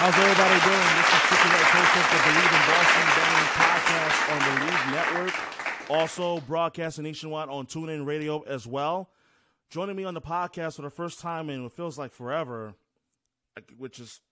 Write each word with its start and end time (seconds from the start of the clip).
How's 0.00 0.14
everybody 0.14 0.58
doing? 0.64 0.90
This 0.96 1.12
is 1.12 1.20
Chicken 1.28 1.50
Coast 1.60 1.92
of 1.94 2.06
the 2.08 2.20
Believe 2.24 2.52
in 2.56 2.62
Boston 2.72 3.06
Betting 3.20 3.48
podcast 3.52 4.18
on 4.32 4.40
the 4.48 4.54
League 4.64 4.86
Network. 4.94 5.90
Also 5.90 6.40
broadcasting 6.46 7.04
nationwide 7.04 7.50
on 7.50 7.66
TuneIn 7.66 8.06
Radio 8.06 8.40
as 8.44 8.66
well. 8.66 9.10
Joining 9.68 9.96
me 9.96 10.04
on 10.04 10.14
the 10.14 10.22
podcast 10.22 10.76
for 10.76 10.82
the 10.82 10.90
first 10.90 11.20
time 11.20 11.50
in 11.50 11.64
what 11.64 11.72
feels 11.72 11.98
like 11.98 12.12
forever, 12.12 12.76
which 13.76 14.00
is 14.00 14.22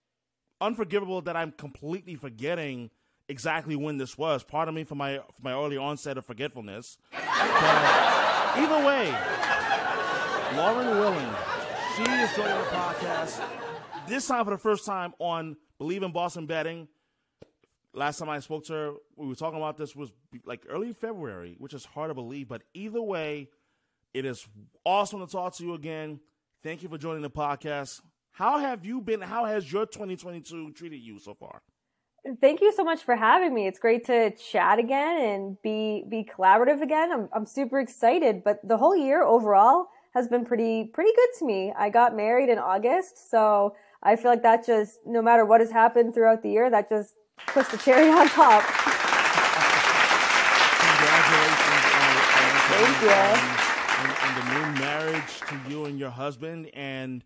unforgivable 0.59 1.21
that 1.21 1.35
I'm 1.35 1.51
completely 1.51 2.15
forgetting 2.15 2.89
exactly 3.27 3.75
when 3.75 3.99
this 3.99 4.17
was. 4.17 4.43
Pardon 4.43 4.73
me 4.73 4.85
for 4.85 4.95
my 4.95 5.17
for 5.17 5.43
my 5.43 5.53
early 5.53 5.77
onset 5.77 6.17
of 6.17 6.25
forgetfulness. 6.25 6.97
But 7.11 8.57
either 8.57 8.83
way, 8.87 9.15
Lauren 10.57 10.87
Willand, 10.97 11.35
she 11.95 12.11
is 12.11 12.35
joining 12.35 12.57
the 12.57 12.63
podcast 12.71 13.68
this 14.07 14.27
time 14.27 14.45
for 14.45 14.51
the 14.51 14.57
first 14.57 14.85
time 14.85 15.13
on 15.19 15.55
Believe 15.77 16.03
in 16.03 16.11
Boston 16.11 16.45
Betting. 16.45 16.87
Last 17.93 18.19
time 18.19 18.29
I 18.29 18.39
spoke 18.39 18.65
to 18.65 18.73
her, 18.73 18.93
we 19.15 19.27
were 19.27 19.35
talking 19.35 19.57
about 19.57 19.77
this 19.77 19.95
was 19.95 20.11
like 20.45 20.65
early 20.69 20.93
February, 20.93 21.55
which 21.57 21.73
is 21.73 21.85
hard 21.85 22.09
to 22.09 22.13
believe. 22.13 22.47
But 22.47 22.61
either 22.73 23.01
way, 23.01 23.49
it 24.13 24.25
is 24.25 24.47
awesome 24.85 25.25
to 25.25 25.31
talk 25.31 25.55
to 25.55 25.63
you 25.63 25.73
again. 25.73 26.19
Thank 26.63 26.83
you 26.83 26.89
for 26.89 26.97
joining 26.97 27.21
the 27.21 27.29
podcast. 27.29 28.01
How 28.31 28.59
have 28.59 28.85
you 28.85 29.01
been? 29.01 29.21
How 29.21 29.45
has 29.45 29.71
your 29.71 29.85
2022 29.85 30.71
treated 30.73 30.97
you 30.97 31.19
so 31.19 31.33
far? 31.33 31.61
Thank 32.41 32.61
you 32.61 32.71
so 32.73 32.83
much 32.83 33.03
for 33.03 33.15
having 33.15 33.53
me. 33.53 33.65
It's 33.65 33.79
great 33.79 34.05
to 34.05 34.31
chat 34.31 34.77
again 34.77 35.21
and 35.21 35.61
be 35.61 36.03
be 36.09 36.23
collaborative 36.23 36.81
again. 36.81 37.11
I'm 37.11 37.29
I'm 37.33 37.45
super 37.45 37.79
excited, 37.79 38.43
but 38.43 38.59
the 38.63 38.77
whole 38.77 38.95
year 38.95 39.23
overall 39.23 39.87
has 40.13 40.27
been 40.27 40.45
pretty 40.45 40.85
pretty 40.85 41.11
good 41.15 41.39
to 41.39 41.45
me. 41.45 41.73
I 41.77 41.89
got 41.89 42.15
married 42.15 42.49
in 42.49 42.59
August, 42.59 43.29
so 43.31 43.75
I 44.01 44.15
feel 44.15 44.31
like 44.31 44.43
that 44.43 44.65
just, 44.65 44.99
no 45.05 45.21
matter 45.21 45.43
what 45.45 45.59
has 45.59 45.71
happened 45.71 46.13
throughout 46.13 46.41
the 46.41 46.49
year, 46.49 46.69
that 46.69 46.87
just 46.89 47.15
puts 47.47 47.69
the 47.69 47.77
cherry 47.77 48.09
on 48.09 48.27
top. 48.29 48.63
Congratulations 50.79 51.85
on, 51.95 52.15
on, 52.37 52.53
Thank 52.71 53.01
you. 53.01 53.09
on, 53.99 54.09
on 54.23 54.31
the 54.39 54.45
new 54.53 54.79
marriage 54.79 55.41
to 55.47 55.59
you 55.69 55.85
and 55.85 55.99
your 55.99 56.11
husband. 56.11 56.69
And 56.73 57.23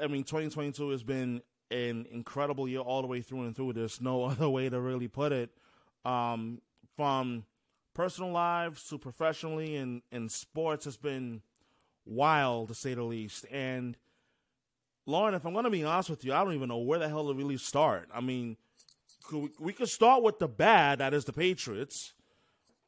I 0.00 0.06
mean, 0.06 0.24
2022 0.24 0.88
has 0.90 1.02
been 1.02 1.42
an 1.70 2.06
incredible 2.10 2.66
year 2.68 2.80
all 2.80 3.02
the 3.02 3.08
way 3.08 3.20
through 3.20 3.42
and 3.42 3.54
through. 3.54 3.74
There's 3.74 4.00
no 4.00 4.24
other 4.30 4.48
way 4.48 4.68
to 4.70 4.80
really 4.80 5.08
put 5.08 5.32
it. 5.32 5.50
Um, 6.04 6.60
from 6.96 7.44
personal 7.94 8.30
lives 8.30 8.86
to 8.88 8.98
professionally 8.98 9.76
and 9.76 10.02
in 10.10 10.28
sports 10.28 10.84
has 10.84 10.96
been 10.96 11.42
wild 12.04 12.68
to 12.68 12.74
say 12.74 12.94
the 12.94 13.02
least. 13.02 13.46
And 13.50 13.96
Lauren, 15.06 15.34
if 15.34 15.44
I'm 15.44 15.52
going 15.52 15.64
to 15.64 15.70
be 15.70 15.84
honest 15.84 16.10
with 16.10 16.24
you, 16.24 16.32
I 16.32 16.42
don't 16.44 16.54
even 16.54 16.68
know 16.68 16.78
where 16.78 16.98
the 16.98 17.08
hell 17.08 17.28
to 17.28 17.34
really 17.34 17.58
start. 17.58 18.08
I 18.12 18.20
mean, 18.20 18.56
could 19.24 19.42
we, 19.42 19.50
we 19.58 19.72
could 19.72 19.88
start 19.88 20.22
with 20.22 20.38
the 20.38 20.48
bad, 20.48 20.98
that 20.98 21.12
is 21.12 21.24
the 21.24 21.32
Patriots, 21.32 22.14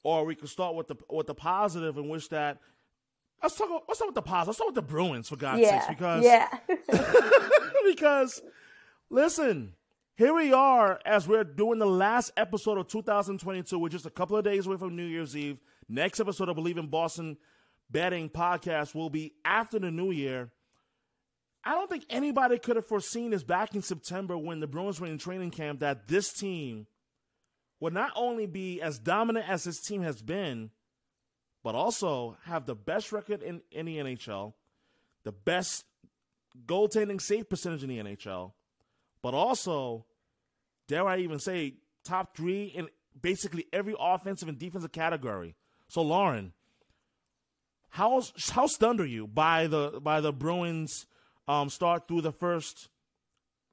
or 0.03 0.25
we 0.25 0.34
could 0.34 0.48
start 0.48 0.75
with 0.75 0.89
the 0.89 0.97
with 1.11 1.27
the 1.27 1.34
positive, 1.34 1.97
in 1.98 2.09
which 2.09 2.28
that 2.31 2.59
let's 3.42 3.56
talk. 3.56 3.84
Let's 3.87 3.98
start 3.98 4.09
with 4.09 4.14
the 4.14 4.22
positive. 4.22 4.48
Let's 4.48 4.59
start 4.59 4.69
with 4.69 4.75
the 4.77 4.83
Bruins, 4.83 5.28
for 5.28 5.37
God's 5.37 5.62
yeah. 5.62 5.81
sakes, 5.81 5.87
because 5.89 6.25
yeah. 6.25 6.48
because 7.91 8.42
listen, 9.11 9.75
here 10.17 10.34
we 10.34 10.53
are 10.53 11.00
as 11.05 11.28
we're 11.28 11.44
doing 11.44 11.78
the 11.78 11.87
last 11.87 12.33
episode 12.37 12.78
of 12.78 12.89
2022. 12.89 13.78
We're 13.78 13.89
just 13.89 14.06
a 14.06 14.11
couple 14.11 14.37
of 14.37 14.44
days 14.44 14.67
away 14.67 14.77
from 14.77 14.97
New 14.97 15.05
Year's 15.05 15.37
Eve. 15.37 15.59
Next 15.89 16.20
episode 16.20 16.48
of 16.48 16.56
Believe 16.56 16.78
in 16.78 16.87
Boston 16.87 17.37
Betting 17.91 18.28
podcast 18.28 18.94
will 18.94 19.11
be 19.11 19.34
after 19.44 19.78
the 19.78 19.91
New 19.91 20.11
Year. 20.11 20.50
I 21.67 21.72
don't 21.72 21.91
think 21.91 22.06
anybody 22.09 22.59
could 22.59 22.77
have 22.77 22.86
foreseen 22.86 23.31
this 23.31 23.42
back 23.42 23.75
in 23.75 23.83
September 23.83 24.39
when 24.39 24.61
the 24.61 24.69
Bruins 24.69 25.00
were 25.00 25.09
in 25.09 25.19
training 25.19 25.50
camp 25.50 25.81
that 25.81 26.06
this 26.06 26.33
team 26.33 26.86
would 27.81 27.92
not 27.92 28.12
only 28.15 28.47
be 28.47 28.81
as 28.81 29.00
dominant 29.00 29.49
as 29.49 29.65
this 29.65 29.81
team 29.81 30.03
has 30.03 30.22
been, 30.22 30.71
but 31.65 31.75
also 31.75 32.37
have 32.44 32.66
the 32.66 32.76
best 32.76 33.10
record 33.10 33.43
in, 33.43 33.60
the 33.72 33.97
NHL, 33.97 34.53
the 35.25 35.32
best 35.32 35.84
goaltending 36.66 37.21
save 37.21 37.50
percentage 37.50 37.82
in 37.82 37.88
the 37.88 37.99
NHL, 37.99 38.53
but 39.21 39.34
also, 39.34 40.06
dare 40.87 41.09
I 41.09 41.19
even 41.19 41.41
say, 41.41 41.75
top 42.05 42.37
three 42.37 42.66
in 42.66 42.87
basically 43.21 43.66
every 43.72 43.97
offensive 43.99 44.49
and 44.49 44.56
defensive 44.56 44.93
category. 44.93 45.56
So, 45.88 46.03
Lauren, 46.03 46.53
how 47.88 48.22
how 48.50 48.69
stunned 48.69 49.00
are 49.00 49.06
you 49.06 49.26
by 49.26 49.66
the 49.66 49.99
by 50.00 50.21
the 50.21 50.32
Bruins? 50.32 51.06
Um, 51.49 51.69
start 51.71 52.09
through 52.09 52.23
the 52.23 52.33
first 52.33 52.89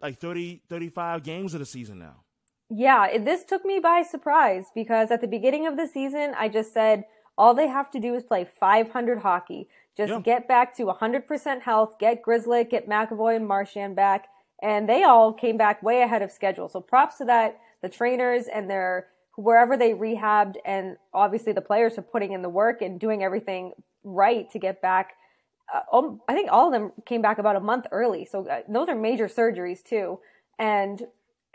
like 0.01 0.19
30, 0.19 0.61
35 0.69 1.23
games 1.23 1.53
of 1.53 1.59
the 1.59 1.65
season 1.65 1.99
now. 1.99 2.23
Yeah, 2.69 3.07
it, 3.07 3.25
this 3.25 3.43
took 3.43 3.63
me 3.65 3.79
by 3.79 4.01
surprise 4.01 4.65
because 4.75 5.11
at 5.11 5.21
the 5.21 5.27
beginning 5.27 5.67
of 5.67 5.77
the 5.77 5.87
season, 5.87 6.33
I 6.37 6.49
just 6.49 6.73
said 6.73 7.05
all 7.37 7.53
they 7.53 7.67
have 7.67 7.89
to 7.91 7.99
do 7.99 8.13
is 8.15 8.23
play 8.23 8.45
500 8.45 9.19
hockey. 9.19 9.67
Just 9.95 10.11
Yeah. 10.11 10.19
get 10.19 10.47
back 10.47 10.75
to 10.77 10.89
100% 10.89 11.61
health, 11.61 11.99
get 11.99 12.21
Grizzly, 12.21 12.63
get 12.63 12.89
McAvoy 12.89 13.35
and 13.35 13.47
Marchand 13.47 13.95
back. 13.95 14.27
And 14.61 14.87
they 14.89 15.03
all 15.03 15.33
came 15.33 15.57
back 15.57 15.83
way 15.83 16.01
ahead 16.01 16.21
of 16.21 16.31
schedule. 16.31 16.67
So 16.67 16.81
props 16.81 17.17
to 17.17 17.25
that, 17.25 17.59
the 17.81 17.89
trainers 17.89 18.47
and 18.47 18.69
their, 18.69 19.07
wherever 19.35 19.77
they 19.77 19.93
rehabbed 19.93 20.55
and 20.65 20.97
obviously 21.13 21.53
the 21.53 21.61
players 21.61 21.97
are 21.97 22.03
putting 22.03 22.33
in 22.33 22.41
the 22.41 22.49
work 22.49 22.81
and 22.81 22.99
doing 22.99 23.23
everything 23.23 23.73
right 24.03 24.49
to 24.51 24.59
get 24.59 24.81
back 24.81 25.13
um, 25.91 26.21
I 26.27 26.33
think 26.33 26.49
all 26.51 26.67
of 26.67 26.73
them 26.73 26.91
came 27.05 27.21
back 27.21 27.37
about 27.37 27.55
a 27.55 27.59
month 27.59 27.87
early. 27.91 28.25
So 28.25 28.47
uh, 28.47 28.61
those 28.67 28.89
are 28.89 28.95
major 28.95 29.27
surgeries 29.27 29.83
too. 29.83 30.19
And 30.59 31.01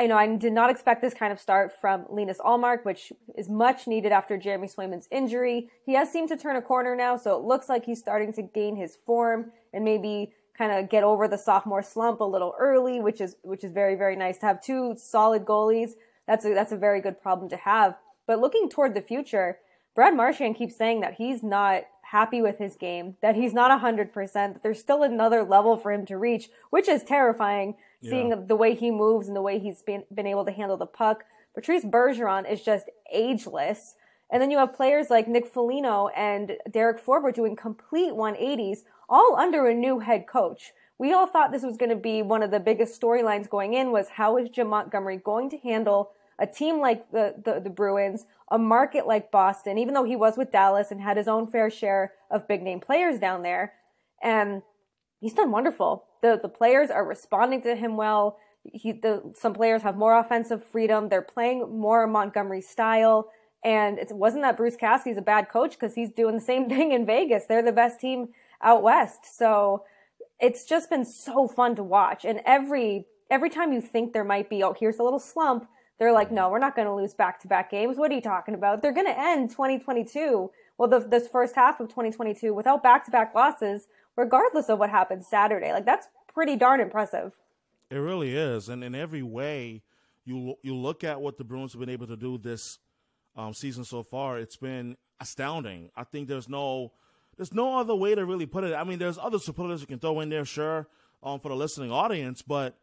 you 0.00 0.06
know, 0.06 0.16
I 0.16 0.36
did 0.36 0.52
not 0.52 0.70
expect 0.70 1.02
this 1.02 1.12
kind 1.12 1.32
of 1.32 1.40
start 1.40 1.72
from 1.80 2.06
Linus 2.08 2.38
Ullmark, 2.38 2.84
which 2.84 3.12
is 3.36 3.48
much 3.48 3.88
needed 3.88 4.12
after 4.12 4.36
Jeremy 4.36 4.68
Swayman's 4.68 5.08
injury. 5.10 5.70
He 5.84 5.94
has 5.94 6.10
seemed 6.10 6.28
to 6.28 6.36
turn 6.36 6.54
a 6.54 6.62
corner 6.62 6.94
now, 6.94 7.16
so 7.16 7.36
it 7.36 7.42
looks 7.42 7.68
like 7.68 7.84
he's 7.84 7.98
starting 7.98 8.32
to 8.34 8.42
gain 8.42 8.76
his 8.76 8.94
form 8.94 9.50
and 9.72 9.84
maybe 9.84 10.32
kind 10.56 10.72
of 10.72 10.88
get 10.88 11.02
over 11.02 11.26
the 11.26 11.38
sophomore 11.38 11.82
slump 11.82 12.20
a 12.20 12.24
little 12.24 12.54
early, 12.58 13.00
which 13.00 13.20
is 13.20 13.36
which 13.42 13.64
is 13.64 13.72
very 13.72 13.96
very 13.96 14.14
nice 14.14 14.38
to 14.38 14.46
have 14.46 14.62
two 14.62 14.94
solid 14.96 15.44
goalies. 15.44 15.92
That's 16.26 16.44
a, 16.44 16.54
that's 16.54 16.72
a 16.72 16.76
very 16.76 17.00
good 17.00 17.20
problem 17.20 17.48
to 17.48 17.56
have. 17.56 17.96
But 18.26 18.38
looking 18.38 18.68
toward 18.68 18.94
the 18.94 19.00
future, 19.00 19.58
Brad 19.94 20.14
Marchand 20.14 20.56
keeps 20.56 20.76
saying 20.76 21.00
that 21.00 21.14
he's 21.14 21.42
not 21.42 21.84
happy 22.10 22.40
with 22.40 22.58
his 22.58 22.74
game, 22.76 23.16
that 23.20 23.36
he's 23.36 23.52
not 23.52 23.70
100%, 23.82 24.32
that 24.32 24.62
there's 24.62 24.78
still 24.78 25.02
another 25.02 25.42
level 25.42 25.76
for 25.76 25.92
him 25.92 26.06
to 26.06 26.16
reach, 26.16 26.48
which 26.70 26.88
is 26.88 27.02
terrifying 27.02 27.74
seeing 28.02 28.46
the 28.46 28.56
way 28.56 28.74
he 28.74 28.90
moves 28.90 29.26
and 29.26 29.36
the 29.36 29.42
way 29.42 29.58
he's 29.58 29.82
been, 29.82 30.04
been 30.14 30.26
able 30.26 30.44
to 30.44 30.52
handle 30.52 30.76
the 30.76 30.86
puck. 30.86 31.24
Patrice 31.54 31.84
Bergeron 31.84 32.50
is 32.50 32.62
just 32.62 32.86
ageless. 33.12 33.96
And 34.30 34.40
then 34.40 34.50
you 34.50 34.58
have 34.58 34.74
players 34.74 35.10
like 35.10 35.28
Nick 35.28 35.46
Foligno 35.46 36.08
and 36.08 36.56
Derek 36.70 37.04
Forbort 37.04 37.34
doing 37.34 37.56
complete 37.56 38.12
180s, 38.12 38.80
all 39.08 39.36
under 39.36 39.66
a 39.66 39.74
new 39.74 39.98
head 39.98 40.26
coach. 40.26 40.72
We 40.98 41.12
all 41.12 41.26
thought 41.26 41.52
this 41.52 41.62
was 41.62 41.76
going 41.76 41.90
to 41.90 41.96
be 41.96 42.22
one 42.22 42.42
of 42.42 42.50
the 42.50 42.60
biggest 42.60 43.00
storylines 43.00 43.48
going 43.48 43.74
in 43.74 43.92
was 43.92 44.08
how 44.08 44.36
is 44.36 44.48
Jim 44.48 44.68
Montgomery 44.68 45.16
going 45.16 45.50
to 45.50 45.58
handle 45.58 46.12
a 46.38 46.46
team 46.46 46.80
like 46.80 47.10
the, 47.10 47.34
the, 47.44 47.60
the 47.60 47.70
Bruins, 47.70 48.26
a 48.50 48.58
market 48.58 49.06
like 49.06 49.30
Boston, 49.30 49.78
even 49.78 49.94
though 49.94 50.04
he 50.04 50.16
was 50.16 50.36
with 50.36 50.52
Dallas 50.52 50.90
and 50.90 51.00
had 51.00 51.16
his 51.16 51.28
own 51.28 51.46
fair 51.46 51.70
share 51.70 52.12
of 52.30 52.46
big 52.46 52.62
name 52.62 52.80
players 52.80 53.18
down 53.18 53.42
there. 53.42 53.74
And 54.22 54.62
he's 55.20 55.34
done 55.34 55.50
wonderful. 55.50 56.04
The, 56.22 56.38
the 56.40 56.48
players 56.48 56.90
are 56.90 57.04
responding 57.04 57.62
to 57.62 57.74
him 57.74 57.96
well. 57.96 58.38
He, 58.64 58.92
the, 58.92 59.32
some 59.34 59.52
players 59.52 59.82
have 59.82 59.96
more 59.96 60.18
offensive 60.18 60.64
freedom. 60.64 61.08
They're 61.08 61.22
playing 61.22 61.78
more 61.78 62.06
Montgomery 62.06 62.60
style. 62.60 63.30
And 63.64 63.98
it 63.98 64.08
wasn't 64.12 64.42
that 64.42 64.56
Bruce 64.56 64.76
Cassidy's 64.76 65.18
a 65.18 65.22
bad 65.22 65.48
coach 65.48 65.72
because 65.72 65.94
he's 65.94 66.10
doing 66.10 66.36
the 66.36 66.40
same 66.40 66.68
thing 66.68 66.92
in 66.92 67.04
Vegas. 67.04 67.46
They're 67.46 67.62
the 67.62 67.72
best 67.72 68.00
team 68.00 68.28
out 68.62 68.82
west. 68.82 69.36
So 69.36 69.84
it's 70.40 70.64
just 70.64 70.88
been 70.88 71.04
so 71.04 71.48
fun 71.48 71.74
to 71.76 71.82
watch. 71.82 72.24
And 72.24 72.40
every, 72.46 73.06
every 73.30 73.50
time 73.50 73.72
you 73.72 73.80
think 73.80 74.12
there 74.12 74.24
might 74.24 74.48
be, 74.48 74.62
oh, 74.62 74.74
here's 74.78 74.98
a 74.98 75.02
little 75.02 75.18
slump, 75.18 75.68
they're 75.98 76.12
like, 76.12 76.30
no, 76.30 76.48
we're 76.48 76.58
not 76.58 76.76
going 76.76 76.86
to 76.86 76.94
lose 76.94 77.14
back 77.14 77.40
to 77.40 77.48
back 77.48 77.70
games. 77.70 77.96
What 77.96 78.10
are 78.10 78.14
you 78.14 78.20
talking 78.20 78.54
about? 78.54 78.82
They're 78.82 78.92
going 78.92 79.06
to 79.06 79.18
end 79.18 79.50
2022. 79.50 80.50
Well, 80.76 80.88
the, 80.88 81.00
this 81.00 81.26
first 81.26 81.56
half 81.56 81.80
of 81.80 81.88
2022 81.88 82.54
without 82.54 82.82
back 82.82 83.04
to 83.06 83.10
back 83.10 83.34
losses, 83.34 83.88
regardless 84.16 84.68
of 84.68 84.78
what 84.78 84.90
happens 84.90 85.26
Saturday. 85.26 85.72
Like 85.72 85.84
that's 85.84 86.06
pretty 86.32 86.56
darn 86.56 86.80
impressive. 86.80 87.32
It 87.90 87.96
really 87.96 88.36
is, 88.36 88.68
and 88.68 88.84
in 88.84 88.94
every 88.94 89.22
way, 89.22 89.82
you 90.24 90.56
you 90.62 90.76
look 90.76 91.02
at 91.04 91.20
what 91.20 91.38
the 91.38 91.44
Bruins 91.44 91.72
have 91.72 91.80
been 91.80 91.88
able 91.88 92.06
to 92.06 92.16
do 92.16 92.36
this 92.36 92.78
um, 93.34 93.54
season 93.54 93.82
so 93.82 94.02
far. 94.02 94.38
It's 94.38 94.56
been 94.56 94.96
astounding. 95.20 95.90
I 95.96 96.04
think 96.04 96.28
there's 96.28 96.50
no 96.50 96.92
there's 97.36 97.54
no 97.54 97.78
other 97.78 97.94
way 97.94 98.14
to 98.14 98.24
really 98.26 98.46
put 98.46 98.64
it. 98.64 98.74
I 98.74 98.84
mean, 98.84 98.98
there's 98.98 99.16
other 99.16 99.38
superlatives 99.38 99.80
you 99.80 99.86
can 99.86 99.98
throw 99.98 100.20
in 100.20 100.28
there, 100.28 100.44
sure, 100.44 100.86
um, 101.22 101.40
for 101.40 101.48
the 101.48 101.56
listening 101.56 101.90
audience, 101.90 102.42
but 102.42 102.76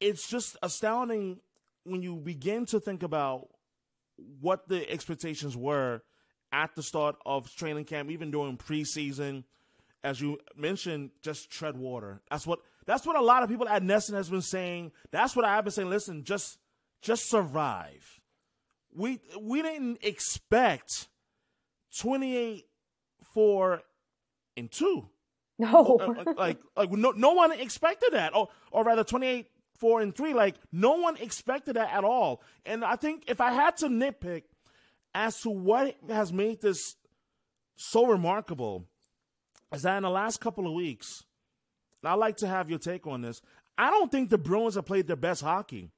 it's 0.00 0.28
just 0.28 0.56
astounding 0.62 1.38
when 1.86 2.02
you 2.02 2.16
begin 2.16 2.66
to 2.66 2.80
think 2.80 3.02
about 3.02 3.48
what 4.40 4.68
the 4.68 4.88
expectations 4.90 5.56
were 5.56 6.02
at 6.52 6.74
the 6.74 6.82
start 6.82 7.16
of 7.26 7.54
training 7.54 7.84
camp, 7.84 8.10
even 8.10 8.30
during 8.30 8.56
preseason, 8.56 9.44
as 10.02 10.20
you 10.20 10.38
mentioned, 10.56 11.10
just 11.22 11.50
tread 11.50 11.76
water. 11.76 12.22
That's 12.30 12.46
what 12.46 12.60
that's 12.86 13.04
what 13.04 13.16
a 13.16 13.22
lot 13.22 13.42
of 13.42 13.48
people 13.48 13.68
at 13.68 13.82
NESN 13.82 14.14
has 14.14 14.30
been 14.30 14.42
saying. 14.42 14.92
That's 15.10 15.34
what 15.34 15.44
I've 15.44 15.64
been 15.64 15.72
saying. 15.72 15.90
Listen, 15.90 16.24
just 16.24 16.58
just 17.02 17.28
survive. 17.28 18.20
We 18.94 19.20
we 19.40 19.62
didn't 19.62 19.98
expect 20.02 21.08
twenty 21.98 22.36
eight 22.36 22.66
four 23.34 23.82
and 24.56 24.70
two. 24.70 25.08
No, 25.58 25.98
uh, 26.00 26.32
like 26.36 26.58
like 26.76 26.90
no 26.92 27.12
no 27.12 27.32
one 27.32 27.52
expected 27.52 28.12
that, 28.12 28.34
or 28.34 28.48
or 28.70 28.84
rather 28.84 29.04
twenty 29.04 29.26
eight 29.26 29.48
four 29.78 30.00
and 30.00 30.14
three. 30.14 30.34
Like 30.34 30.56
no 30.72 30.94
one 30.94 31.16
expected 31.16 31.76
that 31.76 31.92
at 31.92 32.04
all. 32.04 32.42
And 32.64 32.84
I 32.84 32.96
think 32.96 33.24
if 33.28 33.40
I 33.40 33.52
had 33.52 33.76
to 33.78 33.86
nitpick 33.86 34.42
as 35.14 35.40
to 35.40 35.50
what 35.50 35.96
has 36.08 36.32
made 36.32 36.60
this 36.60 36.96
so 37.76 38.06
remarkable, 38.06 38.84
is 39.72 39.82
that 39.82 39.96
in 39.96 40.02
the 40.02 40.10
last 40.10 40.40
couple 40.40 40.66
of 40.66 40.72
weeks, 40.72 41.24
I'd 42.04 42.14
like 42.14 42.36
to 42.38 42.46
have 42.46 42.70
your 42.70 42.78
take 42.78 43.06
on 43.06 43.22
this. 43.22 43.40
I 43.76 43.90
don't 43.90 44.10
think 44.10 44.30
the 44.30 44.38
Bruins 44.38 44.76
have 44.76 44.86
played 44.86 45.06
their 45.06 45.16
best 45.16 45.42
hockey. 45.42 45.90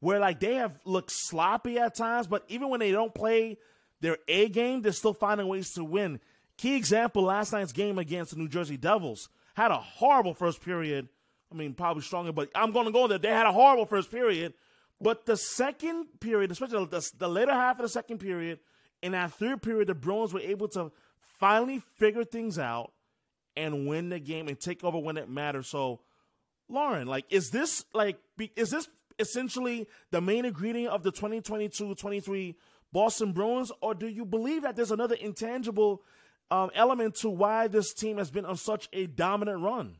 Where 0.00 0.20
like 0.20 0.40
they 0.40 0.56
have 0.56 0.78
looked 0.84 1.10
sloppy 1.10 1.78
at 1.78 1.96
times, 1.96 2.26
but 2.26 2.44
even 2.48 2.68
when 2.68 2.80
they 2.80 2.92
don't 2.92 3.14
play 3.14 3.56
their 4.00 4.18
A 4.28 4.48
game, 4.48 4.82
they're 4.82 4.92
still 4.92 5.14
finding 5.14 5.48
ways 5.48 5.72
to 5.72 5.84
win. 5.84 6.20
Key 6.58 6.76
example 6.76 7.22
last 7.22 7.52
night's 7.52 7.72
game 7.72 7.98
against 7.98 8.32
the 8.32 8.38
New 8.38 8.48
Jersey 8.48 8.76
Devils 8.76 9.28
had 9.54 9.70
a 9.70 9.78
horrible 9.78 10.34
first 10.34 10.62
period. 10.62 11.08
I 11.52 11.54
mean, 11.54 11.74
probably 11.74 12.02
stronger, 12.02 12.32
but 12.32 12.50
I'm 12.54 12.72
going 12.72 12.86
to 12.86 12.92
go 12.92 13.06
there. 13.06 13.18
They 13.18 13.28
had 13.28 13.46
a 13.46 13.52
horrible 13.52 13.86
first 13.86 14.10
period. 14.10 14.54
But 15.00 15.26
the 15.26 15.36
second 15.36 16.06
period, 16.20 16.50
especially 16.50 16.86
the, 16.86 17.10
the 17.18 17.28
later 17.28 17.52
half 17.52 17.78
of 17.78 17.82
the 17.82 17.88
second 17.88 18.18
period, 18.18 18.60
in 19.02 19.12
that 19.12 19.32
third 19.32 19.62
period, 19.62 19.88
the 19.88 19.94
Bruins 19.94 20.32
were 20.32 20.40
able 20.40 20.68
to 20.68 20.90
finally 21.38 21.82
figure 21.96 22.24
things 22.24 22.58
out 22.58 22.92
and 23.56 23.86
win 23.86 24.08
the 24.08 24.18
game 24.18 24.48
and 24.48 24.58
take 24.58 24.84
over 24.84 24.98
when 24.98 25.16
it 25.16 25.28
matters. 25.28 25.68
So, 25.68 26.00
Lauren, 26.68 27.06
like, 27.06 27.26
is 27.30 27.50
this 27.50 27.84
like 27.92 28.18
is 28.56 28.70
this 28.70 28.88
essentially 29.18 29.86
the 30.10 30.20
main 30.20 30.44
ingredient 30.44 30.92
of 30.92 31.02
the 31.02 31.12
2022-23 31.12 32.54
Boston 32.92 33.32
Bruins, 33.32 33.72
or 33.80 33.94
do 33.94 34.06
you 34.06 34.24
believe 34.24 34.62
that 34.62 34.76
there's 34.76 34.90
another 34.90 35.14
intangible 35.14 36.02
um, 36.50 36.70
element 36.74 37.16
to 37.16 37.30
why 37.30 37.66
this 37.66 37.92
team 37.92 38.18
has 38.18 38.30
been 38.30 38.44
on 38.44 38.56
such 38.56 38.88
a 38.92 39.06
dominant 39.06 39.60
run? 39.60 39.96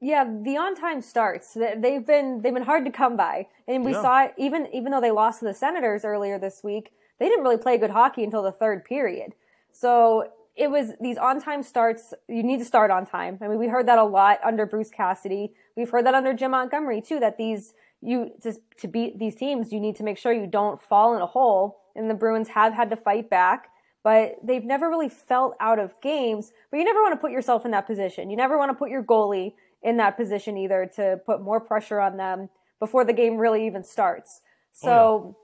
Yeah, 0.00 0.24
the 0.24 0.56
on-time 0.56 1.02
starts. 1.02 1.54
They've 1.54 2.06
been 2.06 2.40
they've 2.42 2.54
been 2.54 2.62
hard 2.62 2.84
to 2.84 2.90
come 2.92 3.16
by, 3.16 3.48
and 3.66 3.84
we 3.84 3.92
yeah. 3.92 4.02
saw 4.02 4.24
it 4.24 4.34
even 4.38 4.68
even 4.72 4.92
though 4.92 5.00
they 5.00 5.10
lost 5.10 5.40
to 5.40 5.44
the 5.44 5.54
Senators 5.54 6.04
earlier 6.04 6.38
this 6.38 6.62
week. 6.62 6.92
They 7.18 7.28
didn't 7.28 7.42
really 7.42 7.56
play 7.56 7.78
good 7.78 7.90
hockey 7.90 8.22
until 8.22 8.42
the 8.42 8.52
third 8.52 8.84
period. 8.84 9.34
So 9.72 10.30
it 10.58 10.70
was 10.70 10.92
these 11.00 11.16
on 11.16 11.40
time 11.40 11.62
starts. 11.62 12.12
You 12.28 12.42
need 12.42 12.58
to 12.58 12.64
start 12.64 12.90
on 12.90 13.06
time. 13.06 13.38
I 13.40 13.48
mean, 13.48 13.58
we 13.58 13.68
heard 13.68 13.86
that 13.86 13.98
a 13.98 14.04
lot 14.04 14.40
under 14.44 14.66
Bruce 14.66 14.90
Cassidy. 14.90 15.52
We've 15.76 15.88
heard 15.88 16.04
that 16.06 16.14
under 16.14 16.34
Jim 16.34 16.50
Montgomery 16.50 17.00
too, 17.00 17.20
that 17.20 17.38
these, 17.38 17.74
you, 18.00 18.32
to, 18.42 18.54
to 18.80 18.88
beat 18.88 19.20
these 19.20 19.36
teams, 19.36 19.72
you 19.72 19.78
need 19.78 19.94
to 19.96 20.02
make 20.02 20.18
sure 20.18 20.32
you 20.32 20.48
don't 20.48 20.82
fall 20.82 21.14
in 21.14 21.22
a 21.22 21.26
hole. 21.26 21.78
And 21.94 22.10
the 22.10 22.14
Bruins 22.14 22.48
have 22.48 22.74
had 22.74 22.90
to 22.90 22.96
fight 22.96 23.30
back, 23.30 23.68
but 24.02 24.36
they've 24.42 24.64
never 24.64 24.88
really 24.88 25.08
felt 25.08 25.54
out 25.60 25.78
of 25.78 25.94
games. 26.00 26.52
But 26.70 26.78
you 26.78 26.84
never 26.84 27.02
want 27.02 27.12
to 27.14 27.20
put 27.20 27.30
yourself 27.30 27.64
in 27.64 27.70
that 27.70 27.86
position. 27.86 28.28
You 28.28 28.36
never 28.36 28.58
want 28.58 28.70
to 28.70 28.74
put 28.74 28.90
your 28.90 29.04
goalie 29.04 29.54
in 29.82 29.96
that 29.98 30.16
position 30.16 30.56
either 30.56 30.90
to 30.96 31.20
put 31.24 31.40
more 31.40 31.60
pressure 31.60 32.00
on 32.00 32.16
them 32.16 32.48
before 32.80 33.04
the 33.04 33.12
game 33.12 33.36
really 33.36 33.66
even 33.66 33.84
starts. 33.84 34.40
Oh, 34.42 34.86
so 34.86 34.90
oh, 34.90 35.36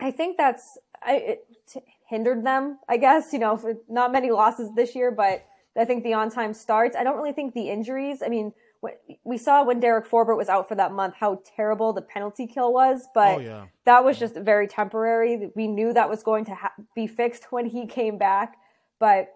yeah. 0.00 0.08
I 0.08 0.10
think 0.10 0.36
that's, 0.36 0.78
I, 1.02 1.16
it, 1.16 1.46
hindered 2.08 2.44
them, 2.44 2.78
I 2.88 2.96
guess. 2.96 3.32
You 3.32 3.38
know, 3.38 3.60
not 3.88 4.12
many 4.12 4.30
losses 4.30 4.70
this 4.74 4.94
year, 4.94 5.10
but 5.10 5.44
I 5.76 5.84
think 5.84 6.02
the 6.02 6.14
on 6.14 6.30
time 6.30 6.54
starts. 6.54 6.96
I 6.96 7.04
don't 7.04 7.16
really 7.16 7.32
think 7.32 7.54
the 7.54 7.68
injuries. 7.68 8.22
I 8.24 8.28
mean, 8.28 8.52
we 9.24 9.38
saw 9.38 9.64
when 9.64 9.80
Derek 9.80 10.08
Forbort 10.08 10.36
was 10.36 10.48
out 10.48 10.68
for 10.68 10.76
that 10.76 10.92
month 10.92 11.14
how 11.18 11.40
terrible 11.56 11.92
the 11.92 12.02
penalty 12.02 12.46
kill 12.46 12.72
was, 12.72 13.08
but 13.12 13.38
oh, 13.38 13.40
yeah. 13.40 13.66
that 13.84 14.04
was 14.04 14.18
just 14.18 14.36
very 14.36 14.68
temporary. 14.68 15.50
We 15.56 15.66
knew 15.66 15.92
that 15.92 16.08
was 16.08 16.22
going 16.22 16.44
to 16.46 16.54
ha- 16.54 16.72
be 16.94 17.06
fixed 17.06 17.50
when 17.50 17.66
he 17.66 17.86
came 17.86 18.18
back, 18.18 18.56
but 19.00 19.32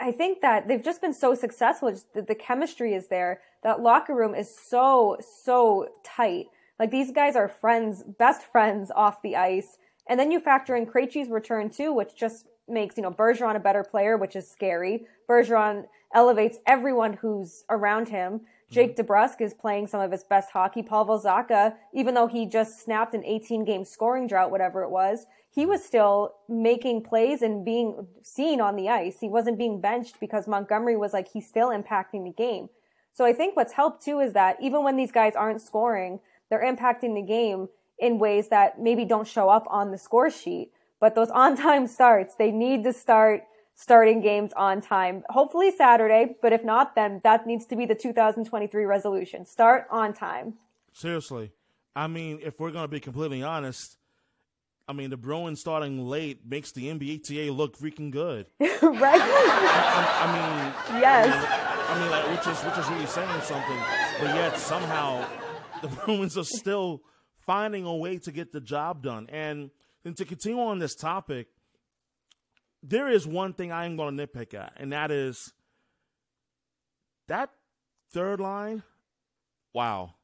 I 0.00 0.12
think 0.12 0.40
that 0.40 0.68
they've 0.68 0.82
just 0.82 1.00
been 1.00 1.12
so 1.14 1.34
successful. 1.34 1.90
Just 1.90 2.12
the, 2.14 2.22
the 2.22 2.34
chemistry 2.34 2.94
is 2.94 3.08
there. 3.08 3.40
That 3.62 3.80
locker 3.80 4.14
room 4.14 4.34
is 4.34 4.54
so 4.54 5.16
so 5.44 5.88
tight. 6.04 6.46
Like 6.78 6.90
these 6.90 7.12
guys 7.12 7.36
are 7.36 7.48
friends, 7.48 8.02
best 8.02 8.42
friends 8.42 8.90
off 8.94 9.22
the 9.22 9.36
ice. 9.36 9.78
And 10.08 10.18
then 10.18 10.32
you 10.32 10.40
factor 10.40 10.74
in 10.74 10.86
Krejci's 10.86 11.30
return 11.30 11.70
too, 11.70 11.92
which 11.92 12.16
just 12.16 12.46
makes, 12.68 12.96
you 12.96 13.02
know, 13.02 13.10
Bergeron 13.10 13.56
a 13.56 13.60
better 13.60 13.84
player, 13.84 14.16
which 14.16 14.34
is 14.34 14.50
scary. 14.50 15.06
Bergeron 15.28 15.84
elevates 16.14 16.58
everyone 16.66 17.14
who's 17.14 17.64
around 17.70 18.08
him. 18.08 18.40
Jake. 18.72 18.96
DeBrusk 18.96 19.40
is 19.40 19.54
playing 19.54 19.86
some 19.86 20.00
of 20.00 20.10
his 20.10 20.24
best 20.24 20.50
hockey. 20.50 20.82
Pavel 20.82 21.20
Zacha, 21.20 21.74
even 21.92 22.14
though 22.14 22.26
he 22.26 22.46
just 22.46 22.82
snapped 22.82 23.14
an 23.14 23.24
18 23.24 23.64
game 23.64 23.84
scoring 23.84 24.26
drought, 24.26 24.50
whatever 24.50 24.82
it 24.82 24.90
was, 24.90 25.26
he 25.50 25.66
was 25.66 25.84
still 25.84 26.34
making 26.48 27.02
plays 27.02 27.42
and 27.42 27.64
being 27.64 28.06
seen 28.22 28.60
on 28.60 28.74
the 28.74 28.88
ice. 28.88 29.18
He 29.20 29.28
wasn't 29.28 29.58
being 29.58 29.80
benched 29.80 30.18
because 30.18 30.48
Montgomery 30.48 30.96
was 30.96 31.12
like, 31.12 31.28
he's 31.30 31.46
still 31.46 31.68
impacting 31.68 32.24
the 32.24 32.32
game. 32.36 32.68
So 33.12 33.26
I 33.26 33.34
think 33.34 33.54
what's 33.54 33.74
helped 33.74 34.02
too 34.02 34.20
is 34.20 34.32
that 34.32 34.56
even 34.62 34.82
when 34.82 34.96
these 34.96 35.12
guys 35.12 35.36
aren't 35.36 35.60
scoring, 35.60 36.20
they're 36.48 36.64
impacting 36.64 37.14
the 37.14 37.22
game 37.22 37.68
in 37.98 38.18
ways 38.18 38.48
that 38.48 38.80
maybe 38.80 39.04
don't 39.04 39.28
show 39.28 39.50
up 39.50 39.66
on 39.68 39.90
the 39.90 39.98
score 39.98 40.30
sheet. 40.30 40.72
But 40.98 41.14
those 41.14 41.30
on 41.34 41.56
time 41.56 41.86
starts, 41.86 42.34
they 42.36 42.50
need 42.50 42.84
to 42.84 42.92
start 42.92 43.44
starting 43.82 44.20
games 44.20 44.52
on 44.56 44.80
time. 44.80 45.24
Hopefully 45.28 45.72
Saturday, 45.76 46.36
but 46.40 46.52
if 46.52 46.62
not, 46.64 46.94
then 46.94 47.20
that 47.24 47.48
needs 47.48 47.66
to 47.66 47.74
be 47.74 47.84
the 47.84 47.96
2023 47.96 48.84
resolution. 48.84 49.44
Start 49.44 49.88
on 49.90 50.14
time. 50.14 50.54
Seriously. 50.92 51.50
I 51.96 52.06
mean, 52.06 52.38
if 52.42 52.60
we're 52.60 52.70
going 52.70 52.84
to 52.84 52.88
be 52.88 53.00
completely 53.00 53.42
honest, 53.42 53.96
I 54.86 54.92
mean, 54.92 55.10
the 55.10 55.16
Bruins 55.16 55.60
starting 55.60 56.06
late 56.06 56.46
makes 56.46 56.70
the 56.70 56.94
MBTA 56.94 57.54
look 57.54 57.76
freaking 57.76 58.12
good. 58.12 58.46
right? 58.60 59.20
I, 59.20 60.18
I, 60.22 60.92
mean, 60.92 61.00
yes. 61.00 61.34
I 61.88 62.00
mean, 62.00 62.10
like, 62.10 62.30
which 62.30 62.46
is 62.46 62.62
which 62.62 62.78
is 62.78 62.88
really 62.88 63.06
saying 63.06 63.40
something, 63.42 63.78
but 64.20 64.34
yet 64.36 64.58
somehow 64.58 65.26
the 65.82 65.88
Bruins 66.06 66.38
are 66.38 66.44
still 66.44 67.02
finding 67.44 67.84
a 67.84 67.96
way 67.96 68.18
to 68.18 68.30
get 68.30 68.52
the 68.52 68.60
job 68.60 69.02
done. 69.02 69.26
And, 69.30 69.70
and 70.04 70.16
to 70.18 70.24
continue 70.24 70.60
on 70.60 70.78
this 70.78 70.94
topic, 70.94 71.48
there 72.82 73.08
is 73.08 73.26
one 73.26 73.52
thing 73.52 73.72
I 73.72 73.84
am 73.84 73.96
going 73.96 74.16
to 74.16 74.26
nitpick 74.26 74.54
at, 74.54 74.74
and 74.76 74.92
that 74.92 75.10
is 75.10 75.52
that 77.28 77.50
third 78.12 78.40
line. 78.40 78.82
Wow. 79.72 80.14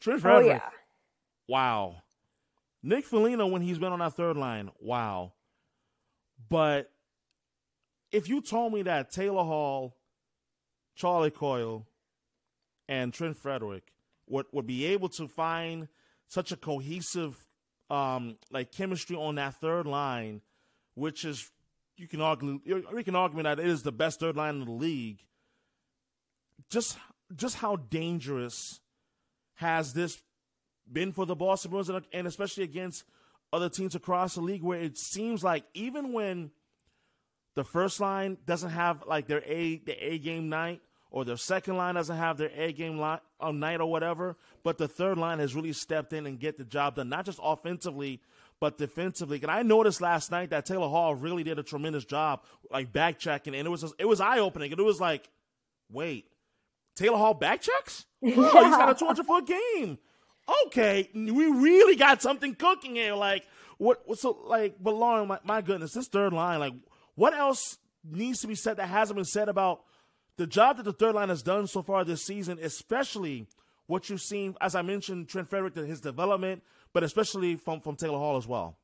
Trent 0.00 0.20
Frederic. 0.20 0.44
Oh, 0.44 0.48
yeah. 0.48 0.70
Wow. 1.48 2.02
Nick 2.82 3.04
Foligno, 3.04 3.46
when 3.46 3.62
he's 3.62 3.78
been 3.78 3.92
on 3.92 4.00
that 4.00 4.14
third 4.14 4.36
line, 4.36 4.70
wow. 4.80 5.32
But 6.48 6.90
if 8.12 8.28
you 8.28 8.40
told 8.40 8.72
me 8.72 8.82
that 8.82 9.10
Taylor 9.10 9.44
Hall, 9.44 9.96
Charlie 10.94 11.30
Coyle, 11.30 11.86
and 12.88 13.12
Trent 13.12 13.36
Frederic 13.36 13.92
would, 14.28 14.46
would 14.52 14.66
be 14.66 14.86
able 14.86 15.08
to 15.10 15.28
find– 15.28 15.88
such 16.26 16.50
a 16.50 16.56
cohesive 16.56 17.46
um, 17.90 18.36
like 18.50 18.72
chemistry 18.72 19.14
on 19.14 19.36
that 19.36 19.54
third 19.54 19.86
line, 19.86 20.40
which 20.94 21.24
is 21.24 21.50
you 21.96 22.08
can 22.08 22.20
argue 22.20 22.60
you 22.64 23.04
can 23.04 23.16
argue 23.16 23.42
that 23.42 23.58
it 23.58 23.66
is 23.66 23.82
the 23.82 23.92
best 23.92 24.20
third 24.20 24.36
line 24.36 24.56
in 24.56 24.64
the 24.64 24.72
league. 24.72 25.20
Just 26.70 26.98
just 27.34 27.56
how 27.56 27.76
dangerous 27.76 28.80
has 29.54 29.92
this 29.92 30.20
been 30.90 31.12
for 31.12 31.26
the 31.26 31.34
Boston 31.34 31.70
Bruins 31.70 31.88
and, 31.88 32.04
and 32.12 32.26
especially 32.26 32.64
against 32.64 33.04
other 33.52 33.68
teams 33.68 33.94
across 33.94 34.34
the 34.34 34.40
league 34.40 34.62
where 34.62 34.80
it 34.80 34.98
seems 34.98 35.44
like 35.44 35.64
even 35.74 36.12
when 36.12 36.50
the 37.54 37.64
first 37.64 38.00
line 38.00 38.36
doesn't 38.44 38.70
have 38.70 39.04
like 39.06 39.26
their 39.26 39.42
A 39.46 39.78
the 39.78 39.92
A 39.92 40.18
game 40.18 40.48
night 40.48 40.82
or 41.10 41.24
their 41.24 41.36
second 41.36 41.76
line 41.76 41.94
doesn't 41.94 42.16
have 42.16 42.36
their 42.36 42.50
A 42.56 42.72
game 42.72 42.98
line, 42.98 43.20
uh, 43.38 43.52
night 43.52 43.80
or 43.80 43.88
whatever, 43.88 44.36
but 44.64 44.78
the 44.78 44.88
third 44.88 45.16
line 45.16 45.38
has 45.38 45.54
really 45.54 45.72
stepped 45.72 46.12
in 46.12 46.26
and 46.26 46.40
get 46.40 46.58
the 46.58 46.64
job 46.64 46.96
done, 46.96 47.08
not 47.08 47.24
just 47.24 47.38
offensively, 47.40 48.20
but 48.60 48.78
defensively. 48.78 49.40
And 49.42 49.50
I 49.50 49.62
noticed 49.62 50.00
last 50.00 50.30
night 50.30 50.50
that 50.50 50.66
Taylor 50.66 50.88
Hall 50.88 51.14
really 51.14 51.42
did 51.42 51.58
a 51.58 51.62
tremendous 51.62 52.04
job, 52.04 52.42
like 52.70 52.92
back 52.92 53.18
checking, 53.18 53.54
and 53.54 53.66
it 53.66 53.70
was 53.70 53.82
just, 53.82 53.94
it 53.98 54.06
was 54.06 54.20
eye 54.20 54.38
opening, 54.38 54.72
and 54.72 54.80
it 54.80 54.84
was 54.84 55.00
like, 55.00 55.28
wait, 55.90 56.26
Taylor 56.96 57.18
Hall 57.18 57.34
back 57.34 57.60
checks? 57.60 58.06
Oh, 58.22 58.28
he's 58.28 58.36
got 58.36 58.90
a 58.90 58.94
200 58.94 59.26
foot 59.26 59.46
game. 59.46 59.98
Okay, 60.66 61.08
we 61.14 61.46
really 61.46 61.96
got 61.96 62.20
something 62.20 62.54
cooking 62.54 62.96
here. 62.96 63.14
Like 63.14 63.44
what? 63.78 64.02
So 64.18 64.38
like, 64.44 64.76
but 64.80 64.94
Lauren, 64.94 65.28
my, 65.28 65.38
my 65.44 65.60
goodness, 65.60 65.92
this 65.92 66.08
third 66.08 66.32
line, 66.32 66.60
like, 66.60 66.74
what 67.14 67.34
else 67.34 67.78
needs 68.04 68.40
to 68.40 68.46
be 68.46 68.54
said 68.54 68.76
that 68.76 68.88
hasn't 68.88 69.16
been 69.16 69.24
said 69.24 69.48
about 69.48 69.82
the 70.36 70.46
job 70.46 70.76
that 70.76 70.82
the 70.82 70.92
third 70.92 71.14
line 71.14 71.28
has 71.28 71.42
done 71.42 71.66
so 71.66 71.82
far 71.82 72.04
this 72.04 72.24
season, 72.24 72.58
especially 72.60 73.46
what 73.86 74.08
you've 74.08 74.20
seen, 74.20 74.56
as 74.60 74.74
I 74.74 74.82
mentioned, 74.82 75.28
Trent 75.28 75.48
Frederic, 75.48 75.74
his 75.76 76.00
development, 76.00 76.62
but 76.94 77.02
especially 77.02 77.56
from, 77.56 77.82
from 77.82 77.96
Taylor 77.96 78.18
Hall 78.18 78.38
as 78.38 78.46
well. 78.46 78.78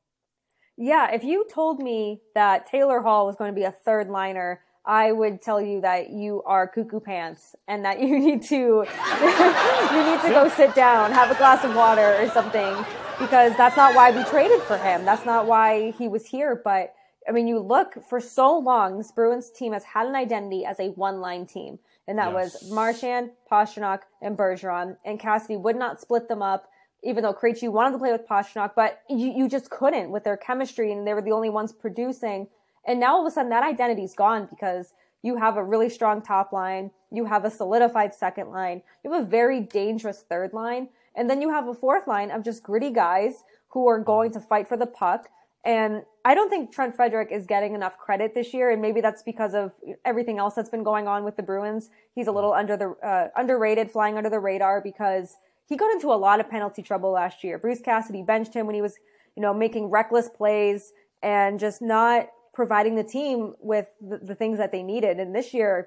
Yeah, 0.77 1.15
if 1.15 1.25
you 1.25 1.47
told 1.53 1.81
me 1.81 2.21
that 2.35 2.67
Taylor 2.67 3.01
Hall 3.01 3.25
was 3.25 3.37
going 3.37 3.53
to 3.53 3.59
be 3.59 3.65
a 3.65 3.71
third 3.71 4.09
liner, 4.09 4.61
I 4.85 5.13
would 5.13 5.41
tell 5.41 5.61
you 5.61 5.81
that 5.83 6.11
you 6.11 6.43
are 6.45 6.67
cuckoo 6.67 7.01
pants 7.01 7.55
and 7.69 7.85
that 7.85 8.01
you 8.01 8.19
need 8.19 8.43
to 8.45 8.57
you 8.57 10.03
need 10.05 10.21
to 10.23 10.31
go 10.31 10.51
sit 10.55 10.75
down, 10.75 11.13
have 11.13 11.31
a 11.31 11.37
glass 11.37 11.65
of 11.65 11.75
water 11.75 12.17
or 12.21 12.29
something 12.31 12.85
because 13.19 13.57
that's 13.57 13.77
not 13.77 13.95
why 13.95 14.11
we 14.11 14.25
traded 14.25 14.63
for 14.63 14.77
him. 14.79 15.05
That's 15.05 15.25
not 15.25 15.47
why 15.47 15.93
he 15.93 16.09
was 16.09 16.27
here, 16.27 16.61
but 16.63 16.95
I 17.29 17.33
mean, 17.33 17.47
you 17.47 17.61
look 17.61 18.03
for 18.09 18.19
so 18.19 18.59
long, 18.59 18.97
this 18.97 19.13
Bruins 19.13 19.51
team 19.51 19.75
has 19.75 19.85
had 19.85 20.07
an 20.07 20.17
identity 20.17 20.65
as 20.65 20.81
a 20.81 20.89
one-line 20.89 21.47
team, 21.47 21.79
and 22.09 22.19
that 22.19 22.33
yes. 22.33 22.63
was 22.63 22.71
Marchand, 22.73 23.31
Pastrnak, 23.51 24.01
and 24.23 24.39
Bergeron. 24.39 24.97
And 25.05 25.21
Cassidy 25.21 25.57
would 25.57 25.77
not 25.77 26.01
split 26.01 26.29
them 26.29 26.41
up, 26.41 26.69
even 27.03 27.23
though 27.23 27.35
Krejci 27.35 27.69
wanted 27.71 27.93
to 27.93 27.99
play 27.99 28.13
with 28.13 28.27
Pastrnak, 28.27 28.73
but 28.75 29.03
you, 29.09 29.33
you 29.33 29.49
just 29.49 29.71
couldn't 29.71 30.11
with 30.11 30.25
their 30.25 30.37
chemistry, 30.37 30.93
and 30.93 31.07
they 31.07 31.15
were 31.15 31.23
the 31.23 31.33
only 31.33 31.51
ones 31.51 31.73
producing. 31.73 32.49
And 32.87 33.01
now 33.01 33.17
all 33.17 33.27
of 33.27 33.31
a 33.31 33.35
sudden, 33.35 33.51
that 33.51 33.63
identity's 33.63 34.15
gone 34.15 34.47
because 34.51 34.93
you 35.23 35.37
have 35.37 35.57
a 35.57 35.65
really 35.65 35.89
strong 35.89 36.23
top 36.23 36.53
line, 36.53 36.91
you 37.11 37.27
have 37.27 37.45
a 37.45 37.51
solidified 37.51 38.15
second 38.15 38.51
line, 38.51 38.83
you 39.05 39.13
have 39.13 39.23
a 39.23 39.27
very 39.27 39.61
dangerous 39.61 40.25
third 40.29 40.53
line, 40.53 40.89
and 41.15 41.29
then 41.29 41.43
you 41.43 41.51
have 41.51 41.69
a 41.69 41.75
fourth 41.75 42.07
line 42.07 42.31
of 42.31 42.45
just 42.45 42.63
gritty 42.63 42.91
guys 42.91 43.45
who 43.69 43.87
are 43.87 43.99
going 43.99 44.33
to 44.33 44.41
fight 44.41 44.69
for 44.69 44.77
the 44.77 44.87
puck 44.87 45.29
and 45.65 46.03
I 46.25 46.35
don't 46.35 46.49
think 46.49 46.73
Trent 46.73 46.95
Frederic 46.95 47.31
is 47.31 47.47
getting 47.47 47.75
enough 47.75 47.99
credit 47.99 48.35
this 48.35 48.55
year, 48.55 48.71
and 48.71 48.81
maybe 48.81 49.01
that's 49.01 49.23
because 49.23 49.55
of 49.55 49.73
everything 50.05 50.39
else 50.39 50.55
that's 50.55 50.71
been 50.71 50.83
going 50.83 51.07
on 51.07 51.25
with 51.25 51.37
the 51.37 51.43
Bruins. 51.43 51.91
He's 52.15 52.27
a 52.27 52.33
little 52.33 52.53
under 52.53 52.77
the 52.77 52.91
uh, 53.07 53.29
underrated, 53.37 53.91
flying 53.91 54.17
under 54.17 54.31
the 54.31 54.39
radar 54.39 54.81
because 54.81 55.37
he 55.71 55.77
got 55.77 55.91
into 55.93 56.09
a 56.09 56.19
lot 56.19 56.41
of 56.41 56.51
penalty 56.51 56.83
trouble 56.83 57.13
last 57.13 57.45
year. 57.45 57.57
Bruce 57.57 57.81
Cassidy 57.81 58.23
benched 58.23 58.53
him 58.53 58.67
when 58.67 58.75
he 58.75 58.83
was, 58.83 58.97
you 59.37 59.41
know, 59.41 59.55
making 59.55 59.87
reckless 59.87 60.29
plays 60.29 60.93
and 61.23 61.61
just 61.61 61.81
not 61.81 62.27
providing 62.53 62.97
the 62.97 63.05
team 63.05 63.55
with 63.61 63.87
the, 64.01 64.19
the 64.19 64.35
things 64.35 64.59
that 64.59 64.73
they 64.73 64.83
needed. 64.83 65.21
And 65.21 65.33
this 65.33 65.55
year, 65.55 65.87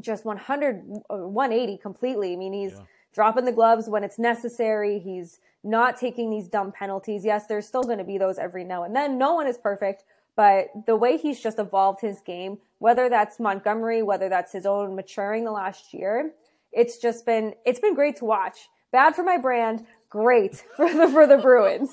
just 0.00 0.24
100, 0.24 0.82
uh, 1.10 1.16
180 1.16 1.76
completely. 1.76 2.32
I 2.32 2.36
mean, 2.36 2.54
he's 2.54 2.72
yeah. 2.72 2.84
dropping 3.12 3.44
the 3.44 3.52
gloves 3.52 3.86
when 3.86 4.02
it's 4.02 4.18
necessary. 4.18 4.98
He's 4.98 5.40
not 5.62 5.98
taking 5.98 6.30
these 6.30 6.48
dumb 6.48 6.72
penalties. 6.72 7.22
Yes, 7.22 7.46
there's 7.46 7.66
still 7.66 7.82
going 7.82 7.98
to 7.98 8.04
be 8.04 8.16
those 8.16 8.38
every 8.38 8.64
now 8.64 8.84
and 8.84 8.96
then. 8.96 9.18
No 9.18 9.34
one 9.34 9.46
is 9.46 9.58
perfect, 9.58 10.04
but 10.36 10.68
the 10.86 10.96
way 10.96 11.18
he's 11.18 11.38
just 11.38 11.58
evolved 11.58 12.00
his 12.00 12.20
game, 12.20 12.58
whether 12.78 13.10
that's 13.10 13.38
Montgomery, 13.38 14.02
whether 14.02 14.30
that's 14.30 14.52
his 14.52 14.64
own 14.64 14.96
maturing 14.96 15.44
the 15.44 15.52
last 15.52 15.92
year, 15.92 16.32
it's 16.72 16.96
just 16.96 17.26
been, 17.26 17.52
it's 17.66 17.78
been 17.78 17.94
great 17.94 18.16
to 18.16 18.24
watch. 18.24 18.70
Bad 18.92 19.16
for 19.16 19.24
my 19.24 19.38
brand, 19.38 19.86
great 20.10 20.62
for 20.76 20.92
the, 20.92 21.08
for 21.08 21.26
the 21.26 21.38
Bruins. 21.38 21.90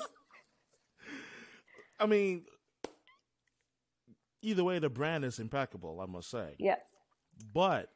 I 1.98 2.06
mean, 2.06 2.44
either 4.42 4.62
way, 4.62 4.78
the 4.78 4.90
brand 4.90 5.24
is 5.24 5.38
impeccable, 5.38 6.00
I 6.00 6.06
must 6.06 6.30
say. 6.30 6.54
Yes. 6.58 6.80
But 7.52 7.90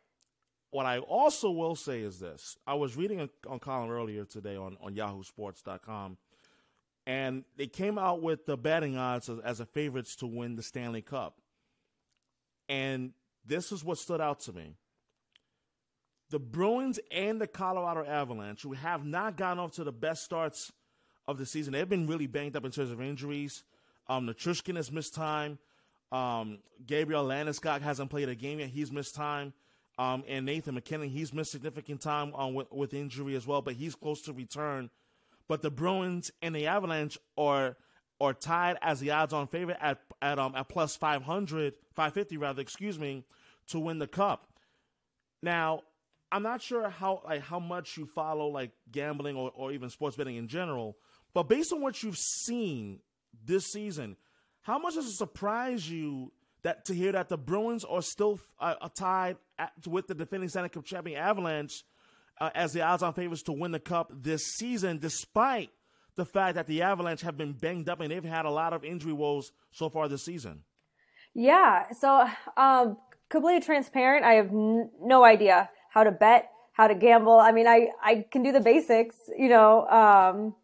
what 0.70 0.86
I 0.86 0.98
also 0.98 1.50
will 1.50 1.76
say 1.76 2.00
is 2.00 2.18
this: 2.18 2.56
I 2.66 2.74
was 2.74 2.96
reading 2.96 3.20
a, 3.20 3.28
on 3.48 3.60
column 3.60 3.90
earlier 3.90 4.24
today 4.24 4.56
on 4.56 4.76
on 4.80 4.94
YahooSports.com, 4.94 6.18
and 7.06 7.44
they 7.56 7.66
came 7.66 7.98
out 7.98 8.22
with 8.22 8.46
the 8.46 8.56
betting 8.56 8.96
odds 8.96 9.28
as, 9.28 9.38
as 9.40 9.60
a 9.60 9.66
favorites 9.66 10.16
to 10.16 10.26
win 10.26 10.56
the 10.56 10.62
Stanley 10.62 11.02
Cup. 11.02 11.40
And 12.68 13.12
this 13.44 13.70
is 13.70 13.84
what 13.84 13.98
stood 13.98 14.20
out 14.20 14.40
to 14.40 14.52
me: 14.52 14.76
the 16.30 16.38
Bruins 16.38 16.98
and 17.10 17.40
the 17.40 17.46
Colorado 17.46 18.04
Avalanche, 18.04 18.62
who 18.62 18.72
have 18.72 19.04
not 19.04 19.36
gotten 19.36 19.58
off 19.58 19.72
to 19.72 19.84
the 19.84 19.92
best 19.92 20.24
starts 20.24 20.72
of 21.26 21.38
the 21.38 21.46
season, 21.46 21.72
they've 21.72 21.88
been 21.88 22.06
really 22.06 22.26
banged 22.26 22.56
up 22.56 22.64
in 22.64 22.70
terms 22.70 22.90
of 22.90 23.00
injuries. 23.00 23.64
Um, 24.08 24.26
Nichushkin 24.26 24.76
has 24.76 24.90
missed 24.90 25.14
time. 25.14 25.58
Um, 26.12 26.58
Gabriel 26.86 27.24
Landeskog 27.24 27.80
hasn't 27.80 28.10
played 28.10 28.28
a 28.28 28.34
game 28.34 28.60
yet; 28.60 28.68
he's 28.68 28.92
missed 28.92 29.14
time. 29.14 29.52
Um, 29.98 30.24
and 30.26 30.44
Nathan 30.44 30.74
MacKinnon, 30.74 31.08
he's 31.08 31.32
missed 31.32 31.52
significant 31.52 32.00
time 32.00 32.34
um, 32.34 32.54
with, 32.54 32.70
with 32.72 32.94
injury 32.94 33.36
as 33.36 33.46
well, 33.46 33.62
but 33.62 33.74
he's 33.74 33.94
close 33.94 34.20
to 34.22 34.32
return. 34.32 34.90
But 35.46 35.62
the 35.62 35.70
Bruins 35.70 36.32
and 36.42 36.54
the 36.54 36.66
Avalanche 36.66 37.18
are 37.36 37.76
are 38.20 38.32
tied 38.32 38.76
as 38.80 39.00
the 39.00 39.10
odds-on 39.10 39.48
favorite 39.48 39.76
at 39.80 40.00
at 40.22 40.38
um 40.38 40.54
at 40.54 40.68
plus 40.68 40.96
500, 40.96 41.74
550 41.94 42.36
rather, 42.36 42.62
excuse 42.62 42.98
me, 42.98 43.24
to 43.68 43.78
win 43.78 43.98
the 43.98 44.06
cup. 44.06 44.48
Now, 45.42 45.82
I'm 46.34 46.42
not 46.42 46.60
sure 46.60 46.88
how 46.88 47.22
like 47.24 47.42
how 47.42 47.60
much 47.60 47.96
you 47.96 48.06
follow 48.06 48.48
like 48.48 48.72
gambling 48.90 49.36
or, 49.36 49.52
or 49.54 49.70
even 49.70 49.88
sports 49.88 50.16
betting 50.16 50.34
in 50.34 50.48
general, 50.48 50.96
but 51.32 51.44
based 51.44 51.72
on 51.72 51.80
what 51.80 52.02
you've 52.02 52.18
seen 52.18 52.98
this 53.44 53.66
season, 53.66 54.16
how 54.62 54.80
much 54.80 54.94
does 54.94 55.06
it 55.06 55.12
surprise 55.12 55.88
you 55.88 56.32
that 56.64 56.86
to 56.86 56.94
hear 56.94 57.12
that 57.12 57.28
the 57.28 57.38
Bruins 57.38 57.84
are 57.84 58.02
still 58.02 58.40
uh, 58.58 58.74
tied 58.98 59.36
at, 59.60 59.74
with 59.86 60.08
the 60.08 60.14
defending 60.14 60.48
Stanley 60.48 60.70
Cup 60.70 60.84
champion 60.84 61.20
Avalanche 61.20 61.84
uh, 62.40 62.50
as 62.52 62.72
the 62.72 62.82
odds-on 62.82 63.14
favorites 63.14 63.44
to 63.44 63.52
win 63.52 63.70
the 63.70 63.78
cup 63.78 64.10
this 64.12 64.44
season, 64.56 64.98
despite 64.98 65.70
the 66.16 66.24
fact 66.24 66.56
that 66.56 66.66
the 66.66 66.82
Avalanche 66.82 67.20
have 67.20 67.36
been 67.36 67.52
banged 67.52 67.88
up 67.88 68.00
and 68.00 68.10
they've 68.10 68.24
had 68.24 68.44
a 68.44 68.50
lot 68.50 68.72
of 68.72 68.82
injury 68.82 69.12
woes 69.12 69.52
so 69.70 69.88
far 69.88 70.08
this 70.08 70.24
season. 70.24 70.64
Yeah, 71.32 71.92
so 71.92 72.26
um, 72.56 72.96
completely 73.28 73.60
transparent. 73.60 74.24
I 74.24 74.34
have 74.34 74.48
n- 74.48 74.90
no 75.00 75.22
idea 75.22 75.70
how 75.94 76.02
to 76.02 76.10
bet, 76.10 76.50
how 76.72 76.88
to 76.88 76.94
gamble. 76.94 77.38
I 77.38 77.52
mean, 77.52 77.68
I 77.68 77.90
I 78.02 78.26
can 78.30 78.42
do 78.42 78.50
the 78.50 78.60
basics, 78.60 79.16
you 79.38 79.48
know. 79.48 79.86
Um, 79.86 80.54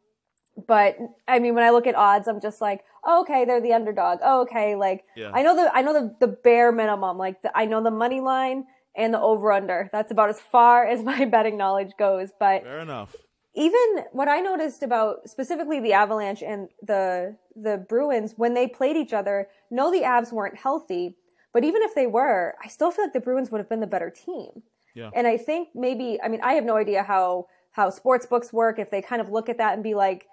but 0.67 0.99
I 1.29 1.39
mean, 1.39 1.55
when 1.55 1.63
I 1.63 1.71
look 1.71 1.87
at 1.87 1.95
odds, 1.95 2.27
I'm 2.27 2.41
just 2.41 2.61
like, 2.61 2.81
oh, 3.05 3.21
okay, 3.23 3.45
they're 3.45 3.61
the 3.61 3.73
underdog. 3.73 4.19
Oh, 4.23 4.43
okay, 4.43 4.75
like 4.75 5.05
yeah. 5.17 5.31
I 5.33 5.43
know 5.43 5.55
the 5.55 5.71
I 5.73 5.83
know 5.83 5.93
the 5.93 6.17
the 6.19 6.27
bare 6.27 6.73
minimum. 6.73 7.17
Like 7.17 7.41
the, 7.43 7.57
I 7.57 7.65
know 7.65 7.83
the 7.83 7.93
money 7.93 8.21
line 8.21 8.65
and 8.97 9.15
the 9.15 9.21
over 9.21 9.53
under. 9.53 9.89
That's 9.93 10.11
about 10.11 10.31
as 10.31 10.41
far 10.41 10.85
as 10.85 11.03
my 11.13 11.25
betting 11.27 11.57
knowledge 11.57 11.93
goes. 11.97 12.31
But 12.39 12.65
fair 12.65 12.81
enough. 12.81 13.15
Even 13.55 14.05
what 14.13 14.29
I 14.29 14.41
noticed 14.41 14.83
about 14.83 15.29
specifically 15.29 15.81
the 15.81 15.93
Avalanche 15.93 16.43
and 16.43 16.69
the 16.83 17.37
the 17.55 17.85
Bruins 17.89 18.35
when 18.37 18.55
they 18.55 18.67
played 18.67 18.97
each 18.97 19.13
other, 19.13 19.49
no, 19.71 19.93
the 19.93 20.03
Avs 20.03 20.33
weren't 20.33 20.57
healthy, 20.57 21.17
but 21.53 21.65
even 21.65 21.83
if 21.83 21.95
they 21.95 22.09
were, 22.09 22.55
I 22.63 22.69
still 22.69 22.91
feel 22.91 23.05
like 23.05 23.13
the 23.13 23.21
Bruins 23.21 23.51
would 23.51 23.59
have 23.59 23.69
been 23.69 23.81
the 23.81 23.87
better 23.87 24.11
team. 24.11 24.63
Yeah. 24.95 25.11
And 25.15 25.27
I 25.27 25.37
think 25.37 25.69
maybe 25.75 26.19
I 26.23 26.29
mean 26.29 26.41
I 26.43 26.55
have 26.55 26.65
no 26.65 26.77
idea 26.77 27.03
how 27.03 27.47
how 27.73 27.91
sports 27.91 28.27
books 28.27 28.53
work 28.53 28.79
if 28.79 28.91
they 28.91 29.03
kind 29.03 29.21
of 29.21 29.31
look 29.31 29.49
at 29.49 29.59
that 29.59 29.75
and 29.75 29.83
be 29.83 29.95
like 29.95 30.27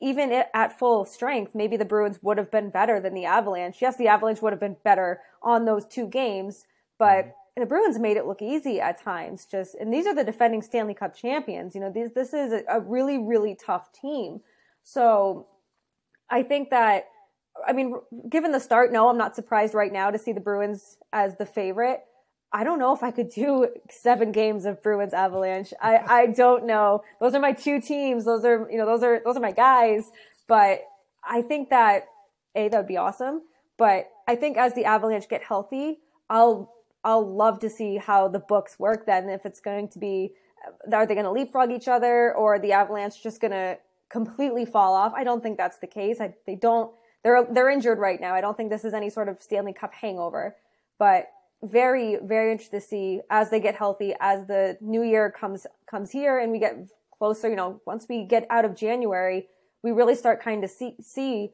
even 0.00 0.32
at 0.54 0.78
full 0.78 1.04
strength, 1.04 1.54
maybe 1.54 1.76
the 1.76 1.84
Bruins 1.84 2.18
would 2.22 2.38
have 2.38 2.50
been 2.50 2.70
better 2.70 3.00
than 3.00 3.14
the 3.14 3.24
Avalanche. 3.24 3.80
Yes, 3.80 3.96
the 3.96 4.08
Avalanche 4.08 4.42
would 4.42 4.52
have 4.52 4.60
been 4.60 4.76
better 4.84 5.20
on 5.42 5.64
those 5.64 5.86
two 5.86 6.06
games, 6.06 6.66
but 6.98 7.24
mm-hmm. 7.24 7.60
the 7.60 7.66
Bruins 7.66 7.98
made 7.98 8.16
it 8.16 8.26
look 8.26 8.42
easy 8.42 8.80
at 8.80 9.02
times. 9.02 9.46
Just 9.46 9.74
and 9.74 9.92
these 9.92 10.06
are 10.06 10.14
the 10.14 10.24
defending 10.24 10.62
Stanley 10.62 10.94
Cup 10.94 11.14
champions. 11.14 11.74
You 11.74 11.80
know, 11.80 11.90
these 11.90 12.12
this 12.12 12.32
is 12.32 12.52
a, 12.52 12.62
a 12.68 12.80
really 12.80 13.18
really 13.18 13.54
tough 13.54 13.92
team. 13.92 14.40
So 14.82 15.46
I 16.30 16.42
think 16.42 16.70
that 16.70 17.04
I 17.66 17.72
mean, 17.72 17.96
given 18.28 18.52
the 18.52 18.60
start, 18.60 18.92
no, 18.92 19.08
I'm 19.08 19.18
not 19.18 19.36
surprised 19.36 19.74
right 19.74 19.92
now 19.92 20.10
to 20.10 20.18
see 20.18 20.32
the 20.32 20.40
Bruins 20.40 20.96
as 21.12 21.36
the 21.36 21.46
favorite. 21.46 22.00
I 22.52 22.64
don't 22.64 22.80
know 22.80 22.92
if 22.94 23.02
I 23.02 23.12
could 23.12 23.30
do 23.30 23.68
seven 23.88 24.32
games 24.32 24.64
of 24.64 24.82
Bruins 24.82 25.14
Avalanche. 25.14 25.72
I, 25.80 25.98
I 25.98 26.26
don't 26.26 26.66
know. 26.66 27.04
Those 27.20 27.34
are 27.34 27.40
my 27.40 27.52
two 27.52 27.80
teams. 27.80 28.24
Those 28.24 28.44
are, 28.44 28.68
you 28.70 28.76
know, 28.76 28.86
those 28.86 29.04
are, 29.04 29.20
those 29.24 29.36
are 29.36 29.40
my 29.40 29.52
guys. 29.52 30.10
But 30.48 30.80
I 31.24 31.42
think 31.42 31.70
that, 31.70 32.08
A, 32.56 32.68
that 32.68 32.76
would 32.76 32.88
be 32.88 32.96
awesome. 32.96 33.42
But 33.78 34.10
I 34.26 34.34
think 34.34 34.56
as 34.56 34.74
the 34.74 34.84
Avalanche 34.84 35.28
get 35.28 35.44
healthy, 35.44 36.00
I'll, 36.28 36.74
I'll 37.04 37.24
love 37.24 37.60
to 37.60 37.70
see 37.70 37.98
how 37.98 38.26
the 38.26 38.40
books 38.40 38.78
work 38.78 39.06
then. 39.06 39.28
If 39.28 39.46
it's 39.46 39.60
going 39.60 39.88
to 39.90 39.98
be, 40.00 40.32
uh, 40.66 40.96
are 40.96 41.06
they 41.06 41.14
going 41.14 41.26
to 41.26 41.30
leapfrog 41.30 41.70
each 41.70 41.86
other 41.86 42.34
or 42.34 42.58
the 42.58 42.72
Avalanche 42.72 43.22
just 43.22 43.40
going 43.40 43.52
to 43.52 43.78
completely 44.10 44.64
fall 44.64 44.94
off? 44.94 45.12
I 45.14 45.22
don't 45.22 45.40
think 45.40 45.56
that's 45.56 45.78
the 45.78 45.86
case. 45.86 46.20
I, 46.20 46.34
they 46.46 46.56
don't, 46.56 46.92
they're, 47.22 47.46
they're 47.48 47.70
injured 47.70 48.00
right 48.00 48.20
now. 48.20 48.34
I 48.34 48.40
don't 48.40 48.56
think 48.56 48.70
this 48.70 48.84
is 48.84 48.92
any 48.92 49.08
sort 49.08 49.28
of 49.28 49.40
Stanley 49.40 49.72
Cup 49.72 49.94
hangover, 49.94 50.56
but 50.98 51.28
very 51.62 52.16
very 52.22 52.52
interested 52.52 52.80
to 52.80 52.86
see 52.86 53.20
as 53.30 53.50
they 53.50 53.60
get 53.60 53.76
healthy 53.76 54.14
as 54.20 54.46
the 54.46 54.78
new 54.80 55.02
year 55.02 55.30
comes 55.30 55.66
comes 55.88 56.10
here 56.10 56.38
and 56.38 56.50
we 56.50 56.58
get 56.58 56.74
closer 57.18 57.50
you 57.50 57.56
know 57.56 57.80
once 57.86 58.06
we 58.08 58.24
get 58.24 58.46
out 58.48 58.64
of 58.64 58.74
january 58.74 59.46
we 59.82 59.90
really 59.90 60.14
start 60.14 60.42
kind 60.42 60.64
of 60.64 60.70
see 60.70 60.94
see 61.02 61.52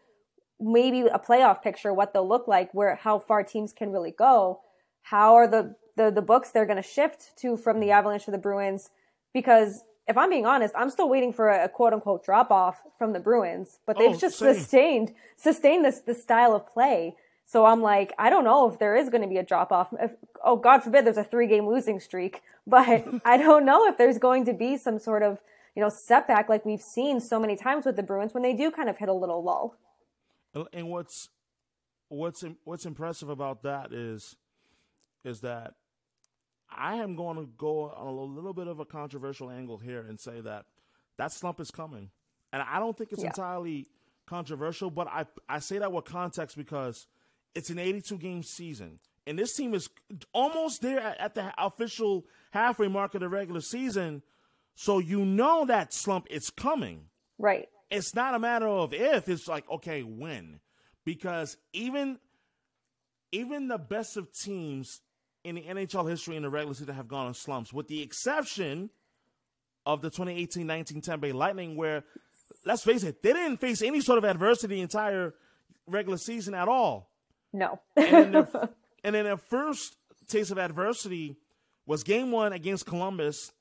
maybe 0.60 1.00
a 1.00 1.18
playoff 1.18 1.62
picture 1.62 1.92
what 1.92 2.12
they'll 2.12 2.28
look 2.28 2.48
like 2.48 2.72
where 2.72 2.96
how 2.96 3.18
far 3.18 3.42
teams 3.42 3.72
can 3.72 3.90
really 3.90 4.10
go. 4.10 4.60
How 5.02 5.34
are 5.34 5.46
the 5.46 5.76
the, 5.96 6.10
the 6.10 6.22
books 6.22 6.50
they're 6.50 6.66
going 6.66 6.82
to 6.82 6.82
shift 6.82 7.36
to 7.38 7.56
from 7.56 7.80
the 7.80 7.90
avalanche 7.90 8.26
to 8.26 8.30
the 8.30 8.38
bruins? 8.38 8.90
Because 9.32 9.82
if 10.08 10.16
i'm 10.16 10.30
being 10.30 10.46
honest 10.46 10.72
i'm 10.76 10.88
still 10.88 11.08
waiting 11.08 11.32
for 11.32 11.48
a, 11.48 11.64
a 11.64 11.68
quote 11.68 11.92
unquote 11.92 12.24
drop 12.24 12.52
off 12.52 12.80
from 12.96 13.12
the 13.12 13.18
bruins 13.18 13.80
but 13.86 13.98
they've 13.98 14.14
oh, 14.14 14.18
just 14.18 14.38
same. 14.38 14.54
sustained 14.54 15.12
sustained 15.36 15.84
this 15.84 16.00
this 16.02 16.22
style 16.22 16.54
of 16.54 16.64
play 16.64 17.16
so 17.46 17.64
I'm 17.64 17.80
like, 17.80 18.12
I 18.18 18.28
don't 18.28 18.42
know 18.42 18.68
if 18.68 18.80
there 18.80 18.96
is 18.96 19.08
going 19.08 19.22
to 19.22 19.28
be 19.28 19.36
a 19.36 19.42
drop 19.42 19.70
off. 19.70 19.94
Oh, 20.44 20.56
God 20.56 20.82
forbid 20.82 21.06
there's 21.06 21.16
a 21.16 21.24
three 21.24 21.46
game 21.46 21.66
losing 21.66 22.00
streak, 22.00 22.42
but 22.66 23.06
I 23.24 23.36
don't 23.36 23.64
know 23.64 23.86
if 23.86 23.96
there's 23.96 24.18
going 24.18 24.44
to 24.46 24.52
be 24.52 24.76
some 24.76 24.98
sort 24.98 25.22
of, 25.22 25.40
you 25.74 25.82
know, 25.82 25.88
setback 25.88 26.48
like 26.48 26.66
we've 26.66 26.82
seen 26.82 27.20
so 27.20 27.38
many 27.38 27.56
times 27.56 27.86
with 27.86 27.94
the 27.94 28.02
Bruins 28.02 28.34
when 28.34 28.42
they 28.42 28.52
do 28.52 28.70
kind 28.70 28.88
of 28.88 28.98
hit 28.98 29.08
a 29.08 29.12
little 29.12 29.42
lull. 29.42 29.76
And 30.72 30.88
what's, 30.88 31.28
what's, 32.08 32.42
what's 32.64 32.84
impressive 32.84 33.28
about 33.28 33.62
that 33.62 33.92
is 33.92 34.36
is 35.24 35.40
that 35.40 35.74
I 36.70 36.96
am 36.96 37.16
going 37.16 37.36
to 37.36 37.48
go 37.58 37.90
on 37.90 38.06
a 38.06 38.22
little 38.22 38.54
bit 38.54 38.68
of 38.68 38.78
a 38.78 38.84
controversial 38.84 39.50
angle 39.50 39.78
here 39.78 40.00
and 40.00 40.20
say 40.20 40.40
that 40.40 40.66
that 41.18 41.32
slump 41.32 41.60
is 41.60 41.70
coming. 41.70 42.10
And 42.52 42.62
I 42.62 42.78
don't 42.78 42.96
think 42.96 43.12
it's 43.12 43.22
yeah. 43.22 43.28
entirely 43.28 43.86
controversial, 44.26 44.90
but 44.90 45.08
I 45.08 45.26
I 45.48 45.58
say 45.58 45.78
that 45.78 45.92
with 45.92 46.04
context 46.04 46.56
because 46.56 47.06
it's 47.56 47.70
an 47.70 47.78
82 47.78 48.18
game 48.18 48.42
season. 48.42 49.00
And 49.26 49.38
this 49.38 49.56
team 49.56 49.74
is 49.74 49.88
almost 50.32 50.82
there 50.82 51.00
at 51.00 51.34
the 51.34 51.52
official 51.58 52.26
halfway 52.52 52.86
mark 52.86 53.14
of 53.14 53.20
the 53.20 53.28
regular 53.28 53.60
season. 53.60 54.22
So 54.76 54.98
you 54.98 55.24
know 55.24 55.64
that 55.66 55.92
slump 55.92 56.26
is 56.30 56.50
coming. 56.50 57.06
Right. 57.38 57.68
It's 57.90 58.14
not 58.14 58.34
a 58.34 58.38
matter 58.38 58.68
of 58.68 58.92
if, 58.92 59.28
it's 59.28 59.48
like, 59.48 59.68
okay, 59.70 60.02
when. 60.02 60.60
Because 61.04 61.56
even 61.72 62.18
even 63.32 63.68
the 63.68 63.78
best 63.78 64.16
of 64.16 64.32
teams 64.32 65.00
in 65.42 65.56
the 65.56 65.62
NHL 65.62 66.08
history 66.08 66.36
in 66.36 66.42
the 66.42 66.50
regular 66.50 66.74
season 66.74 66.94
have 66.94 67.08
gone 67.08 67.26
on 67.26 67.34
slumps, 67.34 67.72
with 67.72 67.88
the 67.88 68.02
exception 68.02 68.90
of 69.84 70.02
the 70.02 70.10
2018-19 70.10 71.02
Tampa 71.02 71.26
Bay 71.26 71.32
Lightning, 71.32 71.76
where 71.76 72.04
let's 72.64 72.84
face 72.84 73.02
it, 73.02 73.22
they 73.22 73.32
didn't 73.32 73.58
face 73.58 73.82
any 73.82 74.00
sort 74.00 74.18
of 74.18 74.24
adversity 74.24 74.76
the 74.76 74.80
entire 74.82 75.34
regular 75.86 76.18
season 76.18 76.54
at 76.54 76.68
all. 76.68 77.10
No. 77.56 77.80
and, 77.96 78.06
then 78.06 78.32
their, 78.32 78.48
and 79.04 79.14
then 79.14 79.24
their 79.24 79.36
first 79.36 79.96
taste 80.28 80.50
of 80.50 80.58
adversity 80.58 81.36
was 81.86 82.02
game 82.02 82.30
one 82.30 82.52
against 82.52 82.86
Columbus. 82.86 83.52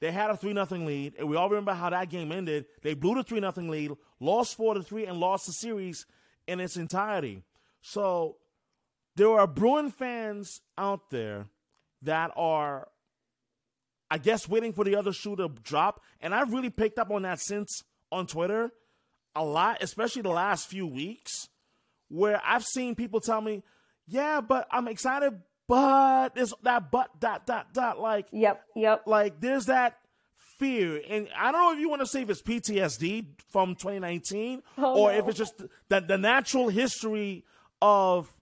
They 0.00 0.12
had 0.12 0.30
a 0.30 0.36
3 0.36 0.52
0 0.52 0.66
lead, 0.84 1.14
and 1.18 1.28
we 1.28 1.36
all 1.36 1.48
remember 1.48 1.74
how 1.74 1.90
that 1.90 2.08
game 2.08 2.32
ended. 2.32 2.66
They 2.82 2.94
blew 2.94 3.14
the 3.14 3.22
3 3.22 3.40
0 3.40 3.52
lead, 3.68 3.92
lost 4.20 4.56
4 4.56 4.74
to 4.74 4.82
3, 4.82 5.06
and 5.06 5.18
lost 5.18 5.46
the 5.46 5.52
series 5.52 6.06
in 6.46 6.60
its 6.60 6.76
entirety. 6.76 7.42
So 7.80 8.36
there 9.16 9.30
are 9.30 9.46
Bruin 9.46 9.90
fans 9.90 10.60
out 10.78 11.10
there 11.10 11.46
that 12.02 12.32
are, 12.36 12.88
I 14.10 14.18
guess, 14.18 14.48
waiting 14.48 14.72
for 14.72 14.84
the 14.84 14.96
other 14.96 15.12
shoe 15.12 15.36
to 15.36 15.48
drop. 15.48 16.00
And 16.20 16.34
I've 16.34 16.52
really 16.52 16.70
picked 16.70 16.98
up 16.98 17.10
on 17.10 17.22
that 17.22 17.40
since 17.40 17.82
on 18.10 18.26
Twitter 18.26 18.72
a 19.34 19.44
lot, 19.44 19.82
especially 19.82 20.22
the 20.22 20.28
last 20.28 20.68
few 20.68 20.86
weeks, 20.86 21.48
where 22.12 22.40
I've 22.44 22.64
seen 22.64 22.94
people 22.94 23.20
tell 23.20 23.40
me, 23.40 23.62
yeah, 24.06 24.40
but 24.40 24.68
I'm 24.70 24.86
excited, 24.86 25.40
but 25.66 26.34
there's 26.34 26.52
that 26.62 26.90
but 26.90 27.18
dot 27.18 27.46
dot 27.46 27.72
dot 27.72 27.98
like 27.98 28.26
Yep, 28.32 28.62
yep. 28.76 29.02
Like 29.06 29.40
there's 29.40 29.66
that 29.66 29.98
fear. 30.58 31.00
And 31.08 31.28
I 31.36 31.50
don't 31.50 31.60
know 31.62 31.72
if 31.72 31.78
you 31.78 31.88
want 31.88 32.02
to 32.02 32.06
say 32.06 32.22
if 32.22 32.30
it's 32.30 32.42
PTSD 32.42 33.26
from 33.50 33.74
2019 33.74 34.62
oh, 34.78 35.00
or 35.00 35.12
no. 35.12 35.18
if 35.18 35.28
it's 35.28 35.38
just 35.38 35.62
the, 35.88 36.00
the 36.00 36.18
natural 36.18 36.68
history 36.68 37.44
of 37.80 38.32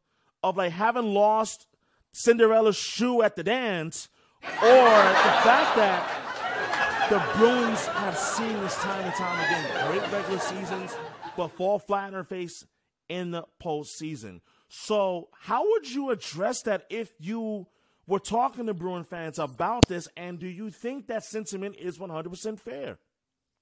of 0.42 0.56
like 0.56 0.72
having 0.72 1.14
lost 1.14 1.66
Cinderella's 2.12 2.76
shoe 2.76 3.22
at 3.22 3.36
the 3.36 3.44
dance 3.44 4.08
or 4.42 4.48
the 4.48 5.36
fact 5.44 5.76
that 5.76 7.08
the 7.08 7.22
Bruins 7.38 7.86
have 7.86 8.18
seen 8.18 8.60
this 8.60 8.74
time 8.76 9.04
and 9.04 9.14
time 9.14 9.44
again. 9.44 9.90
Great 9.90 10.12
regular 10.12 10.40
seasons, 10.40 10.96
but 11.36 11.48
fall 11.48 11.78
flat 11.78 12.08
in 12.08 12.14
their 12.14 12.24
face 12.24 12.64
in 13.10 13.32
the 13.32 13.44
postseason. 13.62 14.40
So, 14.68 15.28
how 15.40 15.68
would 15.68 15.90
you 15.90 16.10
address 16.10 16.62
that 16.62 16.84
if 16.88 17.10
you 17.18 17.66
were 18.06 18.20
talking 18.20 18.66
to 18.66 18.74
Bruin 18.74 19.04
fans 19.04 19.38
about 19.38 19.88
this? 19.88 20.08
And 20.16 20.38
do 20.38 20.46
you 20.46 20.70
think 20.70 21.08
that 21.08 21.24
sentiment 21.24 21.76
is 21.78 21.98
100% 21.98 22.58
fair? 22.58 22.98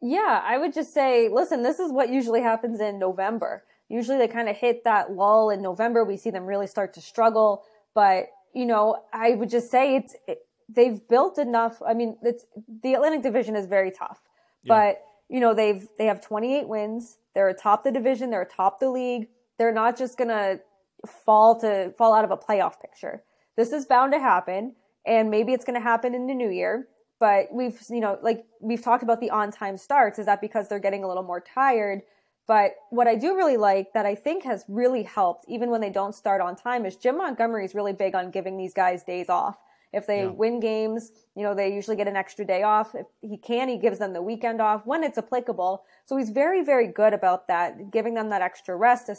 Yeah, 0.00 0.42
I 0.44 0.58
would 0.58 0.72
just 0.72 0.94
say, 0.94 1.28
listen, 1.28 1.62
this 1.62 1.80
is 1.80 1.90
what 1.90 2.10
usually 2.10 2.42
happens 2.42 2.80
in 2.80 2.98
November. 2.98 3.64
Usually 3.88 4.18
they 4.18 4.28
kind 4.28 4.48
of 4.48 4.56
hit 4.56 4.84
that 4.84 5.12
lull 5.12 5.50
in 5.50 5.62
November. 5.62 6.04
We 6.04 6.18
see 6.18 6.30
them 6.30 6.44
really 6.44 6.66
start 6.66 6.94
to 6.94 7.00
struggle. 7.00 7.64
But, 7.94 8.26
you 8.54 8.66
know, 8.66 9.02
I 9.12 9.30
would 9.30 9.50
just 9.50 9.70
say 9.70 9.96
it's, 9.96 10.14
it, 10.28 10.38
they've 10.68 11.00
built 11.08 11.38
enough. 11.38 11.80
I 11.86 11.94
mean, 11.94 12.16
it's 12.22 12.44
the 12.82 12.94
Atlantic 12.94 13.22
Division 13.22 13.56
is 13.56 13.66
very 13.66 13.90
tough, 13.90 14.18
yeah. 14.62 14.74
but 14.74 15.02
you 15.28 15.40
know 15.40 15.54
they've 15.54 15.86
they 15.98 16.06
have 16.06 16.20
28 16.20 16.68
wins. 16.68 17.18
They're 17.34 17.48
atop 17.48 17.84
the 17.84 17.92
division. 17.92 18.30
They're 18.30 18.42
atop 18.42 18.80
the 18.80 18.90
league. 18.90 19.28
They're 19.58 19.72
not 19.72 19.96
just 19.96 20.16
gonna 20.16 20.60
fall 21.06 21.58
to 21.60 21.92
fall 21.96 22.14
out 22.14 22.24
of 22.24 22.30
a 22.30 22.36
playoff 22.36 22.80
picture. 22.80 23.22
This 23.56 23.72
is 23.72 23.86
bound 23.86 24.12
to 24.12 24.18
happen, 24.18 24.74
and 25.06 25.30
maybe 25.30 25.52
it's 25.52 25.64
gonna 25.64 25.80
happen 25.80 26.14
in 26.14 26.26
the 26.26 26.34
new 26.34 26.50
year. 26.50 26.88
But 27.20 27.48
we've 27.52 27.80
you 27.90 28.00
know 28.00 28.18
like 28.22 28.44
we've 28.60 28.82
talked 28.82 29.02
about 29.02 29.20
the 29.20 29.30
on 29.30 29.50
time 29.50 29.76
starts. 29.76 30.18
Is 30.18 30.26
that 30.26 30.40
because 30.40 30.68
they're 30.68 30.78
getting 30.78 31.04
a 31.04 31.08
little 31.08 31.24
more 31.24 31.40
tired? 31.40 32.02
But 32.48 32.76
what 32.88 33.06
I 33.06 33.14
do 33.14 33.36
really 33.36 33.58
like 33.58 33.92
that 33.92 34.06
I 34.06 34.14
think 34.14 34.42
has 34.44 34.64
really 34.68 35.02
helped, 35.02 35.44
even 35.48 35.70
when 35.70 35.82
they 35.82 35.90
don't 35.90 36.14
start 36.14 36.40
on 36.40 36.56
time, 36.56 36.86
is 36.86 36.96
Jim 36.96 37.18
Montgomery 37.18 37.66
is 37.66 37.74
really 37.74 37.92
big 37.92 38.14
on 38.14 38.30
giving 38.30 38.56
these 38.56 38.72
guys 38.72 39.04
days 39.04 39.28
off. 39.28 39.58
If 39.92 40.06
they 40.06 40.22
yeah. 40.22 40.30
win 40.30 40.58
games, 40.58 41.12
you 41.34 41.42
know, 41.42 41.54
they 41.54 41.72
usually 41.72 41.96
get 41.96 42.08
an 42.08 42.16
extra 42.16 42.44
day 42.44 42.62
off. 42.62 42.94
If 42.94 43.06
he 43.20 43.36
can, 43.36 43.68
he 43.68 43.78
gives 43.78 43.98
them 43.98 44.12
the 44.12 44.22
weekend 44.22 44.60
off 44.60 44.86
when 44.86 45.04
it's 45.04 45.18
applicable. 45.18 45.84
So 46.04 46.16
he's 46.16 46.30
very, 46.30 46.62
very 46.62 46.86
good 46.86 47.14
about 47.14 47.48
that, 47.48 47.90
giving 47.90 48.14
them 48.14 48.30
that 48.30 48.42
extra 48.42 48.76
rest. 48.76 49.10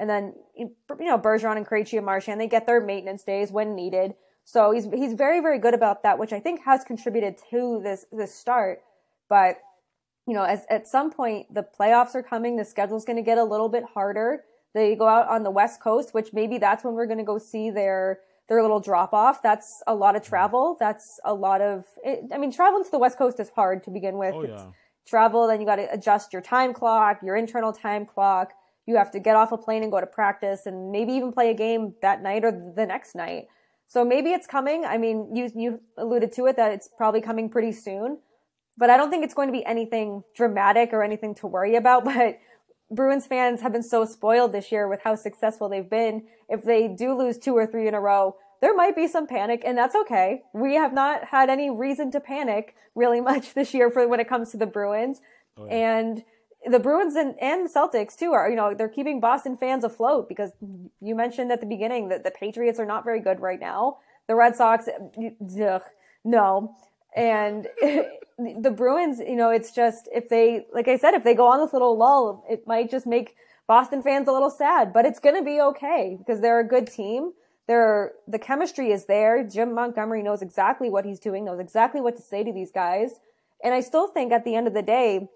And 0.00 0.08
then, 0.08 0.32
you 0.56 0.74
know, 0.98 1.18
Bergeron 1.18 1.58
and 1.58 1.66
Krejci 1.66 1.98
and 1.98 2.06
Marchand, 2.06 2.40
they 2.40 2.48
get 2.48 2.66
their 2.66 2.80
maintenance 2.80 3.22
days 3.22 3.52
when 3.52 3.76
needed. 3.76 4.14
So 4.44 4.72
he's, 4.72 4.86
he's 4.86 5.12
very, 5.12 5.40
very 5.40 5.58
good 5.58 5.74
about 5.74 6.02
that, 6.02 6.18
which 6.18 6.32
I 6.32 6.40
think 6.40 6.64
has 6.64 6.82
contributed 6.82 7.36
to 7.50 7.80
this, 7.84 8.06
this 8.10 8.34
start. 8.34 8.80
But, 9.28 9.58
you 10.26 10.34
know, 10.34 10.42
as, 10.42 10.62
at 10.70 10.88
some 10.88 11.12
point, 11.12 11.52
the 11.54 11.66
playoffs 11.78 12.14
are 12.14 12.22
coming. 12.22 12.56
The 12.56 12.64
schedule's 12.64 13.04
going 13.04 13.18
to 13.18 13.22
get 13.22 13.36
a 13.36 13.44
little 13.44 13.68
bit 13.68 13.84
harder. 13.94 14.44
They 14.72 14.96
go 14.96 15.06
out 15.06 15.28
on 15.28 15.42
the 15.42 15.50
West 15.50 15.82
Coast, 15.82 16.14
which 16.14 16.32
maybe 16.32 16.56
that's 16.56 16.82
when 16.82 16.94
we're 16.94 17.06
going 17.06 17.18
to 17.18 17.24
go 17.24 17.36
see 17.38 17.70
their, 17.70 18.20
their 18.48 18.62
little 18.62 18.80
drop 18.80 19.12
off. 19.12 19.42
That's 19.42 19.82
a 19.86 19.94
lot 19.94 20.16
of 20.16 20.22
travel. 20.22 20.78
That's 20.80 21.20
a 21.24 21.34
lot 21.34 21.60
of, 21.60 21.84
it, 22.02 22.24
I 22.32 22.38
mean, 22.38 22.50
traveling 22.50 22.84
to 22.84 22.90
the 22.90 22.98
West 22.98 23.18
Coast 23.18 23.38
is 23.38 23.50
hard 23.50 23.84
to 23.84 23.90
begin 23.90 24.16
with. 24.16 24.34
Oh, 24.34 24.44
yeah. 24.44 24.66
travel, 25.06 25.46
then 25.46 25.60
you 25.60 25.66
got 25.66 25.76
to 25.76 25.92
adjust 25.92 26.32
your 26.32 26.42
time 26.42 26.72
clock, 26.72 27.20
your 27.22 27.36
internal 27.36 27.72
time 27.72 28.06
clock. 28.06 28.52
You 28.90 28.96
have 28.96 29.12
to 29.12 29.20
get 29.20 29.36
off 29.36 29.52
a 29.52 29.56
plane 29.56 29.84
and 29.84 29.92
go 29.92 30.00
to 30.00 30.06
practice 30.06 30.66
and 30.66 30.90
maybe 30.90 31.12
even 31.12 31.30
play 31.32 31.50
a 31.50 31.54
game 31.54 31.94
that 32.02 32.22
night 32.22 32.44
or 32.44 32.50
the 32.50 32.84
next 32.84 33.14
night. 33.14 33.46
So 33.86 34.04
maybe 34.04 34.30
it's 34.30 34.48
coming. 34.48 34.84
I 34.84 34.98
mean, 34.98 35.34
you, 35.34 35.48
you 35.54 35.80
alluded 35.96 36.32
to 36.32 36.46
it 36.46 36.56
that 36.56 36.72
it's 36.72 36.88
probably 36.96 37.20
coming 37.20 37.48
pretty 37.48 37.70
soon, 37.70 38.18
but 38.76 38.90
I 38.90 38.96
don't 38.96 39.10
think 39.10 39.22
it's 39.22 39.34
going 39.34 39.46
to 39.46 39.52
be 39.52 39.64
anything 39.64 40.24
dramatic 40.34 40.92
or 40.92 41.04
anything 41.04 41.36
to 41.36 41.46
worry 41.46 41.76
about. 41.76 42.04
But 42.10 42.40
Bruins 42.90 43.26
fans 43.26 43.60
have 43.60 43.72
been 43.72 43.84
so 43.84 44.04
spoiled 44.04 44.50
this 44.50 44.72
year 44.72 44.88
with 44.88 45.00
how 45.04 45.14
successful 45.14 45.68
they've 45.68 45.88
been. 45.88 46.24
If 46.48 46.64
they 46.64 46.88
do 46.88 47.16
lose 47.16 47.38
two 47.38 47.54
or 47.56 47.64
three 47.64 47.86
in 47.86 47.94
a 47.94 48.00
row, 48.00 48.34
there 48.60 48.74
might 48.74 48.96
be 48.96 49.06
some 49.06 49.28
panic 49.28 49.62
and 49.64 49.78
that's 49.78 49.94
okay. 49.94 50.42
We 50.52 50.74
have 50.74 50.92
not 50.92 51.26
had 51.26 51.48
any 51.48 51.70
reason 51.70 52.10
to 52.10 52.20
panic 52.20 52.74
really 52.96 53.20
much 53.30 53.54
this 53.54 53.72
year 53.72 53.90
for 53.90 54.08
when 54.08 54.18
it 54.18 54.28
comes 54.28 54.50
to 54.50 54.56
the 54.56 54.66
Bruins. 54.66 55.20
Oh, 55.56 55.66
yeah. 55.66 55.98
And 55.98 56.24
the 56.66 56.78
Bruins 56.78 57.14
and, 57.14 57.34
and 57.40 57.68
Celtics 57.68 58.16
too 58.16 58.32
are, 58.32 58.48
you 58.50 58.56
know, 58.56 58.74
they're 58.74 58.88
keeping 58.88 59.20
Boston 59.20 59.56
fans 59.56 59.84
afloat 59.84 60.28
because 60.28 60.52
you 61.00 61.14
mentioned 61.14 61.50
at 61.50 61.60
the 61.60 61.66
beginning 61.66 62.08
that 62.08 62.24
the 62.24 62.30
Patriots 62.30 62.78
are 62.78 62.86
not 62.86 63.04
very 63.04 63.20
good 63.20 63.40
right 63.40 63.60
now. 63.60 63.98
The 64.26 64.34
Red 64.34 64.56
Sox, 64.56 64.88
ugh, 64.88 65.82
no. 66.24 66.76
And 67.16 67.66
the 68.38 68.70
Bruins, 68.70 69.20
you 69.20 69.36
know, 69.36 69.50
it's 69.50 69.72
just 69.72 70.08
if 70.12 70.28
they, 70.28 70.66
like 70.72 70.86
I 70.86 70.96
said, 70.96 71.14
if 71.14 71.24
they 71.24 71.34
go 71.34 71.46
on 71.46 71.60
this 71.60 71.72
little 71.72 71.96
lull, 71.96 72.44
it 72.48 72.66
might 72.66 72.90
just 72.90 73.06
make 73.06 73.36
Boston 73.66 74.02
fans 74.02 74.28
a 74.28 74.32
little 74.32 74.50
sad, 74.50 74.92
but 74.92 75.06
it's 75.06 75.18
going 75.18 75.36
to 75.36 75.42
be 75.42 75.60
okay 75.60 76.16
because 76.18 76.40
they're 76.40 76.60
a 76.60 76.66
good 76.66 76.86
team. 76.86 77.32
They're, 77.68 78.12
the 78.26 78.38
chemistry 78.38 78.90
is 78.90 79.06
there. 79.06 79.44
Jim 79.44 79.74
Montgomery 79.74 80.22
knows 80.22 80.42
exactly 80.42 80.90
what 80.90 81.04
he's 81.04 81.20
doing, 81.20 81.44
knows 81.44 81.60
exactly 81.60 82.00
what 82.00 82.16
to 82.16 82.22
say 82.22 82.44
to 82.44 82.52
these 82.52 82.70
guys. 82.70 83.20
And 83.62 83.72
I 83.72 83.80
still 83.80 84.08
think 84.08 84.32
at 84.32 84.44
the 84.44 84.56
end 84.56 84.66
of 84.66 84.74
the 84.74 84.82
day, 84.82 85.28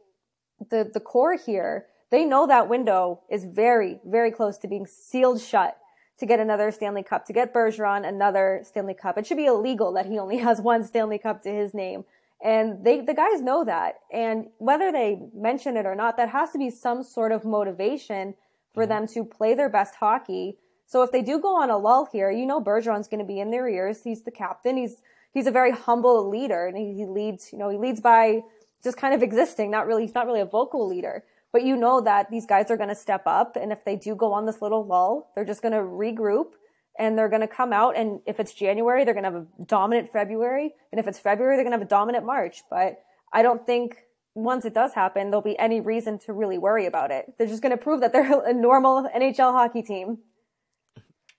the, 0.71 0.91
the 0.93 1.01
core 1.01 1.37
here, 1.37 1.87
they 2.11 2.25
know 2.25 2.47
that 2.47 2.69
window 2.69 3.21
is 3.31 3.45
very, 3.45 3.99
very 4.05 4.31
close 4.31 4.59
to 4.59 4.69
being 4.69 4.87
sealed 4.87 5.41
shut 5.41 5.79
to 6.19 6.27
get 6.27 6.39
another 6.39 6.71
Stanley 6.71 7.03
Cup, 7.03 7.27
to 7.27 7.33
get 7.33 7.53
Bergeron 7.53 8.07
another 8.07 8.63
Stanley 8.65 8.95
Cup. 8.95 9.19
It 9.19 9.27
should 9.27 9.37
be 9.37 9.47
illegal 9.47 9.93
that 9.95 10.07
he 10.07 10.19
only 10.19 10.37
has 10.49 10.61
one 10.61 10.85
Stanley 10.85 11.19
Cup 11.19 11.43
to 11.43 11.51
his 11.51 11.75
name. 11.75 12.05
And 12.43 12.85
they, 12.85 13.01
the 13.01 13.15
guys 13.15 13.41
know 13.41 13.65
that. 13.65 14.01
And 14.13 14.49
whether 14.59 14.93
they 14.93 15.19
mention 15.35 15.77
it 15.77 15.87
or 15.87 15.95
not, 15.95 16.17
that 16.19 16.29
has 16.29 16.53
to 16.53 16.59
be 16.59 16.71
some 16.71 17.03
sort 17.03 17.33
of 17.33 17.45
motivation 17.45 18.35
for 18.73 18.85
mm-hmm. 18.85 18.91
them 18.91 19.07
to 19.09 19.25
play 19.25 19.55
their 19.55 19.69
best 19.69 19.95
hockey. 19.97 20.59
So 20.87 21.03
if 21.03 21.11
they 21.11 21.23
do 21.23 21.41
go 21.41 21.57
on 21.57 21.71
a 21.71 21.79
lull 21.79 22.09
here, 22.13 22.31
you 22.31 22.45
know 22.45 22.61
Bergeron's 22.61 23.09
going 23.09 23.21
to 23.21 23.27
be 23.27 23.41
in 23.41 23.51
their 23.51 23.69
ears. 23.69 24.03
He's 24.05 24.23
the 24.23 24.31
captain. 24.31 24.77
He's, 24.77 24.97
he's 25.33 25.47
a 25.47 25.51
very 25.51 25.71
humble 25.73 26.29
leader 26.29 26.67
and 26.67 26.77
he, 26.77 26.93
he 26.95 27.07
leads, 27.07 27.53
you 27.53 27.59
know, 27.59 27.71
he 27.71 27.79
leads 27.79 28.01
by 28.01 28.43
just 28.85 28.97
kind 28.97 29.15
of 29.15 29.23
existing, 29.23 29.71
not 29.71 29.87
really, 29.87 30.03
he's 30.03 30.15
not 30.15 30.27
really 30.27 30.41
a 30.41 30.47
vocal 30.47 30.87
leader. 30.87 31.25
But 31.53 31.65
you 31.65 31.77
know 31.77 32.01
that 32.01 32.31
these 32.31 32.47
guys 32.47 32.71
are 32.71 32.77
going 32.77 32.89
to 32.89 32.95
step 32.95 33.23
up. 33.27 33.57
And 33.57 33.73
if 33.73 33.85
they 33.85 33.97
do 33.97 34.15
go 34.15 34.33
on 34.33 34.45
this 34.45 34.61
little 34.61 34.85
lull, 34.85 35.31
they're 35.35 35.45
just 35.45 35.63
going 35.63 35.73
to 35.73 35.79
regroup 35.79 36.53
and 36.99 37.17
they're 37.17 37.29
going 37.29 37.43
to 37.43 37.49
come 37.49 37.73
out. 37.73 37.97
And 37.97 38.21
if 38.27 38.41
it's 38.41 38.53
January, 38.53 39.05
they're 39.05 39.15
going 39.15 39.25
to 39.25 39.31
have 39.31 39.47
a 39.61 39.65
dominant 39.65 40.11
February. 40.13 40.75
And 40.93 40.99
if 40.99 41.07
it's 41.07 41.19
February, 41.19 41.57
they're 41.57 41.65
going 41.65 41.73
to 41.73 41.79
have 41.79 41.87
a 41.87 41.91
dominant 41.91 42.27
March. 42.27 42.63
But 42.69 42.99
I 43.33 43.43
don't 43.43 43.65
think 43.65 43.99
once 44.35 44.65
it 44.65 44.75
does 44.75 44.95
happen, 44.95 45.31
there'll 45.31 45.43
be 45.43 45.59
any 45.59 45.81
reason 45.81 46.19
to 46.27 46.33
really 46.33 46.59
worry 46.59 46.87
about 46.87 47.11
it. 47.11 47.35
They're 47.39 47.47
just 47.47 47.63
going 47.63 47.77
to 47.77 47.83
prove 47.83 48.01
that 48.01 48.13
they're 48.13 48.45
a 48.47 48.53
normal 48.53 49.09
NHL 49.15 49.53
hockey 49.53 49.83
team. 49.83 50.19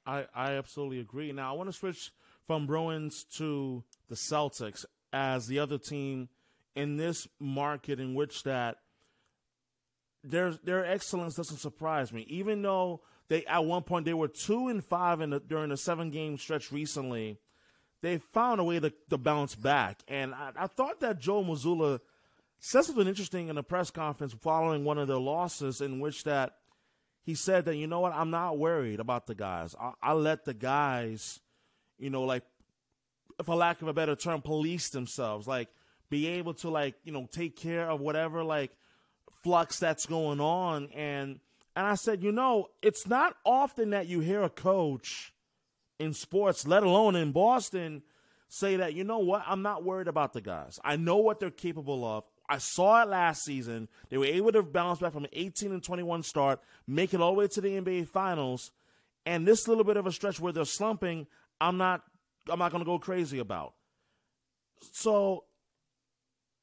I, 0.05 0.25
I 0.33 0.53
absolutely 0.53 0.99
agree. 0.99 1.31
Now, 1.31 1.53
I 1.53 1.57
want 1.57 1.69
to 1.69 1.73
switch 1.73 2.11
from 2.47 2.67
Bruins 2.67 3.25
to 3.37 3.83
the 4.07 4.15
Celtics 4.15 4.85
as 5.11 5.47
the 5.47 5.59
other 5.59 5.77
team 5.77 6.29
in 6.75 6.97
this 6.97 7.27
market 7.39 7.99
in 7.99 8.13
which 8.13 8.43
that 8.43 8.77
their 10.23 10.51
their 10.63 10.85
excellence 10.85 11.35
doesn't 11.35 11.57
surprise 11.57 12.11
me. 12.11 12.25
Even 12.29 12.61
though 12.61 13.01
they 13.27 13.45
at 13.45 13.65
one 13.65 13.83
point 13.83 14.05
they 14.05 14.13
were 14.13 14.27
two 14.27 14.67
and 14.67 14.83
five 14.83 15.21
in 15.21 15.31
the, 15.31 15.39
during 15.39 15.69
the 15.69 15.77
seven 15.77 16.09
game 16.09 16.37
stretch 16.37 16.71
recently, 16.71 17.39
they 18.01 18.17
found 18.17 18.59
a 18.59 18.63
way 18.63 18.79
to, 18.79 18.91
to 19.09 19.17
bounce 19.17 19.55
back. 19.55 20.01
And 20.07 20.33
I, 20.33 20.51
I 20.55 20.67
thought 20.67 20.99
that 20.99 21.19
Joe 21.19 21.43
Mazzulla 21.43 21.99
said 22.59 22.83
something 22.83 23.07
interesting 23.07 23.47
in 23.47 23.57
a 23.57 23.63
press 23.63 23.91
conference 23.91 24.33
following 24.33 24.83
one 24.83 24.97
of 24.97 25.07
their 25.07 25.17
losses, 25.17 25.81
in 25.81 25.99
which 25.99 26.23
that 26.23 26.57
he 27.23 27.35
said 27.35 27.65
that 27.65 27.75
you 27.75 27.87
know 27.87 27.99
what, 27.99 28.13
I'm 28.13 28.31
not 28.31 28.57
worried 28.57 28.99
about 28.99 29.27
the 29.27 29.35
guys. 29.35 29.75
I, 29.79 29.93
I 30.01 30.13
let 30.13 30.45
the 30.45 30.53
guys, 30.53 31.39
you 31.97 32.09
know, 32.09 32.23
like 32.23 32.43
for 33.43 33.55
lack 33.55 33.81
of 33.81 33.87
a 33.87 33.93
better 33.93 34.15
term, 34.15 34.41
police 34.41 34.89
themselves, 34.89 35.47
like 35.47 35.69
be 36.15 36.27
able 36.27 36.53
to 36.53 36.69
like 36.69 36.95
you 37.03 37.11
know 37.11 37.27
take 37.31 37.55
care 37.55 37.89
of 37.89 37.99
whatever 37.99 38.43
like 38.43 38.71
flux 39.43 39.79
that's 39.79 40.05
going 40.05 40.39
on 40.39 40.89
and 40.95 41.39
and 41.75 41.85
I 41.85 41.95
said, 41.95 42.23
you 42.23 42.31
know, 42.31 42.69
it's 42.81 43.05
not 43.05 43.35
often 43.43 43.89
that 43.89 44.07
you 44.07 44.21
hear 44.21 44.43
a 44.43 44.49
coach 44.49 45.33
in 45.99 46.13
sports, 46.13 46.65
let 46.65 46.83
alone 46.83 47.15
in 47.15 47.33
Boston, 47.33 48.01
say 48.47 48.77
that, 48.77 48.93
you 48.93 49.03
know 49.03 49.19
what, 49.19 49.43
I'm 49.45 49.61
not 49.61 49.83
worried 49.83 50.07
about 50.07 50.31
the 50.33 50.41
guys. 50.41 50.79
I 50.85 50.95
know 50.95 51.17
what 51.17 51.39
they're 51.39 51.51
capable 51.51 52.05
of. 52.05 52.23
I 52.47 52.59
saw 52.59 53.01
it 53.01 53.09
last 53.09 53.43
season. 53.43 53.89
They 54.09 54.17
were 54.17 54.25
able 54.25 54.53
to 54.53 54.63
bounce 54.63 54.99
back 54.99 55.11
from 55.11 55.25
an 55.25 55.31
18 55.33 55.71
and 55.73 55.83
21 55.83 56.23
start, 56.23 56.61
make 56.87 57.13
it 57.13 57.19
all 57.19 57.33
the 57.33 57.39
way 57.39 57.47
to 57.47 57.61
the 57.61 57.81
NBA 57.81 58.07
Finals, 58.07 58.71
and 59.25 59.45
this 59.45 59.67
little 59.67 59.83
bit 59.83 59.97
of 59.97 60.05
a 60.05 60.11
stretch 60.11 60.39
where 60.39 60.53
they're 60.53 60.63
slumping, 60.63 61.27
I'm 61.59 61.77
not 61.77 62.03
I'm 62.49 62.59
not 62.59 62.71
going 62.71 62.83
to 62.83 62.85
go 62.85 62.99
crazy 62.99 63.39
about. 63.39 63.73
So 64.91 65.45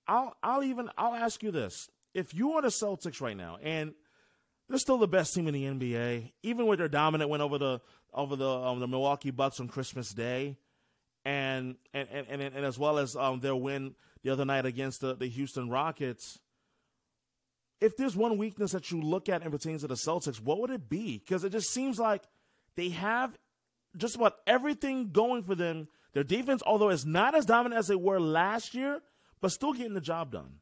I'll 0.06 0.36
I'll 0.42 0.62
even 0.62 0.90
I'll 0.96 1.14
ask 1.14 1.42
you 1.42 1.50
this: 1.50 1.88
If 2.14 2.34
you 2.34 2.52
are 2.52 2.62
the 2.62 2.68
Celtics 2.68 3.20
right 3.20 3.36
now, 3.36 3.58
and 3.62 3.94
they're 4.68 4.78
still 4.78 4.98
the 4.98 5.08
best 5.08 5.34
team 5.34 5.48
in 5.48 5.54
the 5.54 5.64
NBA, 5.64 6.32
even 6.42 6.66
with 6.66 6.78
their 6.78 6.88
dominant 6.88 7.30
win 7.30 7.40
over 7.40 7.58
the 7.58 7.80
over 8.12 8.36
the 8.36 8.48
um, 8.48 8.80
the 8.80 8.88
Milwaukee 8.88 9.30
Bucks 9.30 9.60
on 9.60 9.68
Christmas 9.68 10.12
Day, 10.12 10.56
and 11.24 11.76
and 11.92 12.08
and, 12.10 12.26
and, 12.28 12.42
and 12.42 12.64
as 12.64 12.78
well 12.78 12.98
as 12.98 13.16
um, 13.16 13.40
their 13.40 13.56
win 13.56 13.94
the 14.22 14.30
other 14.30 14.44
night 14.44 14.66
against 14.66 15.00
the, 15.00 15.14
the 15.14 15.28
Houston 15.28 15.68
Rockets. 15.68 16.38
If 17.80 17.96
there's 17.96 18.14
one 18.14 18.38
weakness 18.38 18.70
that 18.72 18.92
you 18.92 19.00
look 19.00 19.28
at 19.28 19.42
and 19.42 19.50
pertains 19.50 19.80
to 19.80 19.88
the 19.88 19.94
Celtics, 19.94 20.40
what 20.40 20.60
would 20.60 20.70
it 20.70 20.88
be? 20.88 21.18
Because 21.18 21.42
it 21.42 21.50
just 21.50 21.72
seems 21.72 21.98
like 21.98 22.22
they 22.76 22.90
have 22.90 23.36
just 23.96 24.14
about 24.14 24.36
everything 24.46 25.10
going 25.10 25.42
for 25.42 25.54
them. 25.56 25.88
Their 26.12 26.22
defense, 26.22 26.62
although 26.64 26.90
it's 26.90 27.04
not 27.04 27.34
as 27.34 27.44
dominant 27.44 27.78
as 27.78 27.88
they 27.88 27.96
were 27.96 28.20
last 28.20 28.74
year, 28.74 29.00
but 29.42 29.52
still 29.52 29.74
getting 29.74 29.92
the 29.92 30.00
job 30.00 30.33
done. 30.33 30.55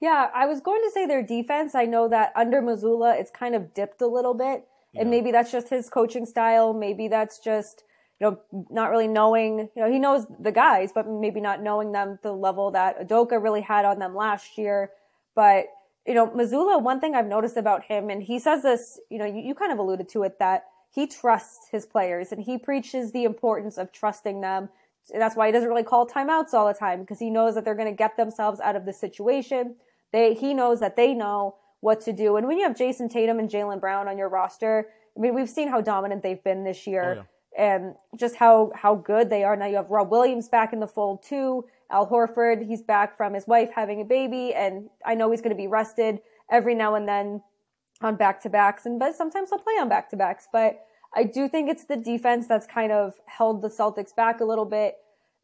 Yeah, 0.00 0.30
I 0.34 0.46
was 0.46 0.60
going 0.60 0.80
to 0.82 0.90
say 0.90 1.06
their 1.06 1.22
defense. 1.22 1.74
I 1.74 1.84
know 1.84 2.08
that 2.08 2.32
under 2.34 2.62
Mazzulla, 2.62 3.20
it's 3.20 3.30
kind 3.30 3.54
of 3.54 3.74
dipped 3.74 4.00
a 4.00 4.06
little 4.06 4.34
bit. 4.34 4.64
Yeah. 4.92 5.02
And 5.02 5.10
maybe 5.10 5.30
that's 5.30 5.52
just 5.52 5.68
his 5.68 5.90
coaching 5.90 6.26
style. 6.26 6.72
Maybe 6.72 7.08
that's 7.08 7.38
just, 7.38 7.84
you 8.20 8.30
know, 8.30 8.64
not 8.70 8.90
really 8.90 9.06
knowing, 9.06 9.68
you 9.76 9.82
know, 9.82 9.90
he 9.90 9.98
knows 9.98 10.26
the 10.40 10.50
guys, 10.50 10.90
but 10.92 11.08
maybe 11.08 11.40
not 11.40 11.62
knowing 11.62 11.92
them 11.92 12.18
the 12.22 12.32
level 12.32 12.70
that 12.72 13.06
Udoka 13.06 13.42
really 13.42 13.60
had 13.60 13.84
on 13.84 13.98
them 13.98 14.14
last 14.14 14.58
year. 14.58 14.90
But, 15.34 15.66
you 16.06 16.14
know, 16.14 16.26
Mazzulla, 16.28 16.82
one 16.82 17.00
thing 17.00 17.14
I've 17.14 17.26
noticed 17.26 17.56
about 17.56 17.84
him, 17.84 18.10
and 18.10 18.22
he 18.22 18.38
says 18.38 18.62
this, 18.62 18.98
you 19.08 19.18
know, 19.18 19.24
you, 19.24 19.40
you 19.40 19.54
kind 19.54 19.72
of 19.72 19.78
alluded 19.78 20.08
to 20.10 20.24
it, 20.24 20.38
that 20.40 20.64
he 20.90 21.06
trusts 21.06 21.68
his 21.70 21.86
players 21.86 22.32
and 22.32 22.42
he 22.42 22.58
preaches 22.58 23.12
the 23.12 23.24
importance 23.24 23.78
of 23.78 23.92
trusting 23.92 24.40
them. 24.40 24.68
That's 25.10 25.36
why 25.36 25.46
he 25.46 25.52
doesn't 25.52 25.68
really 25.68 25.82
call 25.82 26.06
timeouts 26.06 26.54
all 26.54 26.66
the 26.66 26.74
time 26.74 27.00
because 27.00 27.18
he 27.18 27.30
knows 27.30 27.54
that 27.54 27.64
they're 27.64 27.74
going 27.74 27.88
to 27.88 27.96
get 27.96 28.16
themselves 28.16 28.60
out 28.60 28.76
of 28.76 28.86
the 28.86 28.92
situation. 28.92 29.76
They, 30.12 30.34
he 30.34 30.54
knows 30.54 30.80
that 30.80 30.96
they 30.96 31.14
know 31.14 31.56
what 31.80 32.00
to 32.02 32.12
do. 32.12 32.36
And 32.36 32.46
when 32.46 32.58
you 32.58 32.64
have 32.64 32.76
Jayson 32.76 33.08
Tatum 33.08 33.38
and 33.38 33.50
Jaylen 33.50 33.80
Brown 33.80 34.08
on 34.08 34.16
your 34.16 34.28
roster, 34.28 34.88
I 35.16 35.20
mean, 35.20 35.34
we've 35.34 35.50
seen 35.50 35.68
how 35.68 35.80
dominant 35.80 36.22
they've 36.22 36.42
been 36.42 36.64
this 36.64 36.86
year. 36.86 37.04
Oh, 37.04 37.14
yeah 37.16 37.22
and 37.56 37.94
just 38.16 38.36
how 38.36 38.72
how 38.74 38.94
good 38.94 39.30
they 39.30 39.44
are. 39.44 39.56
Now 39.56 39.66
you 39.66 39.76
have 39.76 39.90
Rob 39.90 40.10
Williams 40.10 40.48
back 40.48 40.72
in 40.72 40.80
the 40.80 40.86
fold 40.86 41.22
too. 41.22 41.64
Al 41.90 42.08
Horford, 42.08 42.66
he's 42.66 42.82
back 42.82 43.16
from 43.16 43.34
his 43.34 43.46
wife 43.46 43.70
having 43.74 44.00
a 44.00 44.04
baby, 44.04 44.54
and 44.54 44.88
I 45.04 45.14
know 45.14 45.30
he's 45.30 45.42
going 45.42 45.54
to 45.54 45.56
be 45.56 45.66
rested 45.66 46.20
every 46.50 46.74
now 46.74 46.94
and 46.94 47.06
then 47.06 47.42
on 48.00 48.16
back 48.16 48.40
to 48.42 48.48
backs, 48.48 48.86
and 48.86 48.98
but 48.98 49.14
sometimes 49.14 49.50
he'll 49.50 49.58
play 49.58 49.74
on 49.74 49.88
back 49.88 50.08
to 50.10 50.16
backs. 50.16 50.48
But 50.52 50.84
I 51.14 51.24
do 51.24 51.48
think 51.48 51.68
it's 51.68 51.84
the 51.84 51.96
defense 51.96 52.46
that's 52.46 52.66
kind 52.66 52.92
of 52.92 53.14
held 53.26 53.62
the 53.62 53.68
Celtics 53.68 54.14
back 54.14 54.40
a 54.40 54.44
little 54.44 54.64
bit. 54.64 54.96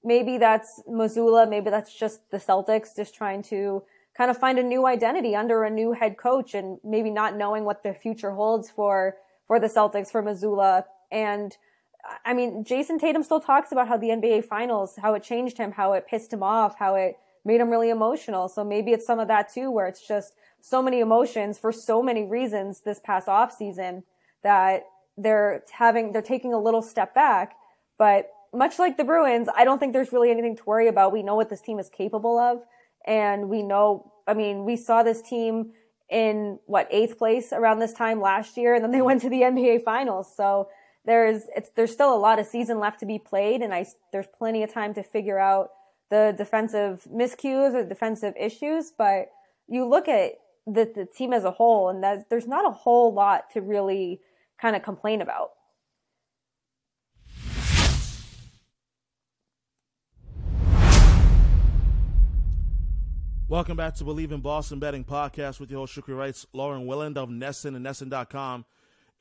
Maybe 0.03 0.39
that's 0.39 0.83
Mazzulla, 0.89 1.49
maybe 1.49 1.71
that's 1.71 1.95
just 1.95 2.31
the 2.31 2.39
Celtics 2.39 2.97
just 2.97 3.15
trying 3.15 3.43
to 3.45 3.83
kind 4.17 4.31
of 4.31 4.39
find 4.39 4.59
a 4.59 4.63
new 4.63 4.87
identity 4.87 5.37
under 5.37 5.65
a 5.65 5.71
new 5.71 5.93
head 5.93 6.17
coach 6.17 6.55
and 6.55 6.79
maybe 6.83 7.11
not 7.11 7.37
knowing 7.37 7.65
what 7.65 7.83
the 7.83 7.95
future 7.95 8.33
holds 8.33 8.71
for 8.71 9.17
for 9.47 9.61
the 9.61 9.67
Celtics 9.67 10.11
for 10.11 10.23
Mazzulla. 10.23 10.85
And 11.11 11.57
I 12.25 12.35
mean, 12.35 12.65
Jayson 12.65 12.99
Tatum 12.99 13.23
still 13.23 13.41
talks 13.41 13.73
about 13.73 13.89
how 13.89 13.97
the 13.97 14.09
NBA 14.09 14.45
finals, 14.45 14.97
how 15.01 15.15
it 15.15 15.23
changed 15.23 15.59
him, 15.59 15.73
how 15.73 15.93
it 15.93 16.07
pissed 16.07 16.33
him 16.33 16.43
off, 16.43 16.79
how 16.79 16.95
it 16.95 17.19
made 17.45 17.61
him 17.61 17.71
really 17.71 17.91
emotional. 17.91 18.49
So 18.49 18.65
maybe 18.65 18.93
it's 18.93 19.07
some 19.07 19.19
of 19.19 19.29
that 19.29 19.53
too, 19.53 19.71
where 19.71 19.87
it's 19.87 20.07
just 20.07 20.35
so 20.61 20.83
many 20.83 21.01
emotions 21.01 21.59
for 21.59 21.73
so 21.73 22.03
many 22.03 22.25
reasons 22.25 22.81
this 22.81 23.01
past 23.01 23.29
off 23.29 23.53
season 23.53 24.05
that 24.43 24.85
they're 25.19 25.65
having, 25.71 26.13
they're 26.13 26.23
taking 26.23 26.55
a 26.55 26.59
little 26.59 26.83
step 26.83 27.15
back. 27.15 27.57
But 27.99 28.31
much 28.55 28.79
like 28.79 28.97
the 28.97 29.05
Bruins, 29.05 29.49
I 29.55 29.65
don't 29.65 29.79
think 29.79 29.93
there's 29.93 30.13
really 30.13 30.31
anything 30.31 30.57
to 30.57 30.63
worry 30.65 30.89
about. 30.89 31.13
We 31.13 31.23
know 31.23 31.35
what 31.35 31.51
this 31.51 31.61
team 31.61 31.79
is 31.79 31.89
capable 31.91 32.39
of. 32.39 32.63
And 33.07 33.49
we 33.49 33.63
know, 33.63 34.13
I 34.27 34.35
mean, 34.35 34.65
we 34.65 34.77
saw 34.77 35.03
this 35.03 35.21
team 35.21 35.73
in 36.11 36.59
what, 36.67 36.89
eighth 36.91 37.19
place 37.19 37.53
around 37.53 37.81
this 37.81 37.93
time 37.93 38.21
last 38.21 38.57
year. 38.57 38.75
And 38.75 38.83
then 38.83 38.93
they 38.93 39.03
went 39.03 39.21
to 39.23 39.29
the 39.29 39.43
NBA 39.43 39.85
finals. 39.85 40.33
So 40.35 40.69
there's, 41.05 41.43
it's, 41.55 41.71
there's 41.75 41.93
still 41.93 42.15
a 42.15 42.19
lot 42.19 42.39
of 42.39 42.47
season 42.47 42.79
left 42.79 43.01
to 43.01 43.07
be 43.07 43.19
played. 43.19 43.61
And 43.61 43.75
I, 43.75 43.87
there's 44.13 44.27
plenty 44.39 44.63
of 44.63 44.73
time 44.73 44.95
to 44.95 45.03
figure 45.03 45.39
out 45.39 45.71
the 46.11 46.35
defensive 46.37 47.07
miscues 47.13 47.75
or 47.75 47.85
defensive 47.85 48.35
issues. 48.39 48.93
But 48.97 49.31
you 49.67 49.87
look 49.87 50.09
at 50.09 50.33
the, 50.67 50.91
the 50.95 51.07
team 51.07 51.33
as 51.33 51.45
a 51.45 51.51
whole, 51.51 51.89
and 51.89 52.03
that 52.03 52.29
there's 52.31 52.47
not 52.47 52.67
a 52.67 52.73
whole 52.73 53.13
lot 53.13 53.51
to 53.53 53.61
really 53.61 54.21
kind 54.61 54.77
of 54.77 54.83
complain 54.83 55.23
about. 55.23 55.51
Welcome 63.49 63.79
back 63.79 63.95
to 63.95 64.05
Believe 64.05 64.31
in 64.31 64.41
Boston 64.41 64.79
Betting 64.79 65.05
Podcast 65.05 65.59
with 65.59 65.71
your 65.71 65.81
host, 65.81 65.97
Shukri 65.97 66.15
Wrights, 66.15 66.47
Lauren 66.53 66.87
Willand 66.87 67.17
of 67.17 67.31
NESN 67.31 67.77
and 67.77 67.87
NESN.com. 67.87 68.67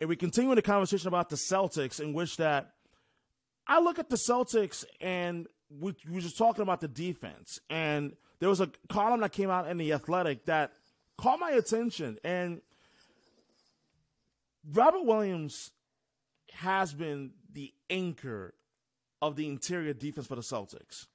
And 0.02 0.10
we 0.10 0.18
continue 0.18 0.54
the 0.54 0.62
conversation 0.62 1.08
about 1.08 1.30
the 1.30 1.38
Celtics, 1.38 2.02
in 2.02 2.12
which 2.12 2.36
that 2.36 2.74
I 3.66 3.80
look 3.80 4.00
at 4.00 4.10
the 4.10 4.18
Celtics 4.18 4.84
and 5.00 5.48
we, 5.70 5.96
we 6.06 6.16
were 6.16 6.20
just 6.22 6.38
talking 6.38 6.62
about 6.62 6.82
the 6.82 6.90
defense. 6.90 7.62
And 7.70 8.18
there 8.40 8.50
was 8.50 8.60
a 8.60 8.70
column 8.90 9.22
that 9.22 9.32
came 9.32 9.50
out 9.50 9.70
in 9.70 9.78
The 9.78 9.94
Athletic 9.94 10.46
that 10.46 10.74
caught 11.18 11.40
my 11.40 11.52
attention. 11.52 12.18
And 12.24 12.62
Robert 14.72 15.06
Williams 15.06 15.72
has 16.54 16.94
been 16.94 17.32
the 17.52 17.74
anchor 17.90 18.54
of 19.22 19.36
the 19.36 19.48
interior 19.48 19.94
defense 19.94 20.28
for 20.28 20.36
the 20.36 20.42
Celtics. 20.42 21.06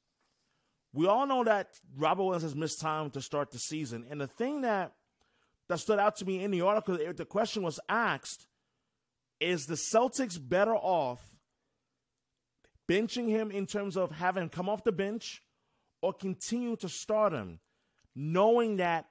We 0.93 1.07
all 1.07 1.27
know 1.27 1.45
that 1.45 1.69
Robert 1.97 2.25
Williams 2.25 2.43
has 2.43 2.55
missed 2.55 2.81
time 2.81 3.11
to 3.11 3.21
start 3.21 3.51
the 3.51 3.59
season. 3.59 4.05
And 4.11 4.21
the 4.21 4.27
thing 4.27 4.63
that 4.63 4.93
that 5.69 5.79
stood 5.79 5.99
out 5.99 6.17
to 6.17 6.27
me 6.27 6.43
in 6.43 6.51
the 6.51 6.61
article, 6.63 6.99
the 7.17 7.25
question 7.25 7.63
was 7.63 7.81
asked, 7.89 8.47
is 9.41 9.67
the 9.67 9.75
Celtics 9.75 10.39
better 10.39 10.75
off 10.75 11.21
benching 12.89 13.29
him 13.29 13.51
in 13.51 13.67
terms 13.67 13.97
of 13.97 14.11
having 14.11 14.45
him 14.45 14.49
come 14.49 14.69
off 14.69 14.85
the 14.85 14.93
bench 14.93 15.43
or 16.03 16.13
continue 16.13 16.77
to 16.77 16.89
start 16.89 17.33
him, 17.33 17.61
knowing 18.15 18.77
that 18.77 19.07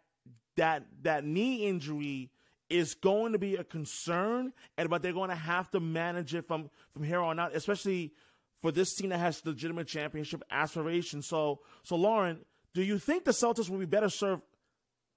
that 0.58 0.86
that 1.01 1.25
knee 1.25 1.67
injury 1.67 2.30
is 2.71 2.95
going 2.95 3.34
to 3.34 3.39
be 3.39 3.55
a 3.55 3.63
concern, 3.63 4.53
and 4.77 4.89
but 4.89 5.01
they're 5.01 5.13
going 5.13 5.29
to 5.29 5.36
have 5.36 5.69
to 5.71 5.79
manage 5.79 6.34
it 6.34 6.47
from 6.47 6.69
from 6.93 7.03
here 7.03 7.21
on 7.21 7.39
out, 7.39 7.55
especially 7.55 8.13
for 8.62 8.71
this 8.71 8.95
team 8.95 9.10
that 9.10 9.19
has 9.19 9.45
legitimate 9.45 9.88
championship 9.88 10.43
aspirations. 10.51 11.27
So, 11.27 11.60
so 11.84 11.95
Lauren, 11.95 12.39
do 12.73 12.84
you 12.84 12.99
think 12.99 13.25
the 13.25 13.31
Celtics 13.31 13.69
will 13.69 13.79
be 13.79 13.86
better 13.86 14.10
served 14.10 14.43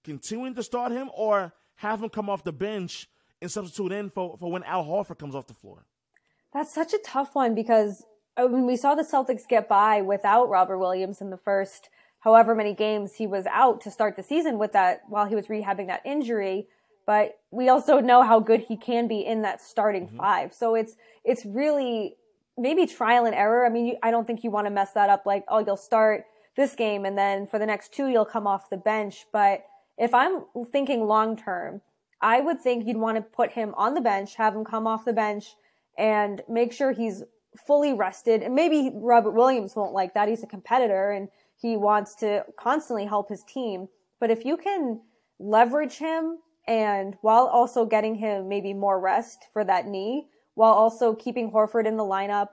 continuing 0.02 0.54
to 0.54 0.62
start 0.62 0.92
him 0.92 1.10
or 1.14 1.52
have 1.76 2.02
him 2.02 2.08
come 2.08 2.30
off 2.30 2.44
the 2.44 2.52
bench 2.52 3.08
and 3.40 3.50
substitute 3.50 3.92
in 3.92 4.10
for, 4.10 4.36
for 4.38 4.50
when 4.50 4.62
Al 4.64 4.84
Horford 4.84 5.18
comes 5.18 5.34
off 5.34 5.46
the 5.46 5.54
floor? 5.54 5.84
That's 6.52 6.72
such 6.72 6.94
a 6.94 6.98
tough 6.98 7.34
one 7.34 7.54
because 7.54 8.04
uh, 8.36 8.44
I 8.44 8.48
mean, 8.48 8.66
we 8.66 8.76
saw 8.76 8.94
the 8.94 9.02
Celtics 9.02 9.46
get 9.48 9.68
by 9.68 10.00
without 10.00 10.48
Robert 10.48 10.78
Williams 10.78 11.20
in 11.20 11.30
the 11.30 11.36
first 11.36 11.88
however 12.20 12.54
many 12.54 12.74
games 12.74 13.14
he 13.16 13.26
was 13.26 13.44
out 13.46 13.82
to 13.82 13.90
start 13.90 14.16
the 14.16 14.22
season 14.22 14.58
with 14.58 14.72
that 14.72 15.02
while 15.08 15.26
he 15.26 15.34
was 15.34 15.48
rehabbing 15.48 15.88
that 15.88 16.00
injury. 16.06 16.66
But 17.06 17.38
we 17.50 17.68
also 17.68 18.00
know 18.00 18.22
how 18.22 18.40
good 18.40 18.60
he 18.60 18.76
can 18.76 19.08
be 19.08 19.24
in 19.24 19.42
that 19.42 19.60
starting 19.60 20.06
mm-hmm. 20.06 20.16
five. 20.16 20.52
So 20.52 20.74
it's, 20.74 20.96
it's 21.24 21.44
really 21.44 22.16
maybe 22.56 22.86
trial 22.86 23.26
and 23.26 23.34
error. 23.34 23.66
I 23.66 23.68
mean, 23.68 23.86
you, 23.86 23.96
I 24.02 24.10
don't 24.10 24.26
think 24.26 24.44
you 24.44 24.50
want 24.50 24.66
to 24.66 24.70
mess 24.70 24.92
that 24.92 25.10
up. 25.10 25.26
Like, 25.26 25.44
oh, 25.48 25.58
you'll 25.58 25.76
start 25.76 26.24
this 26.56 26.74
game 26.74 27.04
and 27.04 27.18
then 27.18 27.46
for 27.46 27.58
the 27.58 27.66
next 27.66 27.92
two, 27.92 28.06
you'll 28.06 28.24
come 28.24 28.46
off 28.46 28.70
the 28.70 28.76
bench. 28.76 29.26
But 29.32 29.64
if 29.98 30.14
I'm 30.14 30.44
thinking 30.70 31.06
long 31.06 31.36
term, 31.36 31.80
I 32.20 32.40
would 32.40 32.60
think 32.60 32.86
you'd 32.86 32.96
want 32.96 33.16
to 33.16 33.22
put 33.22 33.52
him 33.52 33.74
on 33.76 33.94
the 33.94 34.00
bench, 34.00 34.36
have 34.36 34.54
him 34.54 34.64
come 34.64 34.86
off 34.86 35.04
the 35.04 35.12
bench 35.12 35.56
and 35.98 36.42
make 36.48 36.72
sure 36.72 36.92
he's 36.92 37.22
fully 37.66 37.92
rested. 37.92 38.42
And 38.42 38.54
maybe 38.54 38.90
Robert 38.94 39.32
Williams 39.32 39.76
won't 39.76 39.92
like 39.92 40.14
that. 40.14 40.28
He's 40.28 40.42
a 40.42 40.46
competitor 40.46 41.10
and 41.10 41.28
he 41.60 41.76
wants 41.76 42.14
to 42.16 42.44
constantly 42.56 43.06
help 43.06 43.28
his 43.28 43.44
team. 43.44 43.88
But 44.20 44.30
if 44.30 44.44
you 44.44 44.56
can 44.56 45.00
leverage 45.38 45.98
him 45.98 46.38
and 46.66 47.16
while 47.20 47.46
also 47.46 47.84
getting 47.84 48.14
him 48.16 48.48
maybe 48.48 48.72
more 48.72 49.00
rest 49.00 49.46
for 49.52 49.64
that 49.64 49.86
knee, 49.86 50.28
while 50.54 50.72
also 50.72 51.14
keeping 51.14 51.50
Horford 51.50 51.86
in 51.86 51.96
the 51.96 52.04
lineup, 52.04 52.48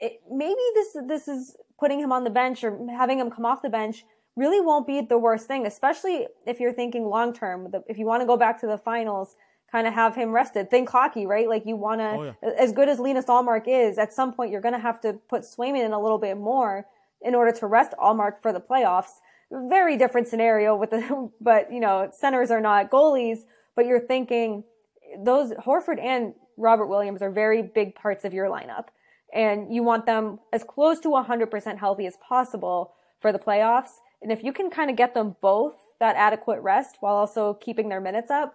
it, 0.00 0.20
maybe 0.30 0.60
this 0.74 0.96
this 1.06 1.28
is 1.28 1.56
putting 1.78 2.00
him 2.00 2.12
on 2.12 2.24
the 2.24 2.30
bench 2.30 2.64
or 2.64 2.78
having 2.90 3.18
him 3.18 3.30
come 3.30 3.44
off 3.44 3.62
the 3.62 3.68
bench 3.68 4.04
really 4.36 4.60
won't 4.60 4.86
be 4.86 5.00
the 5.00 5.18
worst 5.18 5.46
thing, 5.46 5.66
especially 5.66 6.26
if 6.46 6.58
you're 6.58 6.72
thinking 6.72 7.04
long 7.06 7.32
term. 7.32 7.72
If 7.86 7.98
you 7.98 8.06
want 8.06 8.22
to 8.22 8.26
go 8.26 8.36
back 8.36 8.60
to 8.60 8.66
the 8.66 8.78
finals, 8.78 9.36
kind 9.70 9.86
of 9.86 9.94
have 9.94 10.14
him 10.14 10.32
rested. 10.32 10.70
Think 10.70 10.88
hockey, 10.88 11.26
right? 11.26 11.48
Like 11.48 11.64
you 11.66 11.76
want 11.76 12.00
to, 12.00 12.10
oh, 12.10 12.34
yeah. 12.42 12.50
as 12.58 12.72
good 12.72 12.88
as 12.88 12.98
Linus 12.98 13.26
Ullmark 13.26 13.64
is, 13.66 13.98
at 13.98 14.12
some 14.12 14.32
point 14.32 14.50
you're 14.50 14.60
going 14.60 14.74
to 14.74 14.80
have 14.80 15.00
to 15.02 15.14
put 15.28 15.42
Swayman 15.42 15.84
in 15.84 15.92
a 15.92 16.00
little 16.00 16.18
bit 16.18 16.36
more 16.36 16.86
in 17.22 17.34
order 17.34 17.52
to 17.52 17.66
rest 17.66 17.92
Ullmark 17.98 18.40
for 18.40 18.52
the 18.52 18.60
playoffs. 18.60 19.20
Very 19.68 19.96
different 19.96 20.28
scenario 20.28 20.76
with 20.76 20.90
the, 20.90 21.30
but 21.40 21.72
you 21.72 21.80
know, 21.80 22.10
centers 22.12 22.50
are 22.50 22.60
not 22.60 22.90
goalies, 22.90 23.38
but 23.76 23.86
you're 23.86 24.00
thinking 24.00 24.64
those 25.22 25.52
Horford 25.52 26.02
and 26.02 26.34
Robert 26.56 26.86
Williams 26.86 27.22
are 27.22 27.30
very 27.30 27.62
big 27.62 27.94
parts 27.94 28.24
of 28.24 28.32
your 28.32 28.48
lineup 28.48 28.86
and 29.32 29.74
you 29.74 29.82
want 29.82 30.06
them 30.06 30.38
as 30.52 30.62
close 30.62 31.00
to 31.00 31.08
100% 31.08 31.78
healthy 31.78 32.06
as 32.06 32.16
possible 32.26 32.94
for 33.20 33.32
the 33.32 33.38
playoffs. 33.38 33.98
And 34.22 34.30
if 34.30 34.44
you 34.44 34.52
can 34.52 34.70
kind 34.70 34.90
of 34.90 34.96
get 34.96 35.14
them 35.14 35.36
both 35.40 35.74
that 35.98 36.16
adequate 36.16 36.60
rest 36.60 36.96
while 37.00 37.16
also 37.16 37.54
keeping 37.54 37.88
their 37.88 38.00
minutes 38.00 38.30
up, 38.30 38.54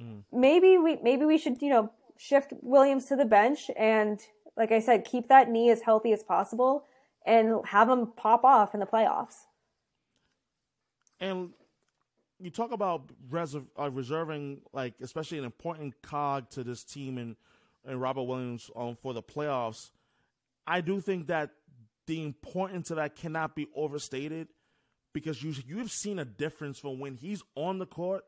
mm. 0.00 0.22
maybe 0.32 0.76
we 0.76 0.98
maybe 1.02 1.24
we 1.24 1.38
should, 1.38 1.62
you 1.62 1.70
know, 1.70 1.90
shift 2.18 2.52
Williams 2.62 3.06
to 3.06 3.16
the 3.16 3.24
bench 3.24 3.70
and 3.76 4.20
like 4.56 4.72
I 4.72 4.80
said, 4.80 5.04
keep 5.04 5.28
that 5.28 5.48
knee 5.48 5.70
as 5.70 5.82
healthy 5.82 6.12
as 6.12 6.22
possible 6.24 6.84
and 7.24 7.64
have 7.66 7.88
him 7.88 8.12
pop 8.16 8.44
off 8.44 8.74
in 8.74 8.80
the 8.80 8.86
playoffs. 8.86 9.46
And 11.20 11.50
you 12.40 12.50
talk 12.50 12.72
about 12.72 13.10
uh, 13.32 13.90
reserving, 13.90 14.60
like 14.72 14.94
especially 15.02 15.38
an 15.38 15.44
important 15.44 16.00
cog 16.02 16.50
to 16.50 16.64
this 16.64 16.84
team 16.84 17.18
and 17.18 17.36
and 17.86 18.00
Robert 18.00 18.24
Williams 18.24 18.70
um, 18.76 18.96
for 19.00 19.14
the 19.14 19.22
playoffs. 19.22 19.90
I 20.66 20.80
do 20.80 21.00
think 21.00 21.28
that 21.28 21.50
the 22.06 22.22
importance 22.22 22.90
of 22.90 22.96
that 22.96 23.16
cannot 23.16 23.54
be 23.54 23.68
overstated 23.74 24.48
because 25.12 25.42
you 25.42 25.54
you've 25.66 25.90
seen 25.90 26.18
a 26.18 26.24
difference 26.24 26.78
from 26.78 26.98
when 26.98 27.14
he's 27.14 27.42
on 27.54 27.78
the 27.78 27.86
court 27.86 28.24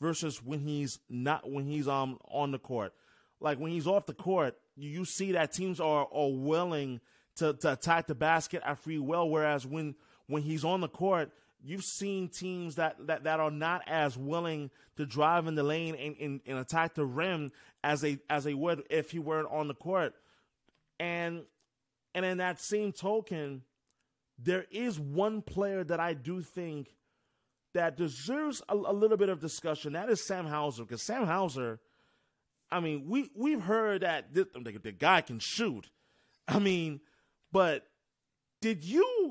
versus 0.00 0.42
when 0.42 0.60
he's 0.60 0.98
not 1.08 1.48
when 1.48 1.64
he's 1.64 1.88
um 1.88 2.18
on 2.28 2.50
the 2.50 2.58
court. 2.58 2.92
Like 3.40 3.58
when 3.58 3.72
he's 3.72 3.86
off 3.86 4.06
the 4.06 4.14
court, 4.14 4.56
you, 4.76 5.04
see 5.04 5.32
that 5.32 5.52
teams 5.52 5.80
are 5.80 6.06
are 6.12 6.30
willing 6.30 7.00
to, 7.36 7.54
to 7.54 7.72
attack 7.72 8.06
the 8.06 8.14
basket 8.14 8.62
at 8.64 8.78
free 8.78 8.98
will, 8.98 9.28
whereas 9.28 9.66
when 9.66 9.94
when 10.26 10.42
he's 10.42 10.64
on 10.64 10.80
the 10.80 10.88
court, 10.88 11.30
you've 11.64 11.84
seen 11.84 12.28
teams 12.28 12.76
that, 12.76 12.96
that, 13.06 13.24
that 13.24 13.40
are 13.40 13.50
not 13.50 13.82
as 13.86 14.16
willing 14.16 14.70
to 14.96 15.06
drive 15.06 15.46
in 15.46 15.54
the 15.54 15.62
lane 15.62 15.94
and, 15.94 16.16
and, 16.20 16.40
and 16.46 16.58
attack 16.58 16.94
the 16.94 17.04
rim 17.04 17.52
as 17.84 18.00
they 18.00 18.18
as 18.28 18.44
they 18.44 18.54
would 18.54 18.84
if 18.90 19.10
he 19.10 19.18
weren't 19.18 19.48
on 19.50 19.68
the 19.68 19.74
court. 19.74 20.14
And 21.00 21.44
and 22.14 22.24
in 22.24 22.38
that 22.38 22.60
same 22.60 22.92
token, 22.92 23.62
there 24.38 24.66
is 24.70 25.00
one 25.00 25.42
player 25.42 25.82
that 25.84 26.00
I 26.00 26.14
do 26.14 26.42
think 26.42 26.96
that 27.74 27.96
deserves 27.96 28.62
a, 28.68 28.74
a 28.74 28.92
little 28.92 29.16
bit 29.16 29.28
of 29.28 29.40
discussion. 29.40 29.94
That 29.94 30.10
is 30.10 30.22
Sam 30.22 30.46
Hauser, 30.46 30.82
because 30.82 31.02
Sam 31.02 31.26
Hauser, 31.26 31.80
I 32.70 32.80
mean, 32.80 33.06
we 33.08 33.30
we've 33.34 33.62
heard 33.62 34.02
that 34.02 34.34
the, 34.34 34.46
the 34.82 34.92
guy 34.92 35.22
can 35.22 35.38
shoot. 35.38 35.90
I 36.46 36.58
mean, 36.58 37.00
but 37.50 37.86
did 38.60 38.84
you 38.84 39.21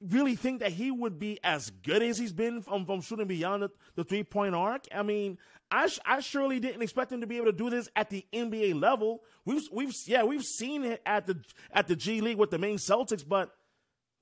really 0.00 0.34
think 0.34 0.60
that 0.60 0.72
he 0.72 0.90
would 0.90 1.18
be 1.18 1.38
as 1.44 1.70
good 1.70 2.02
as 2.02 2.18
he's 2.18 2.32
been 2.32 2.62
from, 2.62 2.86
from 2.86 3.00
shooting 3.00 3.26
beyond 3.26 3.62
the, 3.62 3.70
the 3.96 4.04
three 4.04 4.24
point 4.24 4.54
arc? 4.54 4.84
I 4.94 5.02
mean, 5.02 5.38
I 5.70 5.88
I 6.04 6.20
surely 6.20 6.58
didn't 6.58 6.82
expect 6.82 7.12
him 7.12 7.20
to 7.20 7.26
be 7.26 7.36
able 7.36 7.46
to 7.46 7.52
do 7.52 7.70
this 7.70 7.88
at 7.94 8.10
the 8.10 8.24
NBA 8.32 8.80
level. 8.80 9.22
We've 9.44 9.62
we've 9.72 9.94
yeah 10.06 10.24
we've 10.24 10.44
seen 10.44 10.84
it 10.84 11.02
at 11.06 11.26
the 11.26 11.38
at 11.72 11.86
the 11.86 11.96
G 11.96 12.20
League 12.20 12.38
with 12.38 12.50
the 12.50 12.58
Maine 12.58 12.78
Celtics, 12.78 13.26
but 13.26 13.54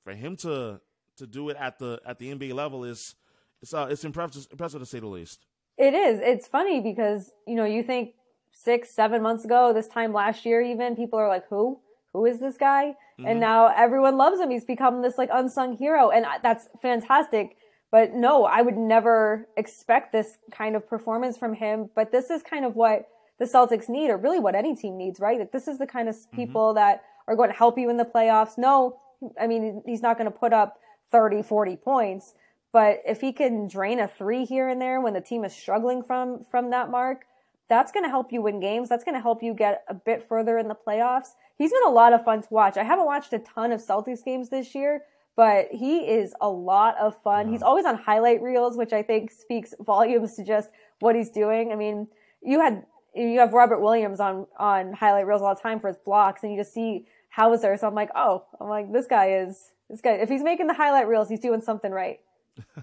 for 0.04 0.14
him 0.14 0.36
to 0.38 0.80
to 1.16 1.26
do 1.26 1.48
it 1.48 1.56
at 1.58 1.78
the 1.78 2.00
at 2.06 2.18
the 2.18 2.34
NBA 2.34 2.54
level 2.54 2.84
is 2.84 3.14
it's 3.62 3.74
uh, 3.74 3.88
it's 3.90 4.04
impressive 4.04 4.46
impressive 4.50 4.80
to 4.80 4.86
say 4.86 5.00
the 5.00 5.06
least. 5.06 5.46
It 5.76 5.94
is. 5.94 6.20
It's 6.20 6.46
funny 6.46 6.80
because 6.80 7.32
you 7.46 7.54
know 7.54 7.64
you 7.64 7.82
think 7.82 8.14
six 8.52 8.94
seven 8.94 9.22
months 9.22 9.44
ago, 9.44 9.72
this 9.72 9.88
time 9.88 10.12
last 10.12 10.44
year, 10.44 10.60
even 10.60 10.96
people 10.96 11.18
are 11.18 11.28
like, 11.28 11.48
who 11.48 11.80
who 12.12 12.26
is 12.26 12.40
this 12.40 12.56
guy? 12.56 12.96
Mm-hmm. 13.18 13.28
And 13.28 13.40
now 13.40 13.72
everyone 13.74 14.16
loves 14.16 14.40
him. 14.40 14.50
He's 14.50 14.64
become 14.64 15.02
this 15.02 15.18
like 15.18 15.30
unsung 15.32 15.76
hero, 15.76 16.10
and 16.10 16.24
that's 16.42 16.68
fantastic. 16.80 17.56
But 17.90 18.14
no, 18.14 18.44
I 18.44 18.62
would 18.62 18.76
never 18.76 19.48
expect 19.56 20.12
this 20.12 20.36
kind 20.52 20.76
of 20.76 20.88
performance 20.88 21.36
from 21.36 21.54
him. 21.54 21.90
But 21.94 22.12
this 22.12 22.30
is 22.30 22.42
kind 22.42 22.64
of 22.64 22.76
what 22.76 23.08
the 23.38 23.44
Celtics 23.44 23.88
need, 23.88 24.10
or 24.10 24.16
really 24.16 24.38
what 24.38 24.54
any 24.54 24.76
team 24.76 24.96
needs, 24.96 25.20
right? 25.20 25.38
Like 25.38 25.52
this 25.52 25.68
is 25.68 25.78
the 25.78 25.86
kind 25.86 26.08
of 26.08 26.14
mm-hmm. 26.14 26.36
people 26.36 26.68
mm-hmm. 26.68 26.76
that 26.76 27.02
are 27.26 27.36
going 27.36 27.50
to 27.50 27.56
help 27.56 27.78
you 27.78 27.90
in 27.90 27.96
the 27.96 28.04
playoffs. 28.04 28.56
No, 28.56 28.98
I 29.40 29.46
mean, 29.46 29.82
he's 29.84 30.02
not 30.02 30.16
going 30.16 30.30
to 30.30 30.36
put 30.36 30.52
up 30.52 30.78
30, 31.10 31.42
40 31.42 31.76
points, 31.76 32.34
but 32.72 33.02
if 33.06 33.20
he 33.20 33.32
can 33.32 33.66
drain 33.66 33.98
a 33.98 34.08
three 34.08 34.44
here 34.44 34.68
and 34.68 34.80
there 34.80 35.00
when 35.00 35.14
the 35.14 35.20
team 35.20 35.44
is 35.44 35.54
struggling 35.54 36.02
from, 36.02 36.44
from 36.50 36.70
that 36.70 36.90
mark, 36.90 37.24
that's 37.68 37.92
going 37.92 38.04
to 38.04 38.10
help 38.10 38.32
you 38.32 38.42
win 38.42 38.60
games. 38.60 38.88
That's 38.88 39.04
going 39.04 39.14
to 39.14 39.20
help 39.20 39.42
you 39.42 39.54
get 39.54 39.84
a 39.88 39.94
bit 39.94 40.26
further 40.26 40.58
in 40.58 40.68
the 40.68 40.74
playoffs. 40.74 41.28
He's 41.56 41.70
been 41.70 41.82
a 41.86 41.90
lot 41.90 42.12
of 42.12 42.24
fun 42.24 42.42
to 42.42 42.48
watch. 42.50 42.76
I 42.76 42.82
haven't 42.82 43.06
watched 43.06 43.32
a 43.32 43.38
ton 43.38 43.72
of 43.72 43.80
Celtics 43.80 44.24
games 44.24 44.48
this 44.48 44.74
year, 44.74 45.02
but 45.36 45.68
he 45.70 45.98
is 45.98 46.34
a 46.40 46.48
lot 46.48 46.96
of 46.98 47.20
fun. 47.22 47.50
He's 47.50 47.62
always 47.62 47.84
on 47.84 47.96
highlight 47.96 48.42
reels, 48.42 48.76
which 48.76 48.92
I 48.92 49.02
think 49.02 49.30
speaks 49.30 49.74
volumes 49.80 50.34
to 50.36 50.44
just 50.44 50.70
what 51.00 51.14
he's 51.14 51.30
doing. 51.30 51.70
I 51.72 51.76
mean, 51.76 52.08
you 52.42 52.60
had 52.60 52.84
you 53.14 53.40
have 53.40 53.52
Robert 53.52 53.80
Williams 53.80 54.20
on 54.20 54.46
on 54.58 54.92
highlight 54.92 55.26
reels 55.26 55.42
all 55.42 55.54
the 55.54 55.60
time 55.60 55.80
for 55.80 55.88
his 55.88 55.96
blocks, 55.96 56.42
and 56.42 56.52
you 56.52 56.58
just 56.58 56.72
see 56.72 57.06
Hauser. 57.30 57.76
So 57.76 57.86
I'm 57.86 57.94
like, 57.94 58.10
oh, 58.14 58.44
I'm 58.60 58.68
like, 58.68 58.92
this 58.92 59.06
guy 59.06 59.32
is 59.32 59.72
this 59.90 60.00
guy. 60.00 60.12
If 60.12 60.28
he's 60.28 60.42
making 60.42 60.68
the 60.68 60.74
highlight 60.74 61.08
reels, 61.08 61.28
he's 61.28 61.40
doing 61.40 61.60
something 61.60 61.92
right. 61.92 62.20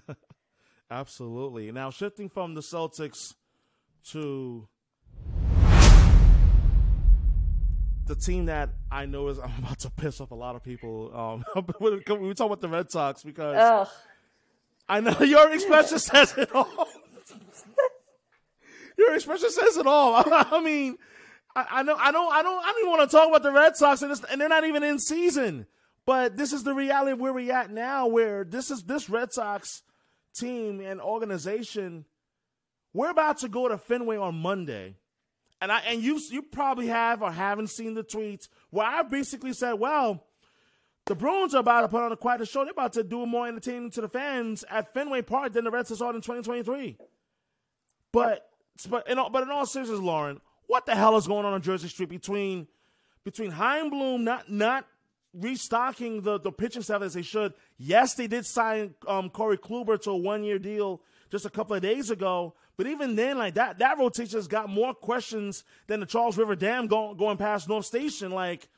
Absolutely. 0.90 1.72
Now 1.72 1.90
shifting 1.90 2.28
from 2.28 2.54
the 2.54 2.60
Celtics 2.60 3.34
to 4.10 4.68
the 8.06 8.14
team 8.14 8.46
that 8.46 8.70
I 8.90 9.06
know 9.06 9.28
is 9.28 9.38
I'm 9.42 9.52
about 9.58 9.80
to 9.80 9.90
piss 9.90 10.20
off 10.20 10.30
a 10.30 10.34
lot 10.34 10.56
of 10.56 10.62
people. 10.62 11.44
Um, 11.54 11.64
we 11.80 12.34
talk 12.34 12.46
about 12.46 12.60
the 12.60 12.68
Red 12.68 12.90
Sox 12.90 13.22
because 13.22 13.56
Ugh. 13.56 13.88
I 14.88 15.00
know 15.00 15.18
your 15.20 15.52
expression 15.52 15.98
says 15.98 16.34
it 16.38 16.54
all. 16.54 16.88
your 18.96 19.14
expression 19.14 19.50
says 19.50 19.76
it 19.76 19.86
all. 19.86 20.22
I 20.26 20.60
mean, 20.62 20.96
I, 21.54 21.66
I, 21.70 21.82
know, 21.82 21.96
I 21.96 22.12
don't, 22.12 22.32
I 22.32 22.42
don't, 22.42 22.64
I 22.64 22.72
don't 22.72 22.80
even 22.80 22.90
want 22.90 23.10
to 23.10 23.16
talk 23.16 23.28
about 23.28 23.42
the 23.42 23.52
Red 23.52 23.76
Sox, 23.76 24.02
and, 24.02 24.12
and 24.30 24.40
they're 24.40 24.48
not 24.48 24.64
even 24.64 24.82
in 24.82 24.98
season. 24.98 25.66
But 26.04 26.36
this 26.36 26.52
is 26.52 26.62
the 26.62 26.72
reality 26.72 27.12
of 27.12 27.18
where 27.18 27.32
we're 27.32 27.52
at 27.52 27.72
now, 27.72 28.06
where 28.06 28.44
this 28.44 28.70
is 28.70 28.84
this 28.84 29.10
Red 29.10 29.32
Sox 29.32 29.82
team 30.36 30.80
and 30.80 31.00
organization. 31.00 32.04
We're 32.94 33.10
about 33.10 33.38
to 33.38 33.48
go 33.48 33.68
to 33.68 33.76
Fenway 33.76 34.16
on 34.16 34.36
Monday, 34.36 34.94
and 35.60 35.72
I 35.72 35.80
and 35.80 36.02
you 36.02 36.20
you 36.30 36.42
probably 36.42 36.88
have 36.88 37.22
or 37.22 37.30
haven't 37.30 37.68
seen 37.68 37.94
the 37.94 38.04
tweets 38.04 38.48
where 38.70 38.86
I 38.86 39.02
basically 39.02 39.52
said, 39.52 39.74
well. 39.74 40.24
The 41.08 41.14
Bruins 41.14 41.54
are 41.54 41.58
about 41.58 41.82
to 41.82 41.88
put 41.88 42.02
on 42.02 42.10
a 42.10 42.16
quite 42.16 42.40
a 42.40 42.46
show. 42.46 42.64
They're 42.64 42.72
about 42.72 42.94
to 42.94 43.04
do 43.04 43.26
more 43.26 43.46
entertaining 43.46 43.92
to 43.92 44.00
the 44.00 44.08
fans 44.08 44.64
at 44.68 44.92
Fenway 44.92 45.22
Park 45.22 45.52
than 45.52 45.62
the 45.62 45.70
Red 45.70 45.86
Sox 45.86 46.00
are 46.00 46.12
in 46.12 46.20
2023. 46.20 46.98
But 48.10 48.50
but 48.90 49.08
in 49.08 49.16
all, 49.16 49.30
but 49.30 49.44
in 49.44 49.50
all 49.50 49.66
seriousness, 49.66 50.00
Lauren, 50.00 50.40
what 50.66 50.84
the 50.84 50.96
hell 50.96 51.16
is 51.16 51.28
going 51.28 51.46
on 51.46 51.52
on 51.52 51.62
Jersey 51.62 51.86
Street 51.86 52.08
between 52.08 52.66
between 53.24 53.50
Chaim 53.52 53.90
Bloom 53.90 54.24
not 54.24 54.50
not 54.50 54.86
restocking 55.32 56.22
the, 56.22 56.38
the 56.40 56.50
pitching 56.50 56.82
staff 56.82 57.02
as 57.02 57.14
they 57.14 57.22
should. 57.22 57.52
Yes, 57.76 58.14
they 58.14 58.26
did 58.26 58.46
sign 58.46 58.94
um, 59.06 59.30
Corey 59.30 59.58
Kluber 59.58 60.00
to 60.02 60.10
a 60.10 60.16
one 60.16 60.44
year 60.44 60.58
deal 60.58 61.02
just 61.30 61.44
a 61.44 61.50
couple 61.50 61.76
of 61.76 61.82
days 61.82 62.10
ago. 62.10 62.54
But 62.76 62.86
even 62.88 63.16
then, 63.16 63.38
like 63.38 63.54
that, 63.54 63.78
that 63.78 63.98
rotation 63.98 64.38
has 64.38 64.48
got 64.48 64.68
more 64.68 64.92
questions 64.92 65.64
than 65.86 66.00
the 66.00 66.06
Charles 66.06 66.36
River 66.36 66.54
Dam 66.54 66.86
going, 66.86 67.16
going 67.16 67.38
past 67.38 67.68
North 67.68 67.86
Station. 67.86 68.30
Like, 68.30 68.68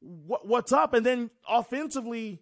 what, 0.00 0.46
what's 0.46 0.72
up? 0.72 0.94
And 0.94 1.04
then 1.04 1.30
offensively, 1.48 2.40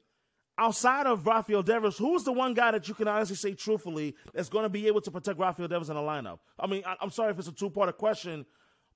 outside 0.59 1.07
of 1.07 1.27
Rafael 1.27 1.63
Devers, 1.63 1.97
who's 1.97 2.25
the 2.25 2.33
one 2.33 2.53
guy 2.53 2.73
that 2.73 2.89
you 2.89 2.95
can 2.95 3.09
honestly 3.09 3.37
say 3.37 3.55
truthfully 3.55 4.15
that's 4.35 4.51
going 4.51 4.65
to 4.65 4.69
be 4.69 4.87
able 4.87 5.01
to 5.01 5.11
protect 5.11 5.39
Rafael 5.39 5.69
Devers 5.69 5.89
in 5.89 5.97
the 5.97 6.03
lineup? 6.03 6.41
I 6.59 6.67
mean, 6.67 6.83
I, 6.87 6.97
am 7.01 7.11
sorry 7.11 7.33
if 7.33 7.39
it's 7.39 7.49
a 7.49 7.53
two 7.53 7.71
part 7.71 7.97
question, 7.97 8.45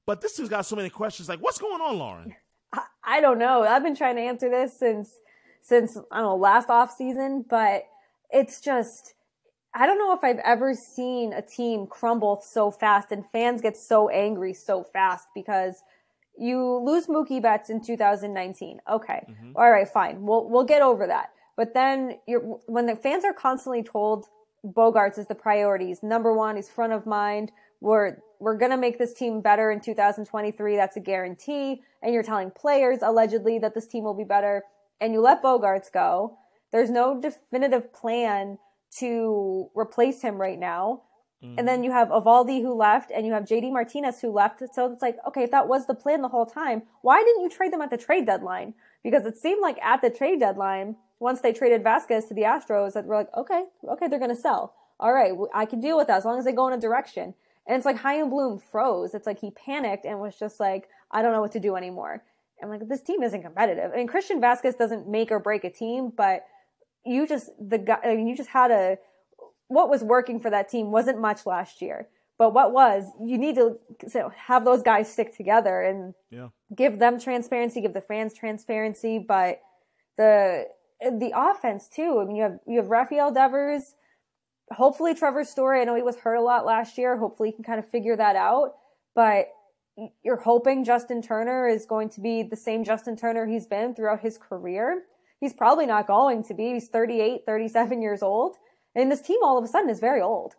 but 0.05 0.21
this 0.21 0.37
team's 0.37 0.51
got 0.51 0.67
so 0.67 0.77
many 0.77 0.91
questions. 0.91 1.29
Like, 1.29 1.41
what's 1.41 1.59
going 1.59 1.81
on, 1.81 1.99
Lauren? 1.99 2.35
I 3.05 3.21
don't 3.21 3.39
know. 3.39 3.63
I've 3.63 3.83
been 3.83 3.97
trying 3.97 4.17
to 4.17 4.23
answer 4.23 4.51
this 4.51 4.79
since 4.79 5.15
since 5.63 5.97
I 6.13 6.21
don't 6.21 6.27
know 6.27 6.37
last 6.37 6.69
off 6.69 6.95
season, 6.95 7.45
but 7.49 7.87
it's 8.31 8.61
just 8.61 9.15
I 9.77 9.85
don't 9.85 9.99
know 9.99 10.15
if 10.15 10.25
I've 10.25 10.39
ever 10.39 10.73
seen 10.73 11.35
a 11.35 11.43
team 11.43 11.87
crumble 11.87 12.41
so 12.43 12.71
fast 12.71 13.12
and 13.12 13.25
fans 13.31 13.61
get 13.61 13.77
so 13.77 14.09
angry 14.09 14.55
so 14.55 14.83
fast 14.83 15.29
because 15.35 15.83
you 16.39 16.81
lose 16.83 17.09
Mookie 17.09 17.43
Betts 17.43 17.69
in 17.69 17.85
2019. 17.85 18.81
Okay. 18.91 19.27
Mm-hmm. 19.29 19.53
All 19.55 19.71
right, 19.71 19.87
fine. 19.87 20.23
We'll 20.23 20.49
we'll 20.49 20.65
get 20.65 20.81
over 20.81 21.07
that. 21.07 21.31
But 21.57 21.75
then 21.75 22.19
you're 22.27 22.41
when 22.67 22.87
the 22.87 22.97
fans 22.97 23.25
are 23.25 23.35
constantly 23.35 23.83
told 23.83 24.27
Bogaerts 24.65 25.19
is 25.19 25.27
the 25.27 25.35
priorities. 25.35 26.03
Number 26.03 26.33
one, 26.33 26.57
he's 26.57 26.71
front 26.71 26.95
of 26.95 27.05
mind. 27.05 27.53
We're 27.83 28.17
we're 28.41 28.57
gonna 28.57 28.79
make 28.79 28.97
this 28.97 29.12
team 29.12 29.43
better 29.43 29.71
in 29.71 29.81
2023. 29.81 30.77
That's 30.77 30.97
a 30.97 31.01
guarantee. 31.01 31.83
And 32.03 32.15
you're 32.15 32.23
telling 32.23 32.51
players 32.51 33.01
allegedly 33.03 33.59
that 33.59 33.75
this 33.75 33.87
team 33.87 34.05
will 34.05 34.15
be 34.15 34.25
better, 34.25 34.65
and 35.03 35.12
you 35.12 35.21
let 35.21 35.43
Bogaerts 35.43 35.93
go. 35.93 36.39
There's 36.73 36.91
no 36.91 37.21
definitive 37.21 37.93
plan 37.93 38.59
to 38.99 39.70
replace 39.75 40.22
him 40.22 40.40
right 40.40 40.59
now. 40.59 41.03
Mm-hmm. 41.42 41.59
And 41.59 41.68
then 41.68 41.85
you 41.85 41.92
have 41.92 42.09
Eovaldi 42.09 42.62
who 42.62 42.75
left, 42.75 43.11
and 43.11 43.27
you 43.27 43.33
have 43.33 43.44
JD 43.44 43.72
Martinez 43.72 44.20
who 44.20 44.31
left. 44.31 44.62
So 44.72 44.90
it's 44.90 45.03
like, 45.03 45.18
okay, 45.29 45.42
if 45.42 45.51
that 45.51 45.68
was 45.68 45.87
the 45.87 45.94
plan 45.94 46.22
the 46.22 46.29
whole 46.29 46.46
time, 46.46 46.83
why 47.03 47.22
didn't 47.22 47.42
you 47.42 47.51
trade 47.51 47.72
them 47.72 47.83
at 47.83 47.90
the 47.90 47.99
trade 47.99 48.27
deadline? 48.27 48.75
Because 49.05 49.27
it 49.27 49.37
seemed 49.37 49.61
like 49.61 49.79
at 49.83 50.01
the 50.01 50.11
trade 50.11 50.40
deadline, 50.40 50.96
once 51.18 51.40
they 51.40 51.53
traded 51.53 51.83
Vasquez 51.83 52.27
to 52.27 52.35
the 52.35 52.42
Astros, 52.42 52.94
that 52.94 53.05
we're 53.05 53.16
like, 53.16 53.35
okay, 53.37 53.64
okay, 53.88 54.09
they're 54.09 54.18
going 54.18 54.35
to 54.35 54.40
sell. 54.40 54.75
All 54.99 55.12
right, 55.12 55.33
I 55.55 55.66
can 55.66 55.81
deal 55.81 55.96
with 55.96 56.07
that 56.07 56.18
as 56.18 56.25
long 56.25 56.38
as 56.38 56.44
they 56.46 56.53
go 56.53 56.68
in 56.68 56.72
a 56.72 56.81
direction. 56.81 57.35
And 57.66 57.77
it's 57.77 57.85
like 57.85 57.99
Chaim 57.99 58.31
Bloom 58.31 58.59
froze. 58.59 59.12
It's 59.14 59.27
like 59.27 59.40
he 59.40 59.51
panicked 59.51 60.07
and 60.07 60.20
was 60.20 60.37
just 60.38 60.59
like, 60.59 60.88
I 61.11 61.20
don't 61.20 61.33
know 61.33 61.40
what 61.40 61.53
to 61.53 61.61
do 61.61 61.77
anymore. 61.77 62.22
And 62.61 62.70
like, 62.70 62.88
this 62.88 63.03
team 63.03 63.22
isn't 63.22 63.42
competitive. 63.42 63.90
I 63.92 63.96
mean, 63.96 64.07
Christian 64.07 64.40
Vasquez 64.40 64.75
doesn't 64.75 65.09
make 65.09 65.31
or 65.31 65.38
break 65.38 65.64
a 65.64 65.70
team, 65.70 66.12
but 66.16 66.46
you 67.07 67.27
just, 67.27 67.51
the 67.59 67.79
guy, 67.79 67.99
I 68.05 68.16
mean, 68.16 68.27
you 68.27 68.37
just 68.37 68.51
had 68.51 68.71
a, 68.71 68.99
what 69.69 69.90
was 69.90 70.03
working 70.03 70.40
for 70.40 70.51
that 70.51 70.69
team 70.69 70.90
wasn't 70.90 71.21
much 71.21 71.47
last 71.47 71.81
year. 71.83 72.09
But 72.38 72.53
what 72.53 72.73
was, 72.73 73.05
you 73.25 73.38
need 73.38 73.55
to 73.55 73.79
have 74.37 74.64
those 74.64 74.83
guys 74.83 75.11
stick 75.11 75.35
together 75.35 75.83
and 75.83 76.14
yeah. 76.31 76.49
give 76.75 76.99
them 76.99 77.19
transparency, 77.19 77.81
give 77.81 77.95
the 77.95 78.01
fans 78.01 78.35
transparency. 78.35 79.19
But 79.19 79.62
the, 80.19 80.66
the 81.01 81.33
offense 81.35 81.88
too. 81.88 82.19
I 82.21 82.25
mean, 82.25 82.37
you 82.37 82.42
have 82.42 82.59
you 82.66 82.79
have 82.79 82.88
Rafael 82.88 83.33
Devers. 83.33 83.95
Hopefully, 84.73 85.14
Trevor 85.14 85.45
Story. 85.45 85.81
I 85.81 85.85
know 85.85 85.95
he 85.95 86.03
was 86.03 86.16
hurt 86.16 86.35
a 86.35 86.42
lot 86.42 86.66
last 86.66 86.99
year. 86.99 87.16
Hopefully, 87.16 87.51
he 87.51 87.55
can 87.55 87.64
kind 87.64 87.79
of 87.79 87.88
figure 87.88 88.16
that 88.16 88.37
out. 88.37 88.75
But 89.14 89.49
you're 90.23 90.37
hoping 90.37 90.85
Justin 90.85 91.23
Turner 91.23 91.69
is 91.69 91.87
going 91.87 92.11
to 92.11 92.21
be 92.21 92.42
the 92.42 92.57
same 92.57 92.85
Justin 92.85 93.16
Turner 93.16 93.47
he's 93.47 93.66
been 93.66 93.95
throughout 93.95 94.21
his 94.21 94.37
career. 94.38 95.05
He's 95.40 95.53
probably 95.53 95.87
not 95.87 96.07
going 96.07 96.42
to 96.44 96.55
be. 96.55 96.72
He's 96.72 96.88
38, 96.88 97.42
37 97.44 98.03
years 98.03 98.22
old. 98.22 98.57
And 98.94 99.12
this 99.12 99.20
team 99.20 99.38
all 99.42 99.59
of 99.59 99.64
a 99.64 99.68
sudden 99.68 99.90
is 99.90 100.01
very 100.01 100.22
old. 100.22 100.55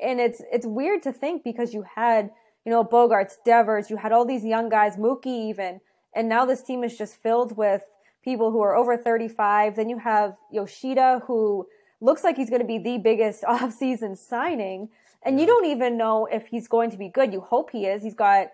And 0.00 0.20
it's, 0.20 0.40
it's 0.52 0.66
weird 0.66 1.02
to 1.02 1.12
think 1.12 1.44
because 1.44 1.74
you 1.74 1.84
had, 1.96 2.30
you 2.64 2.70
know, 2.70 2.84
Bogaerts, 2.84 3.34
Devers, 3.44 3.90
you 3.90 3.96
had 3.96 4.12
all 4.12 4.24
these 4.24 4.44
young 4.44 4.68
guys, 4.68 4.96
Mookie 4.96 5.50
even, 5.50 5.80
and 6.14 6.28
now 6.28 6.44
this 6.44 6.62
team 6.62 6.82
is 6.84 6.96
just 6.96 7.16
filled 7.16 7.56
with 7.56 7.82
people 8.22 8.50
who 8.50 8.60
are 8.60 8.74
over 8.74 8.96
35. 8.96 9.76
Then 9.76 9.88
you 9.88 9.98
have 9.98 10.36
Yoshida, 10.50 11.22
who 11.26 11.66
looks 12.00 12.24
like 12.24 12.36
he's 12.36 12.50
going 12.50 12.62
to 12.62 12.66
be 12.66 12.78
the 12.78 12.98
biggest 12.98 13.42
offseason 13.48 14.16
signing. 14.16 14.88
And 15.22 15.38
you 15.38 15.46
don't 15.46 15.66
even 15.66 15.96
know 15.96 16.26
if 16.26 16.46
he's 16.46 16.66
going 16.66 16.90
to 16.90 16.96
be 16.96 17.08
good. 17.08 17.32
You 17.32 17.40
hope 17.40 17.70
he 17.70 17.86
is. 17.86 18.02
He's 18.02 18.14
got 18.14 18.48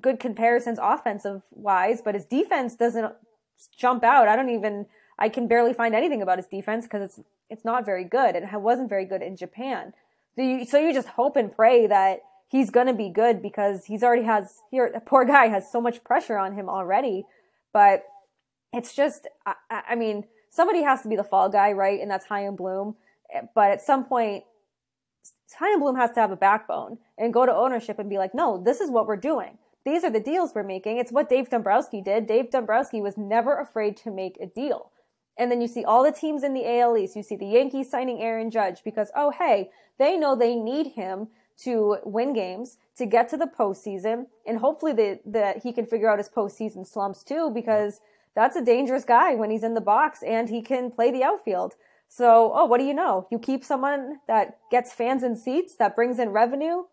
good 0.00 0.20
comparisons 0.20 0.78
offensive 0.80 1.42
wise, 1.50 2.00
but 2.00 2.14
his 2.14 2.24
defense 2.24 2.76
doesn't 2.76 3.12
jump 3.76 4.04
out. 4.04 4.28
I 4.28 4.36
don't 4.36 4.50
even, 4.50 4.86
I 5.18 5.28
can 5.28 5.46
barely 5.48 5.72
find 5.72 5.94
anything 5.94 6.22
about 6.22 6.38
his 6.38 6.46
defense 6.46 6.84
because 6.84 7.02
it's, 7.02 7.20
it's 7.50 7.64
not 7.64 7.84
very 7.84 8.04
good. 8.04 8.34
It 8.34 8.48
wasn't 8.52 8.88
very 8.88 9.04
good 9.04 9.22
in 9.22 9.36
Japan. 9.36 9.92
So 10.36 10.42
you, 10.42 10.66
so 10.66 10.78
you 10.78 10.92
just 10.92 11.08
hope 11.08 11.36
and 11.36 11.54
pray 11.54 11.86
that 11.86 12.20
he's 12.48 12.70
going 12.70 12.86
to 12.88 12.94
be 12.94 13.08
good 13.08 13.40
because 13.40 13.84
he's 13.84 14.02
already 14.02 14.24
has, 14.24 14.58
here, 14.70 15.00
poor 15.06 15.24
guy 15.24 15.48
has 15.48 15.70
so 15.70 15.80
much 15.80 16.02
pressure 16.04 16.36
on 16.36 16.54
him 16.54 16.68
already. 16.68 17.24
But 17.72 18.04
it's 18.72 18.94
just, 18.94 19.28
I, 19.46 19.54
I 19.70 19.94
mean, 19.94 20.24
somebody 20.50 20.82
has 20.82 21.02
to 21.02 21.08
be 21.08 21.16
the 21.16 21.24
fall 21.24 21.48
guy, 21.48 21.72
right? 21.72 22.00
And 22.00 22.10
that's 22.10 22.26
Chaim 22.26 22.56
Bloom. 22.56 22.96
But 23.54 23.70
at 23.70 23.82
some 23.82 24.04
point, 24.04 24.44
Chaim 25.56 25.80
Bloom 25.80 25.96
has 25.96 26.10
to 26.12 26.20
have 26.20 26.32
a 26.32 26.36
backbone 26.36 26.98
and 27.16 27.32
go 27.32 27.46
to 27.46 27.54
ownership 27.54 27.98
and 27.98 28.10
be 28.10 28.18
like, 28.18 28.34
no, 28.34 28.60
this 28.62 28.80
is 28.80 28.90
what 28.90 29.06
we're 29.06 29.16
doing. 29.16 29.58
These 29.84 30.02
are 30.02 30.10
the 30.10 30.20
deals 30.20 30.52
we're 30.54 30.62
making. 30.62 30.98
It's 30.98 31.12
what 31.12 31.28
Dave 31.28 31.50
Dombrowski 31.50 32.00
did. 32.00 32.26
Dave 32.26 32.50
Dombrowski 32.50 33.00
was 33.00 33.16
never 33.16 33.58
afraid 33.58 33.96
to 33.98 34.10
make 34.10 34.38
a 34.40 34.46
deal. 34.46 34.90
And 35.36 35.50
then 35.50 35.60
you 35.60 35.68
see 35.68 35.84
all 35.84 36.04
the 36.04 36.12
teams 36.12 36.44
in 36.44 36.54
the 36.54 36.66
AL 36.80 36.96
East. 36.96 37.16
You 37.16 37.22
see 37.22 37.36
the 37.36 37.46
Yankees 37.46 37.90
signing 37.90 38.20
Aaron 38.20 38.50
Judge 38.50 38.82
because, 38.84 39.10
oh, 39.16 39.30
hey, 39.30 39.70
they 39.98 40.16
know 40.16 40.36
they 40.36 40.54
need 40.54 40.92
him 40.92 41.28
to 41.62 41.98
win 42.04 42.32
games, 42.32 42.78
to 42.96 43.06
get 43.06 43.28
to 43.28 43.36
the 43.36 43.46
postseason, 43.46 44.26
and 44.46 44.58
hopefully 44.58 44.92
that 45.24 45.62
he 45.62 45.72
can 45.72 45.86
figure 45.86 46.10
out 46.10 46.18
his 46.18 46.28
postseason 46.28 46.86
slumps 46.86 47.22
too 47.22 47.50
because– 47.54 48.00
that's 48.34 48.56
a 48.56 48.64
dangerous 48.64 49.04
guy 49.04 49.34
when 49.34 49.50
he's 49.50 49.62
in 49.62 49.74
the 49.74 49.80
box 49.80 50.22
and 50.22 50.48
he 50.48 50.60
can 50.60 50.90
play 50.90 51.10
the 51.10 51.22
outfield. 51.22 51.74
So, 52.08 52.52
oh, 52.54 52.64
what 52.66 52.78
do 52.78 52.84
you 52.84 52.94
know? 52.94 53.26
You 53.30 53.38
keep 53.38 53.64
someone 53.64 54.18
that 54.28 54.58
gets 54.70 54.92
fans 54.92 55.22
in 55.22 55.36
seats, 55.36 55.76
that 55.76 55.96
brings 55.96 56.18
in 56.18 56.30
revenue, 56.30 56.84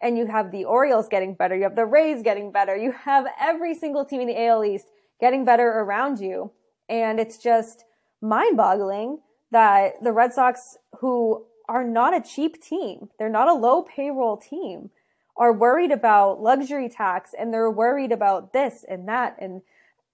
and 0.00 0.16
you 0.16 0.26
have 0.26 0.50
the 0.50 0.64
Orioles 0.64 1.08
getting 1.08 1.34
better. 1.34 1.56
You 1.56 1.64
have 1.64 1.76
the 1.76 1.86
Rays 1.86 2.22
getting 2.22 2.50
better. 2.50 2.76
You 2.76 2.92
have 2.92 3.26
every 3.40 3.74
single 3.74 4.04
team 4.04 4.20
in 4.20 4.28
the 4.28 4.46
AL 4.46 4.64
East 4.64 4.86
getting 5.20 5.44
better 5.44 5.68
around 5.68 6.18
you. 6.18 6.50
And 6.88 7.18
it's 7.18 7.38
just 7.38 7.84
mind 8.20 8.56
boggling 8.56 9.20
that 9.50 10.02
the 10.02 10.12
Red 10.12 10.32
Sox, 10.32 10.76
who 11.00 11.44
are 11.68 11.84
not 11.84 12.14
a 12.14 12.20
cheap 12.20 12.62
team, 12.62 13.08
they're 13.18 13.28
not 13.28 13.48
a 13.48 13.54
low 13.54 13.82
payroll 13.82 14.36
team, 14.36 14.90
are 15.36 15.52
worried 15.52 15.90
about 15.90 16.40
luxury 16.40 16.88
tax 16.88 17.34
and 17.38 17.52
they're 17.52 17.70
worried 17.70 18.12
about 18.12 18.52
this 18.52 18.84
and 18.88 19.08
that 19.08 19.36
and 19.40 19.62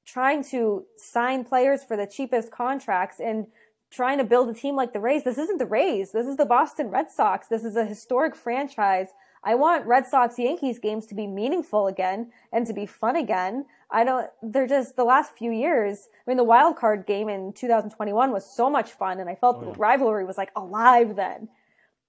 trying 0.07 0.43
to 0.43 0.85
sign 0.97 1.45
players 1.45 1.85
for 1.85 1.97
the 1.97 2.07
cheapest 2.07 2.51
contracts 2.51 3.21
and 3.21 3.47
trying 3.91 4.19
to 4.19 4.25
build 4.25 4.49
a 4.49 4.55
team 4.55 4.77
like 4.77 4.93
the 4.93 5.01
Rays. 5.01 5.25
This 5.25 5.39
isn't 5.39 5.59
the 5.59 5.67
Rays. 5.67 6.13
This 6.13 6.27
is 6.27 6.37
the 6.37 6.47
Boston 6.47 6.89
Red 6.89 7.11
Sox. 7.11 7.49
This 7.49 7.65
is 7.65 7.77
a 7.77 7.85
historic 7.85 8.35
franchise. 8.35 9.09
I 9.43 9.55
want 9.55 9.87
Red 9.87 10.07
Sox 10.07 10.39
Yankees 10.39 10.79
games 10.79 11.07
to 11.07 11.15
be 11.15 11.27
meaningful 11.27 11.87
again 11.87 12.31
and 12.53 12.67
to 12.67 12.75
be 12.75 12.85
fun 12.87 13.17
again. 13.17 13.65
I 13.91 14.05
don't, 14.05 14.29
they're 14.43 14.67
just 14.67 14.97
the 14.97 15.05
last 15.05 15.33
few 15.37 15.51
years. 15.51 16.09
I 16.27 16.31
mean, 16.31 16.37
the 16.37 16.45
wild 16.45 16.77
card 16.77 17.07
game 17.07 17.29
in 17.29 17.53
2021 17.55 18.33
was 18.33 18.45
so 18.45 18.69
much 18.69 18.91
fun 18.91 19.19
and 19.19 19.31
I 19.31 19.35
felt 19.35 19.57
oh, 19.57 19.67
yeah. 19.67 19.73
the 19.73 19.79
rivalry 19.79 20.25
was 20.25 20.37
like 20.37 20.51
alive 20.55 21.17
then. 21.17 21.49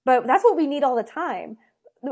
But 0.04 0.28
that's 0.28 0.44
what 0.44 0.58
we 0.58 0.68
need 0.68 0.84
all 0.84 0.96
the 0.96 1.04
time. 1.04 1.58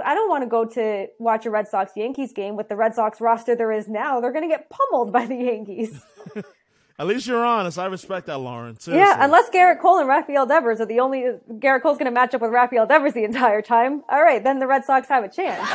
I 0.06 0.14
don't 0.14 0.30
want 0.30 0.44
to 0.44 0.50
go 0.50 0.66
to 0.66 1.08
watch 1.18 1.46
a 1.46 1.50
Red 1.50 1.68
Sox 1.68 1.94
Yankees 1.96 2.32
game 2.32 2.56
with 2.56 2.70
the 2.70 2.76
Red 2.76 2.94
Sox 2.94 3.20
roster 3.20 3.56
there 3.56 3.72
is 3.72 3.88
now. 3.88 4.22
They're 4.22 4.32
going 4.32 4.48
to 4.48 4.56
get 4.56 4.70
pummeled 4.70 5.12
by 5.12 5.26
the 5.26 5.36
Yankees. 5.36 6.02
At 7.00 7.08
least 7.08 7.28
you're 7.28 7.46
honest. 7.46 7.80
I 7.80 7.86
respect 7.86 8.28
that, 8.28 8.40
Lauren. 8.40 8.78
Seriously. 8.78 9.00
Yeah, 9.00 9.24
unless 9.24 9.50
Gerrit 9.52 9.80
Cole 9.80 10.00
and 10.00 10.10
Rafael 10.10 10.46
Devers 10.46 10.82
are 10.82 10.86
the 10.86 11.00
only 11.00 11.22
Gerrit 11.50 11.82
Cole's 11.82 11.98
going 11.98 12.08
to 12.08 12.12
match 12.12 12.36
up 12.36 12.42
with 12.42 12.52
Rafael 12.52 12.86
Devers 12.86 13.14
the 13.14 13.24
entire 13.24 13.62
time. 13.62 14.04
All 14.10 14.22
right, 14.22 14.44
then 14.44 14.60
the 14.60 14.68
Red 14.68 14.84
Sox 14.84 15.08
have 15.08 15.24
a 15.24 15.30
chance. 15.30 15.62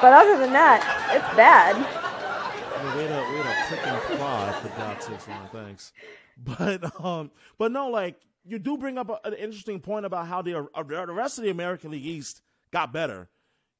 but 0.00 0.12
other 0.12 0.38
than 0.38 0.52
that, 0.52 0.80
it's 1.12 1.36
bad. 1.36 1.74
Had 1.74 3.10
a, 3.10 3.18
a 3.18 3.52
freaking 3.66 4.16
plot 4.16 4.62
for 4.62 4.68
God's 4.68 5.08
Lauren. 5.26 5.48
Thanks. 5.52 5.92
But 6.38 7.04
um, 7.04 7.32
but 7.58 7.72
no, 7.72 7.88
like 7.88 8.20
you 8.44 8.60
do 8.60 8.78
bring 8.78 8.98
up 8.98 9.08
a, 9.10 9.18
an 9.24 9.34
interesting 9.34 9.80
point 9.80 10.06
about 10.06 10.28
how 10.28 10.40
the 10.40 10.68
uh, 10.72 10.82
the 10.84 11.12
rest 11.12 11.38
of 11.38 11.44
the 11.44 11.50
American 11.50 11.90
League 11.90 12.06
East 12.06 12.42
got 12.70 12.92
better. 12.92 13.28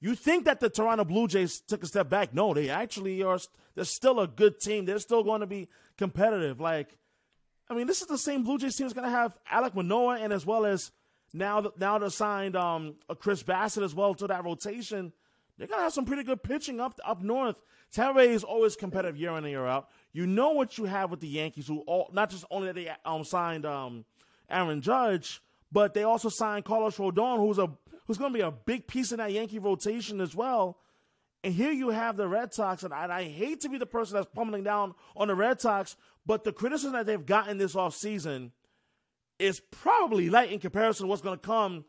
You 0.01 0.15
think 0.15 0.45
that 0.45 0.61
the 0.61 0.69
Toronto 0.69 1.05
Blue 1.05 1.27
Jays 1.27 1.61
took 1.61 1.83
a 1.83 1.87
step 1.87 2.09
back? 2.09 2.35
No, 2.35 2.53
they 2.53 2.69
actually 2.69 3.23
are. 3.23 3.39
They're 3.75 3.85
still 3.85 4.21
a 4.21 4.29
good 4.29 4.61
team. 4.61 4.85
They're 4.85 4.99
still 4.99 5.23
going 5.23 5.41
to 5.41 5.47
be 5.47 5.69
competitive. 5.97 6.61
Like, 6.61 6.97
I 7.69 7.75
mean, 7.75 7.87
this 7.87 8.03
is 8.03 8.07
the 8.07 8.19
same 8.19 8.43
Blue 8.43 8.59
Jays 8.59 8.77
team 8.77 8.87
that's 8.87 8.95
going 8.95 9.11
to 9.11 9.17
have 9.17 9.37
Alek 9.51 9.75
Manoah 9.75 10.19
and 10.19 10.33
as 10.33 10.45
well 10.45 10.67
as 10.67 10.93
now 11.33 11.73
now 11.79 11.99
they 11.99 12.09
signed 12.09 12.57
um, 12.57 12.97
Chris 13.19 13.43
Bassitt 13.43 13.83
as 13.83 13.95
well 13.95 14.15
to 14.15 14.27
that 14.27 14.45
rotation. 14.45 15.13
They're 15.59 15.67
going 15.67 15.79
to 15.79 15.85
have 15.85 15.93
some 15.93 16.05
pretty 16.05 16.23
good 16.23 16.43
pitching 16.43 16.81
up 16.81 16.99
up 17.05 17.23
north. 17.23 17.61
Tampa 17.93 18.21
is 18.21 18.45
always 18.45 18.77
competitive 18.77 19.17
year 19.17 19.31
in 19.31 19.39
and 19.39 19.49
year 19.49 19.67
out. 19.67 19.89
You 20.13 20.27
know 20.27 20.51
what 20.51 20.77
you 20.77 20.85
have 20.85 21.11
with 21.11 21.21
the 21.21 21.29
Yankees, 21.29 21.67
who 21.67 21.81
all, 21.81 22.11
not 22.13 22.31
just 22.31 22.45
only 22.51 22.73
they 22.73 22.91
um, 23.05 23.25
signed 23.25 23.65
um, 23.65 24.05
Aaron 24.51 24.83
Judge, 24.83 25.41
but 25.73 25.95
they 25.95 26.03
also 26.03 26.29
signed 26.29 26.65
Carlos 26.65 26.97
Rodon, 26.97 27.39
who's 27.39 27.59
a 27.59 27.71
who's 28.07 28.19
going 28.19 28.33
to 28.33 28.39
be 28.39 28.43
a 28.43 28.51
big 28.51 28.87
piece 28.87 29.13
in 29.13 29.19
that 29.19 29.33
Yankee 29.33 29.59
rotation 29.59 30.21
as 30.21 30.35
well. 30.35 30.79
And 31.45 31.55
here 31.55 31.71
you 31.71 31.91
have 31.91 32.17
the 32.17 32.27
Red 32.27 32.53
Sox, 32.53 32.83
and 32.83 32.93
I, 32.93 33.05
and 33.05 33.13
I 33.13 33.25
hate 33.25 33.61
to 33.61 33.69
be 33.69 33.79
the 33.79 33.87
person 33.87 34.15
that's 34.15 34.29
pummeling 34.35 34.65
down 34.65 34.95
on 35.17 35.29
the 35.29 35.35
Red 35.35 35.61
Sox, 35.61 35.97
but 36.25 36.43
the 36.45 36.53
criticism 36.53 36.93
that 36.93 37.07
they've 37.07 37.25
gotten 37.25 37.59
this 37.59 37.75
offseason 37.75 38.51
is 39.39 39.61
probably 39.71 40.29
light 40.31 40.51
in 40.51 40.59
comparison 40.59 41.05
to 41.05 41.09
what's 41.09 41.23
going 41.23 41.39
to 41.39 41.47
come 41.47 41.85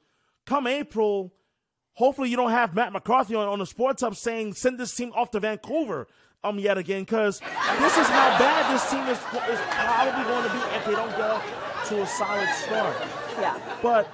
come 0.46 0.68
April. 0.68 1.34
Hopefully, 1.94 2.30
you 2.30 2.38
don't 2.38 2.52
have 2.52 2.76
Matt 2.76 2.94
McCarthy 2.94 3.36
on, 3.36 3.48
on 3.48 3.60
the 3.60 3.66
Sports 3.66 4.02
Hub 4.02 4.16
saying 4.16 4.54
send 4.54 4.78
this 4.80 4.96
team 4.96 5.12
off 5.16 5.32
to 5.32 5.40
Vancouver. 5.40 6.08
um 6.44 6.60
yet 6.60 6.78
again 6.78 7.02
because 7.02 7.40
this 7.40 7.98
is 7.98 8.08
how 8.08 8.38
bad 8.38 8.74
this 8.74 8.90
team 8.92 9.02
is 9.08 9.18
is 9.50 9.60
probably 9.72 10.24
going 10.24 10.44
to 10.44 10.54
be 10.54 10.76
if 10.76 10.86
they 10.86 10.92
don't 10.92 11.18
get 11.18 11.42
to 11.88 12.02
a 12.04 12.08
solid 12.08 12.50
start. 12.50 12.96
Yeah. 13.40 13.60
But 13.82 14.12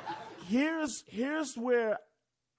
here's 0.49 1.03
here's 1.07 1.55
where 1.55 1.99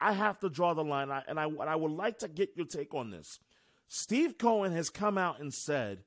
I 0.00 0.12
have 0.12 0.38
to 0.40 0.50
draw 0.50 0.74
the 0.74 0.84
line, 0.84 1.10
and 1.28 1.38
I 1.38 1.44
and 1.44 1.62
I 1.62 1.76
would 1.76 1.92
like 1.92 2.18
to 2.18 2.28
get 2.28 2.50
your 2.56 2.66
take 2.66 2.94
on 2.94 3.10
this. 3.10 3.38
Steve 3.88 4.38
Cohen 4.38 4.72
has 4.72 4.90
come 4.90 5.18
out 5.18 5.40
and 5.40 5.52
said, 5.52 6.00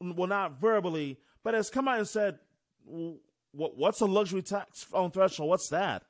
well, 0.00 0.28
not 0.28 0.60
verbally, 0.60 1.18
but 1.42 1.54
has 1.54 1.70
come 1.70 1.86
out 1.86 1.98
and 1.98 2.08
said, 2.08 2.38
what, 3.52 3.76
what's 3.76 4.00
a 4.00 4.06
luxury 4.06 4.42
tax 4.42 4.86
on 4.92 5.10
threshold? 5.10 5.48
What's 5.48 5.68
that? 5.68 6.02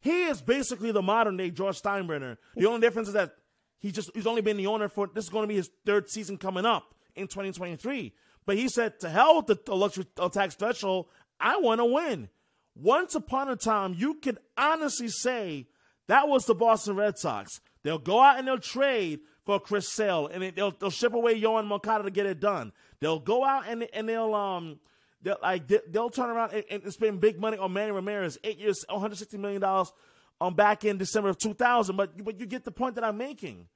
He 0.00 0.24
is 0.24 0.40
basically 0.40 0.92
the 0.92 1.02
modern 1.02 1.36
day 1.36 1.50
George 1.50 1.80
Steinbrenner. 1.80 2.36
The 2.54 2.66
only 2.66 2.80
difference 2.80 3.08
is 3.08 3.14
that 3.14 3.32
he 3.78 3.90
just 3.92 4.10
he's 4.14 4.26
only 4.26 4.42
been 4.42 4.56
the 4.56 4.66
owner 4.66 4.88
for 4.88 5.08
this 5.12 5.24
is 5.24 5.30
going 5.30 5.44
to 5.44 5.48
be 5.48 5.56
his 5.56 5.70
third 5.84 6.10
season 6.10 6.36
coming 6.36 6.66
up 6.66 6.94
in 7.14 7.26
2023. 7.28 8.12
But 8.44 8.56
he 8.56 8.68
said, 8.68 9.00
to 9.00 9.08
hell 9.08 9.36
with 9.36 9.46
the, 9.46 9.58
the 9.64 9.74
luxury 9.74 10.06
tax 10.32 10.54
threshold. 10.54 11.06
I 11.40 11.58
want 11.58 11.80
to 11.80 11.84
win. 11.84 12.28
Once 12.76 13.14
upon 13.14 13.48
a 13.48 13.56
time, 13.56 13.94
you 13.96 14.14
could 14.14 14.38
honestly 14.56 15.08
say 15.08 15.66
that 16.08 16.28
was 16.28 16.44
the 16.44 16.54
Boston 16.54 16.94
Red 16.94 17.18
Sox. 17.18 17.60
They'll 17.82 17.98
go 17.98 18.20
out 18.20 18.38
and 18.38 18.46
they'll 18.46 18.58
trade 18.58 19.20
for 19.44 19.58
Chris 19.58 19.92
Sale, 19.92 20.28
and 20.32 20.42
they'll 20.54 20.72
they'll 20.72 20.90
ship 20.90 21.14
away 21.14 21.40
Yoan 21.40 21.66
Moncada 21.66 22.04
to 22.04 22.10
get 22.10 22.26
it 22.26 22.40
done. 22.40 22.72
They'll 23.00 23.20
go 23.20 23.44
out 23.44 23.64
and 23.68 23.88
and 23.94 24.08
they'll 24.08 24.34
um 24.34 24.78
they'll 25.22 25.38
like 25.40 25.68
they'll 25.88 26.10
turn 26.10 26.30
around 26.30 26.52
and, 26.52 26.82
and 26.82 26.92
spend 26.92 27.20
big 27.20 27.40
money 27.40 27.56
on 27.56 27.72
Manny 27.72 27.92
Ramirez, 27.92 28.38
eight 28.44 28.58
years, 28.58 28.84
160 28.88 29.38
million 29.38 29.60
dollars 29.62 29.92
on 30.40 30.54
back 30.54 30.84
in 30.84 30.98
December 30.98 31.30
of 31.30 31.38
2000. 31.38 31.96
But 31.96 32.22
but 32.22 32.38
you 32.38 32.46
get 32.46 32.64
the 32.64 32.72
point 32.72 32.96
that 32.96 33.04
I'm 33.04 33.16
making. 33.16 33.68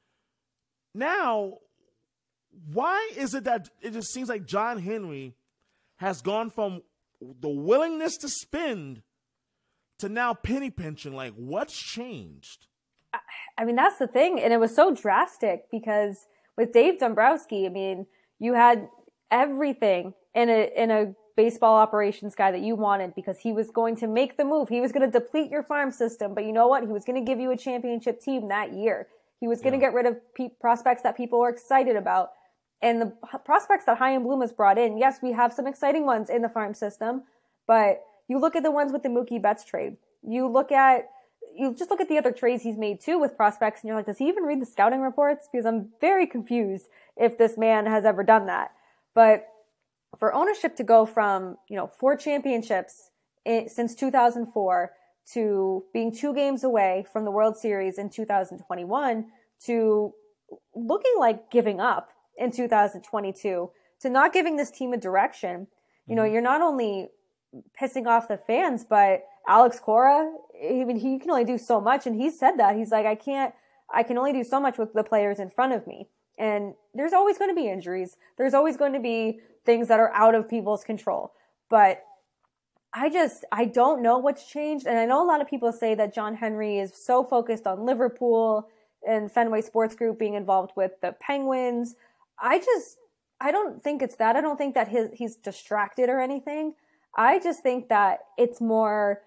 Now, 0.92 1.59
why 2.72 3.12
is 3.16 3.34
it 3.34 3.44
that 3.44 3.70
it 3.80 3.92
just 3.92 4.12
seems 4.12 4.28
like 4.28 4.44
John 4.44 4.78
Henry 4.78 5.34
has 5.96 6.20
gone 6.20 6.51
from 6.51 6.82
the 7.20 7.48
willingness 7.48 8.16
to 8.18 8.28
spend 8.28 9.02
to 9.98 10.08
now 10.08 10.34
penny 10.34 10.70
pinching? 10.70 11.14
Like, 11.14 11.34
what's 11.34 11.76
changed? 11.76 12.66
I 13.58 13.64
mean, 13.64 13.76
that's 13.76 13.98
the 13.98 14.06
thing. 14.06 14.40
And 14.40 14.52
it 14.52 14.58
was 14.58 14.74
so 14.74 14.94
drastic 14.94 15.64
because 15.70 16.26
with 16.56 16.72
Dave 16.72 16.98
Dombrowski, 16.98 17.66
I 17.66 17.68
mean, 17.68 18.06
you 18.38 18.54
had 18.54 18.88
everything 19.30 20.14
in 20.34 20.48
a, 20.48 20.70
in 20.76 20.90
a 20.90 21.14
baseball 21.36 21.76
operations 21.76 22.34
guy 22.34 22.50
that 22.50 22.60
you 22.60 22.74
wanted 22.76 23.14
because 23.14 23.38
he 23.38 23.52
was 23.52 23.70
going 23.70 23.96
to 23.96 24.06
make 24.06 24.36
the 24.36 24.44
move. 24.44 24.68
He 24.68 24.80
was 24.80 24.92
going 24.92 25.10
to 25.10 25.18
deplete 25.18 25.50
your 25.50 25.62
farm 25.62 25.90
system, 25.90 26.34
but 26.34 26.44
you 26.44 26.52
know 26.52 26.68
what? 26.68 26.82
He 26.82 26.88
was 26.88 27.04
going 27.04 27.24
to 27.24 27.28
give 27.28 27.40
you 27.40 27.50
a 27.50 27.56
championship 27.56 28.20
team 28.20 28.48
that 28.48 28.72
year. 28.72 29.08
He 29.40 29.48
was 29.48 29.60
going 29.60 29.72
to 29.72 29.78
yeah. 29.78 29.86
get 29.86 29.94
rid 29.94 30.06
of 30.06 30.18
pe- 30.34 30.50
prospects 30.60 31.02
that 31.02 31.16
people 31.16 31.40
were 31.40 31.48
excited 31.48 31.96
about. 31.96 32.32
And 32.83 33.03
the 33.03 33.12
prospects 33.45 33.85
that 33.85 33.99
Chaim 33.99 34.22
Bloom 34.22 34.41
has 34.41 34.53
brought 34.53 34.78
in, 34.78 34.97
yes, 34.97 35.18
we 35.22 35.33
have 35.33 35.53
some 35.53 35.66
exciting 35.66 36.07
ones 36.07 36.31
in 36.31 36.43
the 36.43 36.49
farm 36.49 36.72
system, 36.72 37.24
but 37.66 38.03
you 38.26 38.39
look 38.39 38.57
at 38.57 38.62
the 38.62 38.70
ones 38.70 38.93
with 38.93 39.03
the 39.03 39.09
Mookie 39.09 39.43
Betts 39.43 39.64
trade. 39.64 39.97
You 40.22 40.49
look 40.49 40.72
at 40.72 41.11
you 41.55 41.74
just 41.74 41.91
look 41.91 42.01
at 42.01 42.09
the 42.09 42.16
other 42.16 42.31
trades 42.31 42.62
he's 42.62 42.76
made 42.76 43.01
too 43.01 43.18
with 43.18 43.37
prospects, 43.37 43.81
and 43.81 43.89
you're 43.89 43.97
like, 43.97 44.07
does 44.07 44.18
he 44.18 44.28
even 44.28 44.45
read 44.45 44.62
the 44.62 44.66
scouting 44.66 45.01
reports? 45.01 45.49
Because 45.51 45.66
I'm 45.66 45.89
very 46.01 46.26
confused 46.26 46.87
if 47.16 47.37
this 47.37 47.59
man 47.59 47.87
has 47.87 48.05
ever 48.05 48.22
done 48.22 48.47
that. 48.47 48.70
But 49.14 49.47
for 50.18 50.33
ownership 50.33 50.76
to 50.76 50.85
go 50.85 51.05
from 51.07 51.59
you 51.68 51.76
know 51.76 51.91
four 51.99 52.16
championships 52.16 53.11
in, 53.45 53.68
since 53.68 53.95
2004 53.95 54.93
to 55.33 55.85
being 55.93 56.12
two 56.12 56.35
games 56.35 56.64
away 56.64 57.07
from 57.12 57.24
the 57.24 57.31
World 57.31 57.57
Series 57.57 57.99
in 57.99 58.11
2021 58.11 59.26
to 59.66 60.14
looking 60.74 61.14
like 61.18 61.51
giving 61.51 61.81
up 61.81 62.11
in 62.41 62.51
2022 62.51 63.70
to 64.01 64.11
not 64.11 64.32
giving 64.32 64.57
this 64.57 64.70
team 64.70 64.93
a 64.93 64.97
direction. 64.97 65.68
You 66.07 66.16
know, 66.16 66.22
mm-hmm. 66.22 66.32
you're 66.32 66.43
not 66.43 66.62
only 66.62 67.09
pissing 67.80 68.07
off 68.07 68.28
the 68.28 68.38
fans, 68.38 68.84
but 68.88 69.24
Alex 69.47 69.78
Cora, 69.78 70.32
I 70.62 70.84
mean, 70.84 70.97
he 70.97 71.18
can 71.18 71.30
only 71.30 71.45
do 71.45 71.59
so 71.59 71.80
much. 71.80 72.07
And 72.07 72.16
he 72.16 72.30
said 72.30 72.57
that. 72.57 72.76
He's 72.76 72.91
like, 72.91 73.07
I 73.07 73.14
can't, 73.14 73.55
I 73.93 74.03
can 74.03 74.18
only 74.18 74.32
do 74.32 74.43
so 74.43 74.59
much 74.59 74.78
with 74.78 74.93
the 74.95 75.05
players 75.05 75.38
in 75.38 75.51
front 75.51 75.72
of 75.72 75.86
me. 75.86 76.09
And 76.38 76.74
there's 76.95 77.12
always 77.12 77.36
going 77.36 77.51
to 77.51 77.55
be 77.55 77.68
injuries. 77.68 78.16
There's 78.38 78.55
always 78.55 78.76
going 78.76 78.95
to 78.95 79.01
be 79.01 79.41
things 79.66 79.88
that 79.88 80.01
are 80.01 80.12
out 80.14 80.34
of 80.34 80.49
people's 80.49 80.82
control. 80.82 81.32
But 81.68 82.03
I 82.95 83.11
just, 83.11 83.45
I 83.53 83.66
don't 83.66 84.03
know 84.03 84.18
what's 84.18 84.51
changed. 84.51 84.86
And 84.86 84.99
I 84.99 85.05
know 85.05 85.22
a 85.22 85.28
lot 85.28 85.43
of 85.43 85.49
people 85.49 85.70
say 85.72 85.95
that 85.97 86.14
John 86.14 86.34
Henry 86.34 86.78
is 86.78 86.95
so 86.95 87.22
focused 87.22 87.66
on 87.66 87.84
Liverpool 87.84 88.68
and 89.07 89.30
Fenway 89.30 89.61
Sports 89.61 89.95
Group 89.95 90.18
being 90.18 90.34
involved 90.34 90.72
with 90.76 90.93
the 91.01 91.12
Penguins. 91.20 91.95
I 92.41 92.59
just, 92.59 92.97
I 93.41 93.51
don't 93.51 93.82
think 93.82 94.03
it's 94.03 94.16
that. 94.16 94.36
I 94.36 94.41
don't 94.41 94.57
think 94.57 94.74
that 94.74 94.88
his, 94.88 95.09
he's 95.12 95.36
distracted 95.36 96.09
or 96.09 96.20
anything. 96.20 96.74
I 97.16 97.38
just 97.38 97.62
think 97.62 97.88
that 97.88 98.20
it's 98.38 98.61
more, 98.61 99.22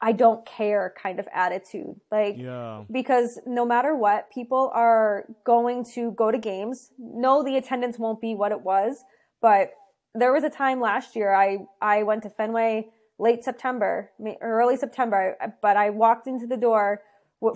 I 0.00 0.12
don't 0.12 0.46
care 0.46 0.94
kind 1.00 1.18
of 1.18 1.28
attitude. 1.34 1.96
Like, 2.10 2.36
yeah. 2.38 2.84
because 2.90 3.38
no 3.46 3.66
matter 3.66 3.94
what, 3.96 4.30
people 4.30 4.70
are 4.74 5.26
going 5.44 5.84
to 5.94 6.12
go 6.12 6.30
to 6.30 6.38
games. 6.38 6.90
No, 6.98 7.42
the 7.42 7.56
attendance 7.56 7.98
won't 7.98 8.20
be 8.20 8.34
what 8.34 8.52
it 8.52 8.60
was, 8.60 9.04
but 9.42 9.72
there 10.14 10.32
was 10.32 10.44
a 10.44 10.50
time 10.50 10.80
last 10.80 11.14
year 11.14 11.34
I, 11.34 11.58
I 11.82 12.02
went 12.02 12.22
to 12.22 12.30
Fenway 12.30 12.88
late 13.18 13.44
September, 13.44 14.10
early 14.40 14.76
September, 14.76 15.36
but 15.60 15.76
I 15.76 15.90
walked 15.90 16.26
into 16.26 16.46
the 16.46 16.56
door 16.56 17.02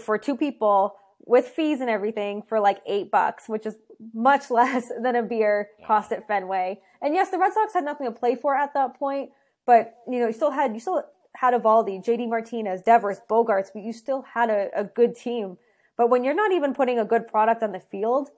for 0.01 0.19
two 0.19 0.37
people 0.37 0.97
with 1.25 1.49
fees 1.49 1.81
and 1.81 1.89
everything 1.89 2.43
for 2.43 2.61
like 2.61 2.81
eight 2.87 3.11
bucks, 3.11 3.49
which 3.49 3.67
is 3.67 3.77
much 4.13 4.51
less 4.51 4.91
than 5.01 5.17
a 5.17 5.23
beer 5.23 5.69
cost 5.87 6.13
at 6.13 6.27
Fenway. 6.27 6.81
And 7.01 7.15
yes, 7.15 7.31
the 7.31 7.39
Red 7.39 7.53
Sox 7.53 7.75
had 7.75 7.85
nothing 7.85 8.07
to 8.07 8.13
play 8.13 8.35
for 8.35 8.55
at 8.55 8.75
that 8.75 8.99
point, 8.99 9.31
but 9.67 9.95
you 10.09 10.19
know, 10.19 10.27
you 10.27 10.33
still 10.33 10.51
had, 10.51 10.75
you 10.75 10.81
still 10.81 11.05
had 11.37 11.55
Eovaldi, 11.55 12.05
JD 12.05 12.29
Martinez, 12.29 12.83
Devers, 12.83 13.21
Bogaerts, 13.29 13.71
but 13.73 13.83
you 13.83 13.93
still 13.93 14.23
had 14.35 14.51
a, 14.51 14.69
a 14.75 14.85
good 14.85 15.17
team. 15.17 15.59
But 15.97 16.11
when 16.11 16.25
you're 16.25 16.35
not 16.35 16.53
even 16.53 16.75
putting 16.75 16.99
a 16.99 17.05
good 17.05 17.29
product 17.29 17.63
on 17.63 17.73
the 17.73 17.81
field, 17.81 18.31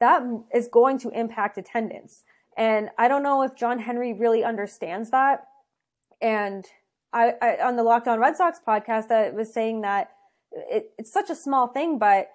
that 0.00 0.22
is 0.52 0.68
going 0.68 0.98
to 0.98 1.10
impact 1.10 1.56
attendance. 1.58 2.24
And 2.56 2.90
I 2.98 3.08
don't 3.08 3.22
know 3.22 3.42
if 3.42 3.56
John 3.56 3.78
Henry 3.78 4.12
really 4.12 4.44
understands 4.44 5.10
that. 5.10 5.46
And 6.20 6.66
I, 7.12 7.34
I 7.40 7.56
on 7.62 7.76
the 7.76 7.82
Locked 7.82 8.08
On 8.08 8.18
Red 8.18 8.36
Sox 8.36 8.60
podcast, 8.66 9.10
I 9.10 9.30
was 9.30 9.52
saying 9.52 9.82
that 9.82 10.10
it, 10.54 10.92
it's 10.98 11.12
such 11.12 11.30
a 11.30 11.34
small 11.34 11.68
thing, 11.68 11.98
but 11.98 12.28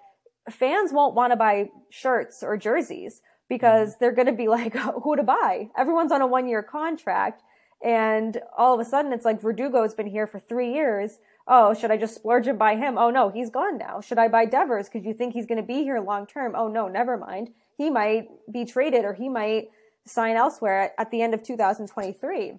fans 0.48 0.92
won't 0.92 1.14
want 1.14 1.32
to 1.32 1.36
buy 1.36 1.70
shirts 1.90 2.42
or 2.42 2.56
jerseys 2.56 3.22
because 3.48 3.90
mm-hmm. 3.90 3.96
they're 4.00 4.12
going 4.12 4.26
to 4.26 4.32
be 4.32 4.48
like, 4.56 4.74
who 4.74 5.16
to 5.16 5.22
buy? 5.22 5.68
Everyone's 5.76 6.12
on 6.12 6.22
a 6.22 6.26
one 6.26 6.48
year 6.48 6.62
contract. 6.62 7.42
And 7.82 8.38
all 8.56 8.74
of 8.74 8.80
a 8.80 8.88
sudden 8.88 9.12
it's 9.12 9.24
like 9.24 9.40
Verdugo's 9.40 9.94
been 9.94 10.06
here 10.06 10.26
for 10.26 10.38
three 10.38 10.72
years. 10.72 11.18
Oh, 11.48 11.72
should 11.74 11.90
I 11.90 11.96
just 11.96 12.14
splurge 12.14 12.46
and 12.46 12.58
buy 12.58 12.76
him? 12.76 12.98
Oh 12.98 13.10
no, 13.10 13.30
he's 13.30 13.50
gone 13.50 13.78
now. 13.78 14.00
Should 14.00 14.18
I 14.18 14.28
buy 14.28 14.44
Devers? 14.44 14.88
Cause 14.88 15.02
you 15.04 15.14
think 15.14 15.32
he's 15.32 15.46
going 15.46 15.60
to 15.60 15.66
be 15.66 15.82
here 15.82 15.98
long 15.98 16.26
term. 16.26 16.54
Oh 16.54 16.68
no, 16.68 16.88
never 16.88 17.16
mind. 17.16 17.50
He 17.78 17.88
might 17.88 18.28
be 18.52 18.66
traded 18.66 19.04
or 19.06 19.14
he 19.14 19.30
might 19.30 19.68
sign 20.06 20.36
elsewhere 20.36 20.92
at 20.98 21.10
the 21.10 21.22
end 21.22 21.32
of 21.32 21.42
2023. 21.42 22.58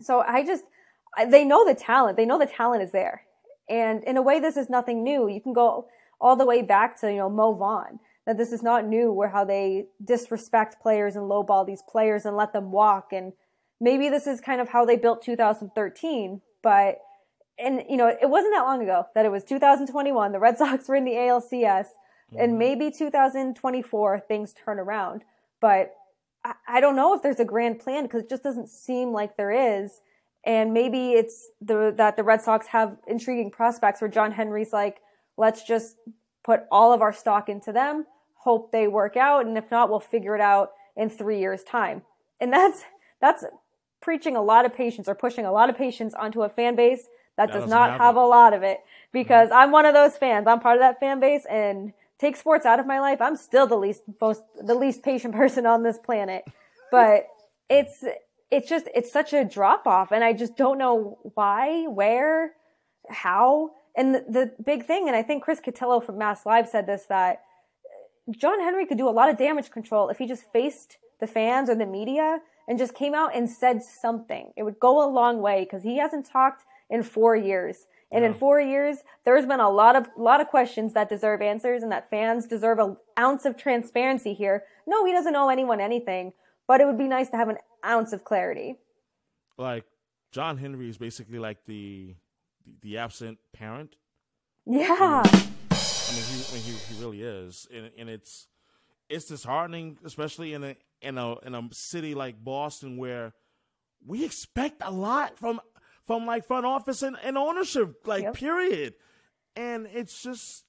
So 0.00 0.20
I 0.20 0.44
just, 0.46 0.64
they 1.28 1.44
know 1.44 1.66
the 1.66 1.74
talent. 1.74 2.16
They 2.16 2.26
know 2.26 2.38
the 2.38 2.46
talent 2.46 2.82
is 2.82 2.92
there. 2.92 3.25
And 3.68 4.04
in 4.04 4.16
a 4.16 4.22
way, 4.22 4.40
this 4.40 4.56
is 4.56 4.70
nothing 4.70 5.02
new. 5.02 5.28
You 5.28 5.40
can 5.40 5.52
go 5.52 5.88
all 6.20 6.36
the 6.36 6.46
way 6.46 6.62
back 6.62 6.98
to, 7.00 7.10
you 7.10 7.18
know, 7.18 7.28
Mo 7.28 7.54
Vaughn, 7.54 7.98
that 8.26 8.36
this 8.36 8.52
is 8.52 8.62
not 8.62 8.86
new 8.86 9.12
where 9.12 9.28
how 9.28 9.44
they 9.44 9.86
disrespect 10.04 10.80
players 10.80 11.16
and 11.16 11.30
lowball 11.30 11.66
these 11.66 11.82
players 11.88 12.24
and 12.24 12.36
let 12.36 12.52
them 12.52 12.70
walk. 12.70 13.12
And 13.12 13.32
maybe 13.80 14.08
this 14.08 14.26
is 14.26 14.40
kind 14.40 14.60
of 14.60 14.68
how 14.68 14.84
they 14.84 14.96
built 14.96 15.22
2013, 15.22 16.40
but, 16.62 16.98
and, 17.58 17.82
you 17.88 17.96
know, 17.96 18.08
it 18.08 18.28
wasn't 18.28 18.54
that 18.54 18.62
long 18.62 18.82
ago 18.82 19.06
that 19.14 19.24
it 19.24 19.30
was 19.30 19.44
2021. 19.44 20.32
The 20.32 20.38
Red 20.38 20.58
Sox 20.58 20.88
were 20.88 20.96
in 20.96 21.04
the 21.04 21.12
ALCS 21.12 21.52
mm-hmm. 21.52 22.38
and 22.38 22.58
maybe 22.58 22.90
2024 22.90 24.20
things 24.20 24.52
turn 24.52 24.78
around. 24.78 25.22
But 25.60 25.94
I, 26.44 26.54
I 26.68 26.80
don't 26.80 26.96
know 26.96 27.14
if 27.14 27.22
there's 27.22 27.40
a 27.40 27.44
grand 27.44 27.78
plan 27.78 28.04
because 28.04 28.22
it 28.22 28.30
just 28.30 28.42
doesn't 28.42 28.68
seem 28.68 29.12
like 29.12 29.36
there 29.36 29.52
is. 29.52 30.00
And 30.46 30.72
maybe 30.72 31.12
it's 31.12 31.48
the, 31.60 31.92
that 31.96 32.16
the 32.16 32.22
Red 32.22 32.40
Sox 32.40 32.68
have 32.68 32.96
intriguing 33.06 33.50
prospects 33.50 34.00
where 34.00 34.08
John 34.08 34.30
Henry's 34.30 34.72
like, 34.72 34.98
let's 35.36 35.64
just 35.64 35.96
put 36.44 36.62
all 36.70 36.92
of 36.92 37.02
our 37.02 37.12
stock 37.12 37.48
into 37.48 37.72
them, 37.72 38.06
hope 38.36 38.70
they 38.70 38.86
work 38.86 39.16
out. 39.16 39.44
And 39.44 39.58
if 39.58 39.70
not, 39.70 39.90
we'll 39.90 40.00
figure 40.00 40.36
it 40.36 40.40
out 40.40 40.70
in 40.96 41.10
three 41.10 41.40
years 41.40 41.64
time. 41.64 42.02
And 42.40 42.52
that's, 42.52 42.84
that's 43.20 43.44
preaching 44.00 44.36
a 44.36 44.42
lot 44.42 44.64
of 44.64 44.72
patience 44.74 45.08
or 45.08 45.16
pushing 45.16 45.44
a 45.44 45.52
lot 45.52 45.68
of 45.68 45.76
patience 45.76 46.14
onto 46.14 46.42
a 46.42 46.48
fan 46.48 46.76
base 46.76 47.08
that, 47.36 47.52
that 47.52 47.60
does 47.60 47.68
not 47.68 47.90
have, 47.90 48.00
have 48.00 48.16
a 48.16 48.24
lot 48.24 48.54
of 48.54 48.62
it 48.62 48.78
because 49.12 49.48
mm-hmm. 49.48 49.58
I'm 49.58 49.72
one 49.72 49.84
of 49.84 49.94
those 49.94 50.16
fans. 50.16 50.46
I'm 50.46 50.60
part 50.60 50.76
of 50.76 50.80
that 50.80 51.00
fan 51.00 51.18
base 51.18 51.44
and 51.50 51.92
take 52.18 52.36
sports 52.36 52.64
out 52.64 52.80
of 52.80 52.86
my 52.86 53.00
life. 53.00 53.20
I'm 53.20 53.36
still 53.36 53.66
the 53.66 53.76
least 53.76 54.02
most 54.20 54.42
the 54.62 54.74
least 54.74 55.02
patient 55.02 55.34
person 55.42 55.66
on 55.66 55.82
this 55.82 55.98
planet. 55.98 56.44
But 56.90 57.26
it's 57.68 58.04
it's 58.50 58.68
just 58.68 58.88
it's 58.94 59.12
such 59.12 59.32
a 59.32 59.44
drop 59.44 59.86
off 59.86 60.12
and 60.12 60.22
I 60.22 60.32
just 60.32 60.56
don't 60.56 60.78
know 60.78 61.18
why, 61.34 61.84
where, 61.86 62.52
how. 63.10 63.70
And 63.96 64.14
the, 64.14 64.24
the 64.28 64.52
big 64.62 64.84
thing, 64.84 65.08
and 65.08 65.16
I 65.16 65.22
think 65.22 65.42
Chris 65.42 65.60
Cotillo 65.60 66.04
from 66.04 66.18
Mass 66.18 66.44
Live 66.44 66.68
said 66.68 66.86
this 66.86 67.06
that 67.08 67.42
John 68.30 68.60
Henry 68.60 68.86
could 68.86 68.98
do 68.98 69.08
a 69.08 69.10
lot 69.10 69.30
of 69.30 69.36
damage 69.36 69.70
control 69.70 70.08
if 70.08 70.18
he 70.18 70.26
just 70.26 70.44
faced 70.52 70.98
the 71.20 71.26
fans 71.26 71.70
or 71.70 71.74
the 71.74 71.86
media 71.86 72.40
and 72.68 72.78
just 72.78 72.94
came 72.94 73.14
out 73.14 73.34
and 73.34 73.48
said 73.48 73.82
something. 73.82 74.52
It 74.56 74.64
would 74.64 74.78
go 74.80 75.04
a 75.04 75.08
long 75.08 75.40
way 75.40 75.64
because 75.64 75.82
he 75.82 75.98
hasn't 75.98 76.26
talked 76.26 76.64
in 76.90 77.02
four 77.02 77.36
years. 77.36 77.86
And 78.12 78.24
in 78.24 78.34
four 78.34 78.60
years, 78.60 78.98
there's 79.24 79.46
been 79.46 79.60
a 79.60 79.70
lot 79.70 79.96
of 79.96 80.08
lot 80.16 80.40
of 80.40 80.46
questions 80.46 80.92
that 80.92 81.08
deserve 81.08 81.42
answers, 81.42 81.82
and 81.82 81.90
that 81.90 82.08
fans 82.08 82.46
deserve 82.46 82.78
an 82.78 82.96
ounce 83.18 83.44
of 83.44 83.56
transparency 83.56 84.32
here. 84.32 84.62
No, 84.86 85.04
he 85.04 85.12
doesn't 85.12 85.34
owe 85.34 85.48
anyone 85.48 85.80
anything, 85.80 86.32
but 86.68 86.80
it 86.80 86.86
would 86.86 86.98
be 86.98 87.08
nice 87.08 87.28
to 87.30 87.36
have 87.36 87.48
an 87.48 87.58
ounce 87.86 88.12
of 88.12 88.24
clarity. 88.24 88.76
Like 89.58 89.84
John 90.32 90.58
Henry 90.58 90.88
is 90.88 90.98
basically 90.98 91.38
like 91.38 91.64
the 91.66 92.14
the 92.82 92.98
absent 92.98 93.38
parent. 93.52 93.96
Yeah. 94.66 95.22
I 95.24 96.12
mean, 96.12 96.24
he, 96.24 96.44
I 96.48 96.54
mean, 96.54 96.62
he, 96.62 96.94
he 96.94 97.00
really 97.00 97.22
is, 97.22 97.66
and, 97.72 97.90
and 97.98 98.08
it's 98.08 98.48
it's 99.08 99.26
disheartening, 99.26 99.98
especially 100.04 100.54
in 100.54 100.64
a 100.64 100.76
in 101.00 101.18
a 101.18 101.38
in 101.40 101.54
a 101.54 101.68
city 101.72 102.14
like 102.14 102.42
Boston 102.42 102.96
where 102.96 103.32
we 104.04 104.24
expect 104.24 104.82
a 104.84 104.90
lot 104.90 105.38
from 105.38 105.60
from 106.06 106.26
like 106.26 106.46
front 106.46 106.66
office 106.66 107.02
and, 107.02 107.16
and 107.22 107.36
ownership, 107.36 108.06
like 108.06 108.22
yep. 108.22 108.34
period. 108.34 108.94
And 109.56 109.88
it's 109.92 110.22
just 110.22 110.64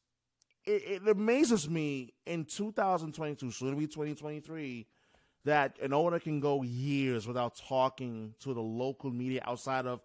it, 0.66 1.04
it, 1.04 1.08
amazes 1.08 1.70
me 1.70 2.14
in 2.26 2.46
2022, 2.46 3.52
soon 3.52 3.72
to 3.72 3.76
be 3.76 3.88
2023, 3.88 4.88
that 5.48 5.78
an 5.82 5.94
owner 5.94 6.20
can 6.20 6.40
go 6.40 6.62
years 6.62 7.26
without 7.26 7.56
talking 7.56 8.34
to 8.42 8.54
the 8.54 8.62
local 8.62 9.10
media 9.10 9.42
outside 9.46 9.86
of 9.86 10.02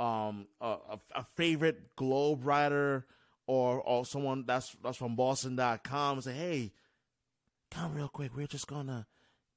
um, 0.00 0.46
a, 0.60 0.76
a, 1.14 1.24
favorite 1.34 1.94
Globe 1.96 2.44
writer 2.44 3.04
or 3.46 3.80
or 3.80 4.06
someone 4.06 4.44
that's 4.46 4.76
that's 4.82 4.96
from 4.96 5.16
Boston.com 5.16 6.18
and 6.18 6.24
say, 6.24 6.32
hey, 6.32 6.72
come 7.70 7.94
real 7.94 8.08
quick. 8.08 8.36
We're 8.36 8.46
just 8.46 8.66
gonna 8.66 9.06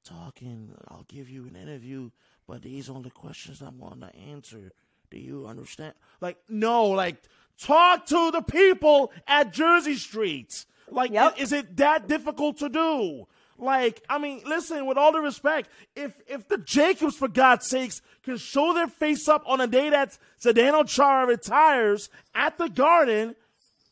talk 0.04 0.40
and 0.42 0.74
I'll 0.88 1.06
give 1.08 1.30
you 1.30 1.46
an 1.46 1.56
interview, 1.56 2.10
but 2.46 2.62
these 2.62 2.90
are 2.90 3.00
the 3.00 3.10
questions 3.10 3.60
I'm 3.60 3.78
gonna 3.78 4.12
answer. 4.28 4.72
Do 5.10 5.18
you 5.18 5.46
understand? 5.46 5.94
Like, 6.20 6.38
no, 6.48 6.86
like 6.86 7.22
talk 7.58 8.06
to 8.06 8.30
the 8.32 8.42
people 8.42 9.12
at 9.26 9.52
Jersey 9.52 9.94
Street. 9.94 10.66
Like, 10.90 11.12
yep. 11.12 11.34
is, 11.36 11.52
is 11.52 11.60
it 11.60 11.76
that 11.76 12.08
difficult 12.08 12.58
to 12.58 12.68
do? 12.68 13.26
Like, 13.58 14.02
I 14.08 14.18
mean, 14.18 14.42
listen, 14.46 14.86
with 14.86 14.98
all 14.98 15.12
the 15.12 15.20
respect, 15.20 15.68
if 15.94 16.20
if 16.26 16.48
the 16.48 16.58
Jacobs, 16.58 17.16
for 17.16 17.28
God's 17.28 17.68
sakes, 17.68 18.02
can 18.22 18.36
show 18.36 18.72
their 18.72 18.88
face 18.88 19.28
up 19.28 19.42
on 19.46 19.60
a 19.60 19.66
day 19.66 19.90
that 19.90 20.18
Zdeno 20.42 20.86
Chara 20.86 21.26
retires 21.26 22.08
at 22.34 22.58
the 22.58 22.68
Garden, 22.68 23.36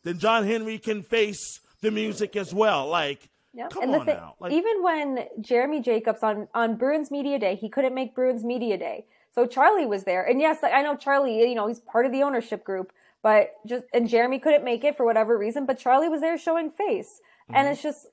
then 0.03 0.19
John 0.19 0.47
Henry 0.47 0.79
can 0.79 1.03
face 1.03 1.61
the 1.81 1.91
music 1.91 2.37
as 2.37 2.53
well. 2.53 2.89
Like, 2.89 3.29
Yep. 3.53 3.71
Come 3.71 3.83
and 3.83 3.95
on 3.97 4.07
now. 4.07 4.35
Like, 4.39 4.53
even 4.53 4.83
when 4.83 5.27
Jeremy 5.41 5.81
Jacobs 5.81 6.23
on 6.23 6.47
on 6.55 6.77
Bruins 6.77 7.11
Media 7.11 7.39
Day, 7.39 7.57
he 7.57 7.69
couldn't 7.69 7.95
make 7.95 8.15
Bruins 8.15 8.45
Media 8.45 8.79
Day, 8.79 9.07
so 9.35 9.45
Charlie 9.47 9.87
was 9.87 10.05
there. 10.05 10.23
And 10.23 10.41
yes, 10.41 10.63
like, 10.63 10.73
I 10.73 10.83
know 10.83 10.97
Charlie, 10.97 11.41
you 11.41 11.55
know, 11.55 11.67
he's 11.67 11.81
part 11.81 12.07
of 12.07 12.13
the 12.13 12.23
ownership 12.23 12.65
group, 12.65 12.93
but 13.23 13.55
just 13.67 13.85
and 13.93 14.09
Jeremy 14.09 14.39
couldn't 14.39 14.65
make 14.65 14.85
it 14.85 14.97
for 14.97 15.05
whatever 15.05 15.37
reason, 15.37 15.67
but 15.67 15.79
Charlie 15.79 16.09
was 16.09 16.21
there 16.21 16.39
showing 16.39 16.71
face, 16.71 17.21
mm-hmm. 17.45 17.57
and 17.57 17.69
it's 17.69 17.83
just. 17.83 18.07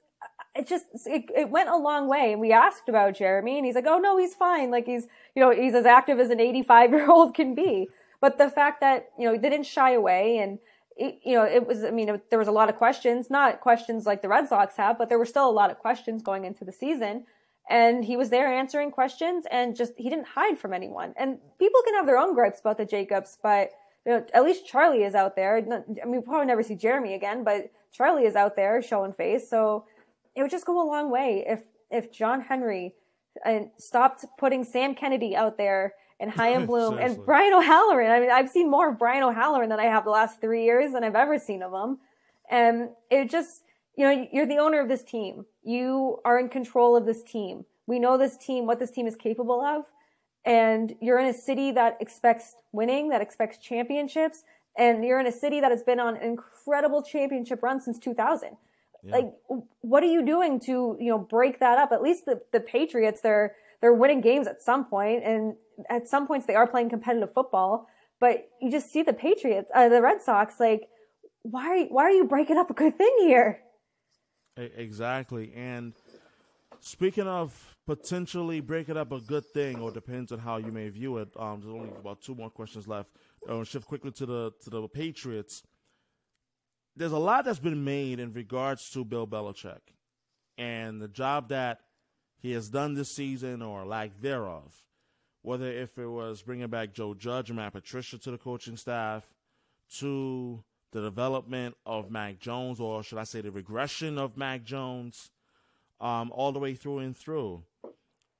It 0.57 0.67
just 0.67 0.85
it, 1.05 1.25
it 1.35 1.49
went 1.49 1.69
a 1.69 1.77
long 1.77 2.07
way, 2.07 2.31
and 2.31 2.41
we 2.41 2.51
asked 2.51 2.89
about 2.89 3.15
Jeremy, 3.15 3.57
and 3.57 3.65
he's 3.65 3.75
like, 3.75 3.87
"Oh 3.87 3.97
no, 3.97 4.17
he's 4.17 4.35
fine. 4.35 4.71
Like 4.71 4.85
he's 4.85 5.07
you 5.35 5.41
know 5.41 5.51
he's 5.51 5.75
as 5.75 5.85
active 5.85 6.19
as 6.19 6.29
an 6.29 6.39
85 6.39 6.91
year 6.91 7.09
old 7.09 7.35
can 7.35 7.55
be." 7.55 7.89
But 8.19 8.37
the 8.37 8.49
fact 8.49 8.81
that 8.81 9.09
you 9.17 9.25
know 9.25 9.37
they 9.37 9.49
didn't 9.49 9.65
shy 9.67 9.91
away, 9.91 10.39
and 10.39 10.59
it, 10.97 11.19
you 11.23 11.35
know, 11.35 11.43
it 11.43 11.65
was, 11.67 11.83
I 11.83 11.91
mean, 11.91 12.09
it, 12.09 12.29
there 12.29 12.39
was 12.39 12.47
a 12.47 12.51
lot 12.51 12.69
of 12.69 12.75
questions, 12.75 13.29
not 13.29 13.61
questions 13.61 14.05
like 14.05 14.21
the 14.21 14.27
Red 14.27 14.47
Sox 14.49 14.75
have, 14.77 14.97
but 14.97 15.09
there 15.09 15.19
were 15.19 15.25
still 15.25 15.49
a 15.49 15.51
lot 15.51 15.69
of 15.69 15.77
questions 15.77 16.23
going 16.23 16.43
into 16.43 16.65
the 16.65 16.71
season. 16.71 17.25
And 17.69 18.03
he 18.03 18.17
was 18.17 18.29
there 18.29 18.51
answering 18.51 18.91
questions 18.91 19.45
and 19.51 19.75
just, 19.75 19.93
he 19.97 20.09
didn't 20.09 20.27
hide 20.27 20.57
from 20.57 20.73
anyone. 20.73 21.13
And 21.17 21.37
people 21.59 21.81
can 21.83 21.95
have 21.95 22.05
their 22.05 22.17
own 22.17 22.33
gripes 22.33 22.59
about 22.59 22.77
the 22.77 22.85
Jacobs, 22.85 23.37
but 23.43 23.71
you 24.05 24.13
know, 24.13 24.25
at 24.33 24.43
least 24.43 24.65
Charlie 24.65 25.03
is 25.03 25.15
out 25.15 25.35
there. 25.35 25.57
I 25.57 25.61
mean, 25.61 25.85
we'll 26.05 26.21
probably 26.21 26.47
never 26.47 26.63
see 26.63 26.75
Jeremy 26.75 27.13
again, 27.13 27.43
but 27.43 27.69
Charlie 27.91 28.25
is 28.25 28.35
out 28.35 28.55
there 28.55 28.81
showing 28.81 29.11
face. 29.11 29.49
So 29.49 29.85
it 30.37 30.43
would 30.43 30.51
just 30.51 30.65
go 30.65 30.81
a 30.81 30.87
long 30.87 31.09
way 31.09 31.43
if, 31.47 31.63
if 31.89 32.11
John 32.11 32.41
Henry 32.41 32.93
and 33.43 33.65
uh, 33.65 33.69
stopped 33.77 34.23
putting 34.37 34.63
Sam 34.63 34.93
Kennedy 34.93 35.35
out 35.35 35.57
there 35.57 35.95
and 36.19 36.29
Chaim 36.31 36.65
Bloom 36.67 36.99
and 36.99 37.17
Brian 37.25 37.53
O'Halloran. 37.53 38.11
I 38.11 38.19
mean, 38.19 38.29
I've 38.29 38.49
seen 38.49 38.69
more 38.69 38.89
of 38.89 38.99
Brian 38.99 39.23
O'Halloran 39.23 39.69
than 39.69 39.79
I 39.79 39.85
have 39.85 40.03
the 40.03 40.11
last 40.11 40.39
three 40.39 40.63
years 40.63 40.93
than 40.93 41.03
I've 41.03 41.15
ever 41.15 41.39
seen 41.39 41.63
of 41.63 41.73
him. 41.73 41.97
And 42.51 42.89
it 43.09 43.31
just, 43.31 43.63
you 43.95 44.05
know, 44.05 44.27
you're 44.31 44.45
the 44.45 44.57
owner 44.57 44.79
of 44.79 44.87
this 44.87 45.03
team. 45.03 45.45
You 45.63 46.19
are 46.23 46.39
in 46.39 46.49
control 46.49 46.95
of 46.95 47.05
this 47.05 47.23
team. 47.23 47.65
We 47.87 47.97
know 47.97 48.17
this 48.17 48.37
team, 48.37 48.67
what 48.67 48.77
this 48.77 48.91
team 48.91 49.07
is 49.07 49.15
capable 49.15 49.61
of. 49.61 49.85
And 50.45 50.95
you're 51.01 51.19
in 51.19 51.25
a 51.25 51.33
city 51.33 51.71
that 51.71 51.97
expects 51.99 52.55
winning, 52.71 53.09
that 53.09 53.21
expects 53.21 53.57
championships. 53.57 54.43
And 54.77 55.03
you're 55.03 55.19
in 55.19 55.25
a 55.25 55.31
city 55.31 55.61
that 55.61 55.71
has 55.71 55.81
been 55.81 55.99
on 55.99 56.15
an 56.15 56.21
incredible 56.21 57.01
championship 57.01 57.63
run 57.63 57.81
since 57.81 57.97
2000. 57.97 58.55
Yeah. 59.07 59.15
Like, 59.15 59.33
what 59.81 60.03
are 60.03 60.11
you 60.11 60.25
doing 60.25 60.59
to, 60.61 60.97
you 60.99 61.09
know, 61.09 61.17
break 61.17 61.59
that 61.59 61.77
up? 61.77 61.91
At 61.91 62.01
least 62.01 62.25
the, 62.25 62.41
the 62.51 62.59
Patriots, 62.59 63.21
they're, 63.21 63.55
they're 63.81 63.93
winning 63.93 64.21
games 64.21 64.47
at 64.47 64.61
some 64.61 64.85
point, 64.85 65.23
and 65.23 65.55
at 65.89 66.07
some 66.07 66.27
points 66.27 66.45
they 66.45 66.55
are 66.55 66.67
playing 66.67 66.89
competitive 66.89 67.33
football. 67.33 67.87
But 68.19 68.49
you 68.61 68.69
just 68.71 68.91
see 68.91 69.03
the 69.03 69.13
Patriots, 69.13 69.71
uh, 69.73 69.89
the 69.89 70.01
Red 70.01 70.21
Sox, 70.21 70.59
like 70.59 70.89
why 71.43 71.85
why 71.85 72.03
are 72.03 72.11
you 72.11 72.25
breaking 72.25 72.57
up 72.57 72.69
a 72.69 72.73
good 72.73 72.97
thing 72.97 73.15
here? 73.19 73.59
Exactly, 74.57 75.53
and 75.55 75.93
speaking 76.79 77.27
of 77.27 77.75
potentially 77.85 78.59
breaking 78.59 78.97
up 78.97 79.11
a 79.11 79.19
good 79.19 79.45
thing, 79.45 79.79
or 79.79 79.91
depends 79.91 80.31
on 80.31 80.39
how 80.39 80.57
you 80.57 80.71
may 80.71 80.89
view 80.89 81.17
it. 81.17 81.29
Um, 81.39 81.61
there's 81.61 81.73
only 81.73 81.89
about 81.99 82.21
two 82.21 82.35
more 82.35 82.49
questions 82.49 82.87
left. 82.87 83.09
I'll 83.47 83.63
shift 83.63 83.87
quickly 83.87 84.11
to 84.11 84.25
the 84.25 84.51
to 84.63 84.69
the 84.69 84.87
Patriots. 84.87 85.63
There's 86.97 87.11
a 87.11 87.19
lot 87.19 87.45
that's 87.45 87.59
been 87.59 87.83
made 87.83 88.19
in 88.19 88.33
regards 88.33 88.89
to 88.89 89.05
Bill 89.05 89.27
Belichick 89.27 89.93
and 90.57 90.99
the 90.99 91.07
job 91.07 91.49
that 91.49 91.81
he 92.39 92.53
has 92.53 92.69
done 92.69 92.95
this 92.95 93.11
season 93.11 93.61
or 93.61 93.85
lack 93.85 94.19
thereof. 94.19 94.83
Whether 95.43 95.71
if 95.71 95.99
it 95.99 96.07
was 96.07 96.41
bringing 96.41 96.67
back 96.69 96.93
Joe 96.93 97.13
Judge 97.13 97.51
and 97.51 97.57
Matt 97.57 97.73
Patricia 97.73 98.17
to 98.17 98.31
the 98.31 98.37
coaching 98.39 98.77
staff, 98.77 99.27
to 99.99 100.63
the 100.91 101.01
development 101.01 101.77
of 101.85 102.09
Mac 102.09 102.39
Jones, 102.39 102.79
or 102.79 103.03
should 103.03 103.19
I 103.19 103.25
say 103.25 103.41
the 103.41 103.51
regression 103.51 104.17
of 104.17 104.35
Mac 104.35 104.63
Jones, 104.63 105.29
um, 106.01 106.31
all 106.31 106.51
the 106.51 106.59
way 106.59 106.73
through 106.73 106.99
and 106.99 107.15
through. 107.15 107.63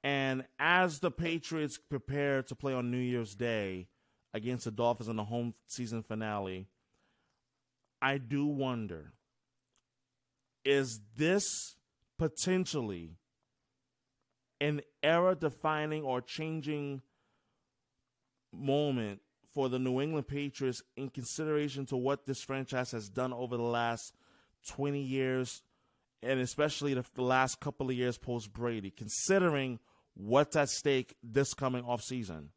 And 0.02 0.44
as 0.58 0.98
the 0.98 1.12
Patriots 1.12 1.78
prepare 1.78 2.42
to 2.42 2.56
play 2.56 2.72
on 2.72 2.90
New 2.90 2.98
Year's 2.98 3.36
Day 3.36 3.86
against 4.34 4.64
the 4.64 4.72
Dolphins 4.72 5.08
in 5.08 5.16
the 5.16 5.24
home 5.24 5.54
season 5.68 6.02
finale, 6.02 6.66
I 8.00 8.18
do 8.18 8.46
wonder 8.46 9.12
is 10.64 11.00
this 11.16 11.76
potentially 12.18 13.16
an 14.60 14.82
era 15.02 15.34
defining 15.34 16.02
or 16.02 16.20
changing 16.20 17.00
moment 18.52 19.20
for 19.54 19.68
the 19.68 19.78
New 19.78 20.00
England 20.00 20.28
Patriots 20.28 20.82
in 20.96 21.08
consideration 21.08 21.86
to 21.86 21.96
what 21.96 22.26
this 22.26 22.42
franchise 22.42 22.90
has 22.90 23.08
done 23.08 23.32
over 23.32 23.56
the 23.56 23.62
last 23.62 24.12
20 24.68 25.00
years 25.00 25.62
and 26.22 26.40
especially 26.40 26.94
the, 26.94 27.04
last 27.16 27.60
couple 27.60 27.88
of 27.88 27.96
years 27.96 28.18
post 28.18 28.52
Brady, 28.52 28.90
considering 28.90 29.78
what's 30.14 30.56
at 30.56 30.68
stake 30.68 31.14
this 31.22 31.54
coming 31.54 31.84
off 31.84 32.02
season? 32.02 32.50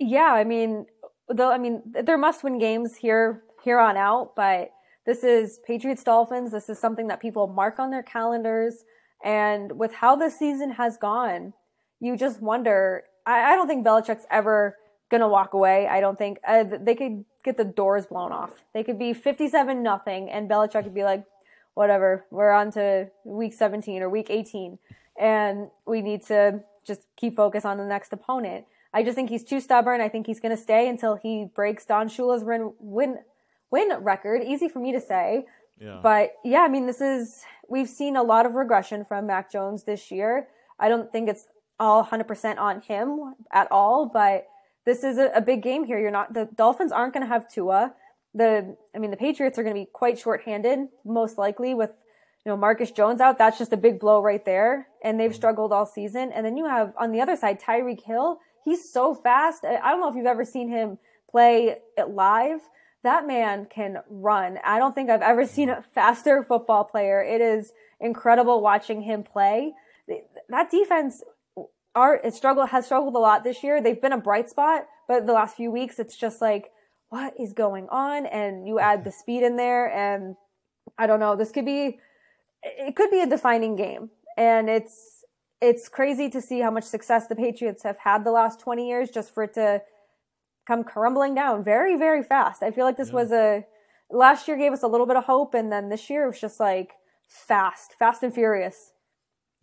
Yeah, 0.00 0.32
I 0.32 0.44
mean, 0.44 0.86
though, 1.28 1.52
I 1.52 1.58
mean, 1.58 1.82
there 2.02 2.18
must 2.18 2.42
win 2.42 2.58
games 2.58 2.96
here 2.96 3.44
here 3.64 3.78
on 3.78 3.96
out, 3.96 4.36
but 4.36 4.70
this 5.06 5.24
is 5.24 5.58
Patriots 5.66 6.04
Dolphins. 6.04 6.52
This 6.52 6.68
is 6.68 6.78
something 6.78 7.08
that 7.08 7.20
people 7.20 7.46
mark 7.46 7.78
on 7.78 7.90
their 7.90 8.02
calendars. 8.02 8.84
And 9.22 9.78
with 9.78 9.94
how 9.94 10.16
the 10.16 10.30
season 10.30 10.72
has 10.72 10.96
gone, 10.96 11.54
you 12.00 12.16
just 12.16 12.40
wonder. 12.40 13.04
I, 13.26 13.52
I 13.52 13.54
don't 13.56 13.66
think 13.66 13.86
Belichick's 13.86 14.26
ever 14.30 14.76
gonna 15.10 15.28
walk 15.28 15.54
away. 15.54 15.86
I 15.86 16.00
don't 16.00 16.18
think 16.18 16.38
uh, 16.46 16.64
they 16.80 16.94
could 16.94 17.24
get 17.44 17.56
the 17.56 17.64
doors 17.64 18.06
blown 18.06 18.32
off. 18.32 18.64
They 18.72 18.82
could 18.82 18.98
be 18.98 19.12
fifty-seven 19.12 19.82
nothing, 19.82 20.30
and 20.30 20.48
Belichick 20.48 20.84
could 20.84 20.94
be 20.94 21.04
like, 21.04 21.24
"Whatever, 21.74 22.26
we're 22.30 22.52
on 22.52 22.70
to 22.72 23.10
week 23.24 23.52
seventeen 23.52 24.02
or 24.02 24.08
week 24.10 24.28
eighteen, 24.28 24.78
and 25.18 25.68
we 25.86 26.02
need 26.02 26.22
to 26.26 26.60
just 26.86 27.06
keep 27.16 27.36
focus 27.36 27.64
on 27.64 27.78
the 27.78 27.84
next 27.84 28.12
opponent." 28.12 28.66
I 28.92 29.02
just 29.02 29.16
think 29.16 29.28
he's 29.28 29.44
too 29.44 29.60
stubborn. 29.60 30.00
I 30.00 30.08
think 30.08 30.26
he's 30.26 30.40
gonna 30.40 30.56
stay 30.56 30.88
until 30.88 31.16
he 31.16 31.46
breaks 31.54 31.84
Don 31.84 32.08
Shula's 32.08 32.44
win 32.44 32.72
win 32.78 33.18
win 33.74 33.90
record. 34.00 34.44
Easy 34.44 34.68
for 34.68 34.78
me 34.78 34.92
to 34.92 35.00
say. 35.00 35.46
Yeah. 35.80 35.98
But 36.00 36.34
yeah, 36.44 36.60
I 36.60 36.68
mean, 36.68 36.86
this 36.86 37.00
is, 37.00 37.42
we've 37.68 37.88
seen 37.88 38.14
a 38.14 38.22
lot 38.22 38.46
of 38.46 38.54
regression 38.54 39.04
from 39.04 39.26
Mac 39.26 39.50
Jones 39.50 39.82
this 39.82 40.12
year. 40.12 40.46
I 40.78 40.88
don't 40.88 41.10
think 41.10 41.28
it's 41.28 41.48
all 41.80 42.04
100% 42.04 42.58
on 42.58 42.82
him 42.82 43.34
at 43.52 43.66
all, 43.72 44.06
but 44.06 44.46
this 44.86 45.02
is 45.02 45.18
a, 45.18 45.32
a 45.34 45.40
big 45.40 45.60
game 45.60 45.84
here. 45.84 45.98
You're 45.98 46.12
not, 46.12 46.32
the 46.32 46.48
Dolphins 46.54 46.92
aren't 46.92 47.14
going 47.14 47.26
to 47.26 47.28
have 47.28 47.50
Tua. 47.50 47.92
The, 48.32 48.76
I 48.94 48.98
mean, 49.00 49.10
the 49.10 49.16
Patriots 49.16 49.58
are 49.58 49.64
going 49.64 49.74
to 49.74 49.80
be 49.80 49.88
quite 49.92 50.20
shorthanded, 50.20 50.78
most 51.04 51.36
likely 51.36 51.74
with, 51.74 51.90
you 52.44 52.52
know, 52.52 52.56
Marcus 52.56 52.92
Jones 52.92 53.20
out, 53.20 53.38
that's 53.38 53.58
just 53.58 53.72
a 53.72 53.76
big 53.76 53.98
blow 53.98 54.22
right 54.22 54.44
there. 54.44 54.86
And 55.02 55.18
they've 55.18 55.30
mm-hmm. 55.30 55.36
struggled 55.36 55.72
all 55.72 55.86
season. 55.86 56.30
And 56.32 56.46
then 56.46 56.56
you 56.56 56.66
have 56.66 56.92
on 56.96 57.10
the 57.10 57.20
other 57.20 57.34
side, 57.34 57.60
Tyreek 57.60 58.04
Hill. 58.04 58.38
He's 58.64 58.88
so 58.92 59.14
fast. 59.14 59.64
I 59.64 59.90
don't 59.90 60.00
know 60.00 60.08
if 60.08 60.14
you've 60.14 60.26
ever 60.26 60.44
seen 60.44 60.68
him 60.68 60.98
play 61.28 61.76
it 61.98 62.08
live. 62.08 62.60
That 63.04 63.26
man 63.26 63.66
can 63.66 63.98
run. 64.08 64.58
I 64.64 64.78
don't 64.78 64.94
think 64.94 65.10
I've 65.10 65.22
ever 65.22 65.46
seen 65.56 65.68
a 65.68 65.82
faster 65.94 66.42
football 66.42 66.84
player. 66.84 67.22
It 67.22 67.40
is 67.40 67.72
incredible 68.00 68.60
watching 68.60 69.02
him 69.02 69.22
play. 69.22 69.72
That 70.48 70.70
defense 70.70 71.22
are 71.94 72.16
it 72.16 72.34
struggled 72.34 72.70
has 72.70 72.86
struggled 72.86 73.14
a 73.14 73.18
lot 73.18 73.44
this 73.44 73.62
year. 73.62 73.80
They've 73.80 74.00
been 74.00 74.12
a 74.12 74.18
bright 74.18 74.50
spot, 74.50 74.86
but 75.06 75.26
the 75.26 75.32
last 75.32 75.56
few 75.56 75.70
weeks 75.70 75.98
it's 75.98 76.16
just 76.16 76.40
like 76.40 76.72
what 77.10 77.34
is 77.38 77.52
going 77.52 77.88
on? 77.90 78.26
And 78.26 78.66
you 78.66 78.80
add 78.80 79.04
the 79.04 79.12
speed 79.12 79.44
in 79.44 79.56
there 79.56 79.92
and 79.92 80.34
I 80.98 81.06
don't 81.06 81.20
know. 81.20 81.36
This 81.36 81.52
could 81.52 81.64
be 81.64 82.00
it 82.62 82.96
could 82.96 83.10
be 83.10 83.20
a 83.20 83.26
defining 83.26 83.76
game. 83.76 84.10
And 84.36 84.68
it's 84.68 85.24
it's 85.60 85.88
crazy 85.88 86.28
to 86.30 86.40
see 86.40 86.60
how 86.60 86.70
much 86.70 86.84
success 86.84 87.26
the 87.28 87.36
Patriots 87.36 87.84
have 87.84 87.98
had 87.98 88.24
the 88.24 88.32
last 88.32 88.60
20 88.60 88.88
years 88.88 89.10
just 89.10 89.32
for 89.32 89.44
it 89.44 89.54
to 89.54 89.82
come 90.66 90.84
crumbling 90.84 91.34
down 91.34 91.64
very 91.64 91.96
very 91.96 92.22
fast. 92.22 92.62
I 92.62 92.70
feel 92.70 92.84
like 92.84 92.96
this 92.96 93.08
yeah. 93.08 93.14
was 93.14 93.32
a 93.32 93.64
last 94.10 94.48
year 94.48 94.56
gave 94.56 94.72
us 94.72 94.82
a 94.82 94.86
little 94.86 95.06
bit 95.06 95.16
of 95.16 95.24
hope 95.24 95.54
and 95.54 95.70
then 95.70 95.88
this 95.88 96.08
year 96.08 96.24
it 96.24 96.28
was 96.28 96.40
just 96.40 96.60
like 96.60 96.92
fast, 97.26 97.94
fast 97.98 98.22
and 98.22 98.32
furious. 98.32 98.92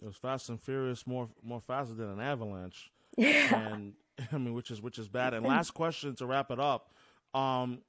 It 0.01 0.05
was 0.05 0.17
fast 0.17 0.49
and 0.49 0.59
furious 0.59 1.05
more 1.05 1.29
more 1.43 1.61
faster 1.61 1.93
than 1.93 2.09
an 2.09 2.19
avalanche. 2.19 2.91
Yeah. 3.17 3.73
And 3.73 3.93
I 4.31 4.37
mean 4.37 4.53
which 4.53 4.71
is 4.71 4.81
which 4.81 4.99
is 4.99 5.07
bad. 5.07 5.33
And 5.33 5.45
last 5.45 5.71
question 5.71 6.15
to 6.15 6.25
wrap 6.25 6.51
it 6.51 6.59
up. 6.59 6.93
Um 7.33 7.79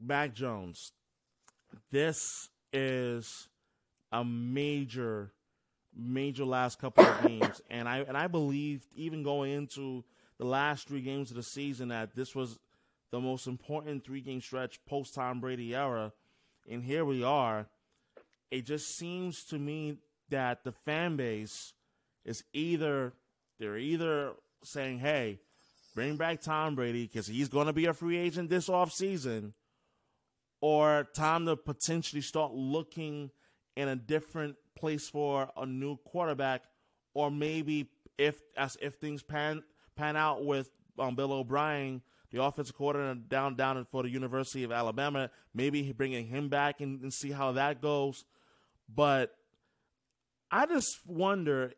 Mac 0.00 0.34
Jones. 0.34 0.92
This 1.90 2.50
is 2.72 3.48
a 4.12 4.24
major, 4.24 5.32
major 5.96 6.44
last 6.44 6.78
couple 6.78 7.04
of 7.04 7.26
games, 7.26 7.60
and 7.70 7.88
I 7.88 7.98
and 8.00 8.16
I 8.16 8.26
believed 8.26 8.86
even 8.94 9.22
going 9.22 9.52
into 9.52 10.04
last 10.44 10.88
three 10.88 11.00
games 11.00 11.30
of 11.30 11.36
the 11.36 11.42
season 11.42 11.88
that 11.88 12.14
this 12.14 12.34
was 12.34 12.58
the 13.10 13.20
most 13.20 13.46
important 13.46 14.04
three 14.04 14.20
game 14.20 14.40
stretch 14.40 14.84
post 14.86 15.14
Tom 15.14 15.40
Brady 15.40 15.74
era, 15.74 16.12
and 16.68 16.82
here 16.82 17.04
we 17.04 17.22
are. 17.22 17.68
It 18.50 18.66
just 18.66 18.96
seems 18.96 19.44
to 19.44 19.58
me 19.58 19.98
that 20.30 20.64
the 20.64 20.72
fan 20.72 21.16
base 21.16 21.72
is 22.24 22.42
either 22.52 23.12
they're 23.58 23.78
either 23.78 24.32
saying, 24.62 24.98
"Hey, 24.98 25.38
bring 25.94 26.16
back 26.16 26.40
Tom 26.40 26.74
Brady 26.74 27.06
because 27.06 27.26
he's 27.26 27.48
going 27.48 27.66
to 27.66 27.72
be 27.72 27.86
a 27.86 27.94
free 27.94 28.16
agent 28.16 28.50
this 28.50 28.68
off 28.68 28.92
season," 28.92 29.54
or 30.60 31.06
time 31.14 31.46
to 31.46 31.56
potentially 31.56 32.22
start 32.22 32.52
looking 32.52 33.30
in 33.76 33.88
a 33.88 33.96
different 33.96 34.56
place 34.74 35.08
for 35.08 35.50
a 35.56 35.66
new 35.66 35.96
quarterback, 35.98 36.62
or 37.12 37.30
maybe 37.30 37.90
if 38.18 38.40
as 38.56 38.76
if 38.80 38.94
things 38.94 39.22
pan 39.22 39.62
pan 39.96 40.16
out 40.16 40.44
with 40.44 40.70
um, 40.98 41.14
Bill 41.14 41.32
O'Brien, 41.32 42.02
the 42.30 42.42
offensive 42.42 42.76
coordinator 42.76 43.14
down 43.14 43.56
down 43.56 43.86
for 43.90 44.02
the 44.02 44.10
University 44.10 44.64
of 44.64 44.72
Alabama, 44.72 45.30
maybe 45.54 45.92
bringing 45.92 46.26
him 46.26 46.48
back 46.48 46.80
and, 46.80 47.00
and 47.02 47.12
see 47.12 47.30
how 47.30 47.52
that 47.52 47.80
goes. 47.80 48.24
But 48.92 49.34
I 50.50 50.66
just 50.66 50.98
wonder 51.06 51.72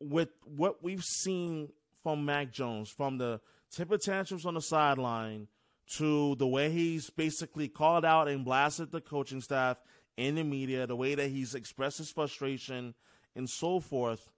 with 0.00 0.28
what 0.44 0.82
we've 0.82 1.02
seen 1.02 1.70
from 2.02 2.24
Mac 2.24 2.52
Jones, 2.52 2.90
from 2.90 3.18
the 3.18 3.40
temper 3.72 3.98
tantrums 3.98 4.44
on 4.44 4.54
the 4.54 4.60
sideline 4.60 5.48
to 5.96 6.34
the 6.36 6.46
way 6.46 6.70
he's 6.70 7.10
basically 7.10 7.68
called 7.68 8.04
out 8.04 8.28
and 8.28 8.44
blasted 8.44 8.90
the 8.90 9.00
coaching 9.00 9.40
staff 9.40 9.78
in 10.16 10.36
the 10.36 10.44
media, 10.44 10.86
the 10.86 10.96
way 10.96 11.14
that 11.14 11.28
he's 11.28 11.54
expressed 11.54 11.98
his 11.98 12.10
frustration 12.10 12.94
and 13.34 13.48
so 13.48 13.80
forth. 13.80 14.30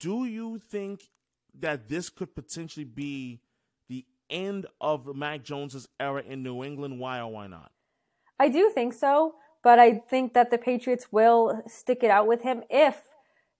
Do 0.00 0.24
you 0.24 0.58
think 0.58 1.02
that 1.58 1.88
this 1.88 2.08
could 2.08 2.34
potentially 2.34 2.84
be 2.84 3.40
the 3.88 4.04
end 4.28 4.66
of 4.80 5.14
Mac 5.14 5.42
Jones's 5.42 5.88
era 5.98 6.22
in 6.26 6.42
New 6.42 6.62
England? 6.64 6.98
Why 6.98 7.18
or 7.18 7.28
why 7.32 7.46
not? 7.46 7.72
I 8.38 8.48
do 8.48 8.70
think 8.70 8.94
so, 8.94 9.34
but 9.62 9.78
I 9.78 9.98
think 9.98 10.34
that 10.34 10.50
the 10.50 10.58
Patriots 10.58 11.08
will 11.10 11.62
stick 11.66 12.02
it 12.02 12.10
out 12.10 12.26
with 12.26 12.42
him 12.42 12.62
if 12.70 13.02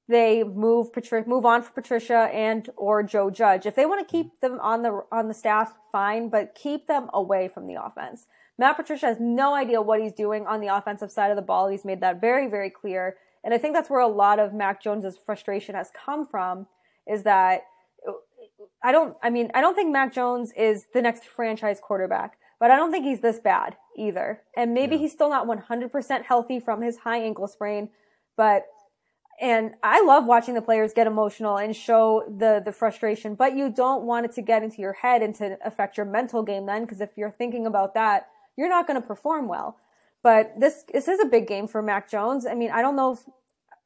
they 0.09 0.43
move 0.43 0.93
Patri- 0.93 1.25
move 1.27 1.47
on 1.47 1.63
for 1.63 1.71
Patricia 1.71 2.29
and 2.33 2.69
or 2.77 3.03
Joe 3.03 3.31
Judge. 3.31 3.65
If 3.65 3.77
they 3.77 3.87
want 3.87 4.07
to 4.07 4.11
keep 4.11 4.27
mm-hmm. 4.27 4.55
them 4.55 4.61
on 4.61 4.83
the 4.83 5.05
on 5.13 5.29
the 5.29 5.35
staff, 5.35 5.75
fine, 5.93 6.29
but 6.29 6.55
keep 6.55 6.87
them 6.87 7.09
away 7.15 7.49
from 7.49 7.67
the 7.67 7.83
offense. 7.83 8.27
Matt 8.59 8.77
Patricia 8.77 9.07
has 9.07 9.19
no 9.21 9.55
idea 9.55 9.81
what 9.81 10.03
he's 10.03 10.13
doing 10.13 10.47
on 10.47 10.61
the 10.61 10.67
offensive 10.67 11.11
side 11.11 11.31
of 11.31 11.37
the 11.37 11.43
ball. 11.43 11.69
He's 11.69 11.85
made 11.85 12.01
that 12.01 12.21
very, 12.21 12.47
very 12.47 12.69
clear. 12.69 13.17
And 13.43 13.55
I 13.55 13.59
think 13.59 13.75
that's 13.75 13.89
where 13.89 14.01
a 14.01 14.07
lot 14.07 14.39
of 14.39 14.53
Mac 14.53 14.83
Jones's 14.83 15.17
frustration 15.17 15.75
has 15.75 15.91
come 15.95 16.27
from 16.27 16.67
is 17.07 17.23
that 17.23 17.63
I 18.83 18.93
don't, 18.93 19.17
I 19.23 19.31
mean, 19.31 19.51
I 19.55 19.61
don't 19.61 19.75
think 19.75 19.93
Mac 19.93 20.13
Jones 20.13 20.53
is 20.57 20.87
the 20.95 21.03
next 21.03 21.25
franchise 21.25 21.81
quarterback, 21.83 22.39
but 22.59 22.71
I 22.71 22.77
don't 22.77 22.91
think 22.91 23.05
he's 23.05 23.21
this 23.21 23.39
bad 23.39 23.77
either. 23.97 24.43
And 24.57 24.73
maybe 24.73 24.97
yeah. 24.97 25.03
he's 25.03 25.13
still 25.13 25.29
not 25.29 25.47
100% 25.47 26.25
healthy 26.25 26.61
from 26.61 26.83
his 26.83 26.99
high 26.99 27.21
ankle 27.21 27.47
sprain, 27.47 27.91
but 28.37 28.67
and 29.41 29.73
I 29.83 30.03
love 30.03 30.27
watching 30.27 30.55
the 30.55 30.61
players 30.61 30.93
get 30.93 31.07
emotional 31.07 31.57
and 31.57 31.75
show 31.75 32.23
the 32.29 32.61
the 32.63 32.73
frustration, 32.73 33.35
but 33.35 33.57
you 33.57 33.71
don't 33.71 34.05
want 34.05 34.27
it 34.27 34.33
to 34.33 34.43
get 34.43 34.63
into 34.63 34.83
your 34.83 34.93
head 34.93 35.23
and 35.23 35.35
to 35.37 35.57
affect 35.65 35.97
your 35.97 36.05
mental 36.05 36.43
game 36.43 36.67
then 36.67 36.83
because 36.83 37.01
if 37.01 37.17
you're 37.17 37.31
thinking 37.31 37.67
about 37.67 37.95
that, 37.95 38.29
you're 38.57 38.69
not 38.69 38.87
going 38.87 39.01
to 39.01 39.07
perform 39.07 39.49
well. 39.49 39.79
But 40.23 40.61
this 40.61 40.85
this 40.93 41.09
is 41.09 41.21
a 41.21 41.25
big 41.25 41.49
game 41.49 41.67
for 41.67 41.81
Mac 41.81 42.11
Jones. 42.11 42.45
I 42.45 42.55
mean, 42.55 42.71
I 42.71 42.83
don't 42.83 42.97
know 42.97 43.13
if 43.13 43.21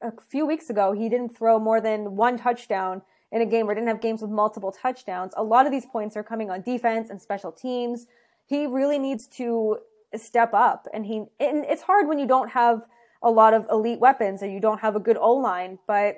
a 0.03 0.21
few 0.29 0.45
weeks 0.45 0.71
ago 0.71 0.93
he 0.93 1.09
didn't 1.09 1.37
throw 1.37 1.61
more 1.61 1.81
than 1.81 2.17
one 2.17 2.37
touchdown 2.37 3.03
in 3.35 3.43
a 3.43 3.47
game 3.47 3.69
or 3.69 3.75
didn't 3.75 3.89
have 3.89 4.01
games 4.01 4.23
with 4.23 4.31
multiple 4.31 4.71
touchdowns. 4.71 5.35
A 5.37 5.43
lot 5.43 5.67
of 5.67 5.73
these 5.73 5.85
points 5.85 6.17
are 6.17 6.23
coming 6.23 6.51
on 6.51 6.63
defense 6.63 7.11
and 7.11 7.21
special 7.21 7.51
teams. 7.51 8.07
He 8.47 8.67
really 8.67 8.99
needs 8.99 9.27
to 9.39 9.79
step 10.15 10.55
up 10.55 10.87
and 10.95 11.05
he 11.05 11.25
and 11.41 11.65
it's 11.65 11.83
hard 11.83 12.07
when 12.07 12.21
you 12.21 12.27
don't 12.27 12.51
have 12.51 12.87
a 13.21 13.31
lot 13.31 13.53
of 13.53 13.67
elite 13.69 13.99
weapons 13.99 14.43
and 14.43 14.53
you 14.53 14.61
don't 14.61 14.81
have 14.81 14.95
a 14.95 15.01
good 15.01 15.17
O-line, 15.17 15.81
but 15.89 15.95
at 15.97 16.17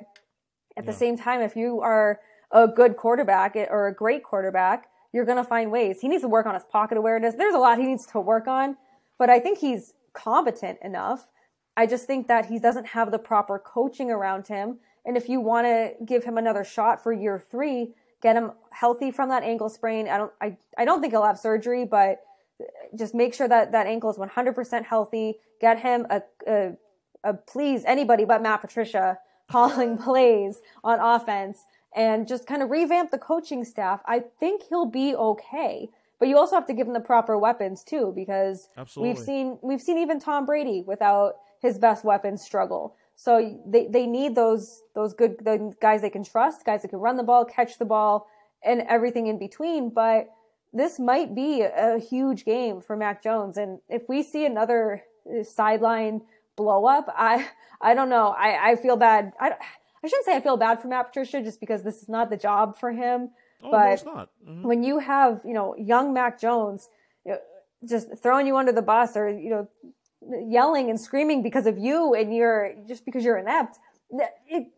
yeah. 0.77 0.83
the 0.83 0.93
same 0.93 1.17
time 1.17 1.41
if 1.41 1.57
you 1.57 1.81
are 1.81 2.21
a 2.51 2.69
good 2.69 2.97
quarterback 2.97 3.57
or 3.57 3.89
a 3.89 3.95
great 3.95 4.23
quarterback, 4.23 4.89
you're 5.13 5.25
going 5.25 5.39
to 5.39 5.45
find 5.45 5.73
ways. 5.73 6.01
He 6.03 6.09
needs 6.09 6.23
to 6.23 6.29
work 6.29 6.45
on 6.45 6.53
his 6.53 6.65
pocket 6.65 6.99
awareness. 6.99 7.35
There's 7.35 7.55
a 7.55 7.59
lot 7.59 7.79
he 7.79 7.87
needs 7.87 8.07
to 8.09 8.21
work 8.21 8.47
on, 8.47 8.77
but 9.19 9.31
I 9.31 9.41
think 9.41 9.59
he's 9.59 9.95
competent 10.13 10.79
enough. 10.83 11.31
I 11.77 11.87
just 11.87 12.07
think 12.07 12.29
that 12.29 12.47
he 12.47 12.59
doesn't 12.59 12.89
have 12.89 13.11
the 13.11 13.19
proper 13.19 13.59
coaching 13.59 14.11
around 14.11 14.49
him. 14.49 14.81
And 15.07 15.17
if 15.17 15.29
you 15.29 15.41
want 15.41 15.67
to 15.67 15.93
give 16.05 16.25
him 16.25 16.37
another 16.37 16.65
shot 16.65 17.03
for 17.03 17.13
year 17.13 17.39
three, 17.39 17.95
get 18.23 18.37
him 18.37 18.53
healthy 18.71 19.11
from 19.11 19.29
that 19.29 19.45
ankle 19.45 19.69
sprain. 19.69 20.09
I 20.09 20.19
don't, 20.19 20.33
I, 20.41 20.57
I 20.77 20.85
don't 20.85 21.01
think 21.01 21.13
he'll 21.13 21.25
have 21.25 21.39
surgery, 21.39 21.85
but 21.85 22.21
just 22.99 23.15
make 23.15 23.33
sure 23.33 23.49
that 23.49 23.73
that 23.73 23.87
ankle 23.87 24.11
is 24.11 24.17
100% 24.17 24.85
healthy. 24.85 25.37
Get 25.61 25.79
him 25.79 26.07
a, 26.11 26.23
a, 26.47 26.73
a 27.23 27.35
please 27.35 27.85
anybody 27.87 28.25
but 28.25 28.43
Matt 28.43 28.61
Patricia 28.61 29.19
calling 29.51 29.97
plays 29.97 30.61
on 30.83 30.99
offense 31.01 31.65
and 31.95 32.29
just 32.29 32.47
kind 32.47 32.63
of 32.63 32.71
revamp 32.71 33.11
the 33.11 33.19
coaching 33.19 33.65
staff, 33.65 34.03
I 34.07 34.23
think 34.39 34.63
he'll 34.69 34.87
be 34.87 35.15
okay. 35.15 35.89
But 36.19 36.29
you 36.29 36.37
also 36.37 36.55
have 36.55 36.67
to 36.67 36.75
give 36.75 36.87
him 36.87 36.93
the 36.93 37.01
proper 37.01 37.39
weapons 37.39 37.85
too, 37.85 38.13
because 38.15 38.69
Absolutely. 38.77 39.13
we've 39.13 39.23
seen 39.23 39.59
we've 39.63 39.81
seen 39.81 39.99
even 39.99 40.19
Tom 40.19 40.47
Brady 40.47 40.83
without 40.87 41.37
his 41.61 41.79
best 41.79 42.05
weapons 42.05 42.43
struggle. 42.43 42.97
So 43.17 43.61
they, 43.67 43.89
they 43.89 44.07
need 44.07 44.35
those 44.35 44.83
those 44.95 45.15
good 45.15 45.39
the 45.41 45.75
guys 45.81 46.03
they 46.03 46.11
can 46.11 46.23
trust, 46.23 46.65
guys 46.65 46.83
that 46.83 46.89
can 46.89 46.99
run 46.99 47.17
the 47.17 47.23
ball, 47.23 47.45
catch 47.45 47.79
the 47.79 47.85
ball, 47.85 48.29
and 48.63 48.83
everything 48.83 49.27
in 49.27 49.39
between. 49.39 49.91
But 49.91 50.29
this 50.73 50.99
might 50.99 51.35
be 51.35 51.63
a 51.63 51.99
huge 51.99 52.45
game 52.45 52.81
for 52.81 52.97
Mac 52.97 53.23
Jones, 53.23 53.57
and 53.57 53.81
if 53.89 54.03
we 54.09 54.23
see 54.23 54.45
another 54.45 55.03
sideline 55.43 56.21
blow 56.57 56.85
up, 56.85 57.13
I 57.17 57.49
I 57.81 57.95
don't 57.95 58.11
know. 58.11 58.35
I 58.37 58.73
I 58.73 58.77
feel 58.77 58.97
bad. 58.97 59.33
I 59.41 59.53
I 60.05 60.09
shouldn't 60.09 60.27
say 60.27 60.37
I 60.37 60.41
feel 60.41 60.59
bad 60.59 60.81
for 60.81 60.89
Matt 60.89 61.09
Patricia 61.09 61.43
just 61.43 61.59
because 61.59 61.83
this 61.83 62.03
is 62.03 62.09
not 62.09 62.31
the 62.31 62.37
job 62.37 62.79
for 62.79 62.93
him. 62.93 63.31
Oh, 63.63 63.71
but 63.71 64.05
no, 64.05 64.13
mm-hmm. 64.47 64.63
when 64.63 64.83
you 64.85 64.99
have, 64.99 65.41
you 65.45 65.55
know, 65.55 65.75
young 65.77 66.13
Mac 66.13 66.39
Jones 66.39 66.89
you 67.25 67.33
know, 67.33 67.39
just 67.89 68.09
throwing 68.23 68.47
you 68.47 68.57
under 68.57 68.73
the 68.73 68.83
bus 68.83 69.17
or, 69.17 69.29
you 69.29 69.51
know, 69.51 69.69
yelling 70.47 70.91
and 70.91 71.01
screaming 71.01 71.43
because 71.43 71.67
of 71.67 71.79
you 71.79 72.15
and 72.15 72.35
you're 72.35 72.75
just 72.89 73.05
because 73.05 73.25
you're 73.25 73.39
inept, 73.39 73.79
it, 74.49 74.69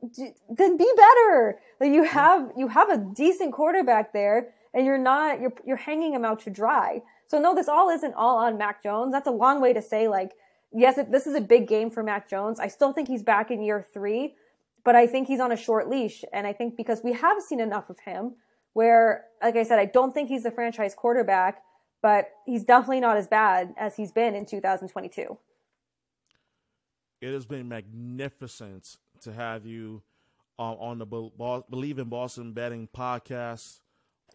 then 0.49 0.76
be 0.76 0.90
better. 0.96 1.59
Like 1.80 1.92
you 1.92 2.05
have, 2.05 2.51
you 2.57 2.68
have 2.68 2.90
a 2.90 2.99
decent 2.99 3.53
quarterback 3.53 4.12
there 4.12 4.55
and 4.74 4.86
you're 4.86 4.99
not, 4.99 5.40
you're, 5.40 5.53
you're 5.66 5.76
hanging 5.76 6.14
him 6.14 6.24
out 6.24 6.40
to 6.40 6.51
dry. 6.51 7.03
So 7.26 7.38
no, 7.38 7.55
this 7.55 7.68
all 7.68 7.90
isn't 7.90 8.14
all 8.14 8.38
on 8.38 8.57
Mac 8.57 8.82
Jones. 8.82 9.12
That's 9.12 9.28
a 9.28 9.32
long 9.32 9.61
way 9.61 9.72
to 9.72 9.82
say 9.82 10.09
like, 10.09 10.32
yes, 10.72 10.99
it, 10.99 11.11
this 11.11 11.26
is 11.26 11.34
a 11.34 11.40
big 11.40 11.68
game 11.68 11.90
for 11.90 12.03
Mac 12.03 12.28
Jones. 12.28 12.59
I 12.61 12.68
still 12.68 12.92
think 12.92 13.09
he's 13.09 13.22
back 13.22 13.51
in 13.51 13.62
year 13.62 13.84
three, 13.92 14.34
but 14.84 14.96
I 14.96 15.07
think 15.07 15.28
he's 15.28 15.40
on 15.40 15.53
a 15.53 15.57
short 15.57 15.88
leash. 15.88 16.24
And 16.32 16.46
I 16.46 16.53
think 16.53 16.76
because 16.76 17.03
we 17.03 17.12
have 17.12 17.42
seen 17.42 17.61
enough 17.61 17.90
of 17.90 17.99
him 18.01 18.36
where, 18.72 19.24
like 19.42 19.57
I 19.57 19.62
said, 19.62 19.78
I 19.78 19.86
don't 19.86 20.14
think 20.14 20.28
he's 20.28 20.44
the 20.44 20.51
franchise 20.51 20.94
quarterback, 20.94 21.62
but 22.03 22.30
he's 22.46 22.64
definitely 22.64 23.01
not 23.01 23.16
as 23.16 23.26
bad 23.26 23.74
as 23.76 23.96
he's 23.96 24.12
been 24.12 24.34
in 24.34 24.46
2022. 24.46 25.36
It 27.20 27.32
has 27.32 27.46
been 27.46 27.68
magnificent 27.68 28.96
to 29.22 29.32
have 29.32 29.66
you 29.66 30.03
um, 30.59 30.76
on 30.78 30.99
the 30.99 31.07
Be- 31.07 31.64
Believe 31.68 31.99
in 31.99 32.09
Boston 32.09 32.53
Betting 32.53 32.88
podcast. 32.94 33.80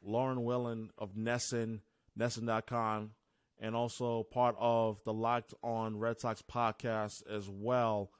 Lauren 0.05 0.39
Willand 0.39 0.89
of 0.97 1.15
NESN, 1.15 1.79
NESN.com, 2.19 3.11
and 3.59 3.75
also 3.75 4.23
part 4.23 4.55
of 4.59 5.01
the 5.05 5.13
Locked 5.13 5.53
On 5.63 5.97
Red 5.97 6.19
Sox 6.19 6.41
podcast 6.41 7.25
as 7.29 7.49
well. 7.49 8.11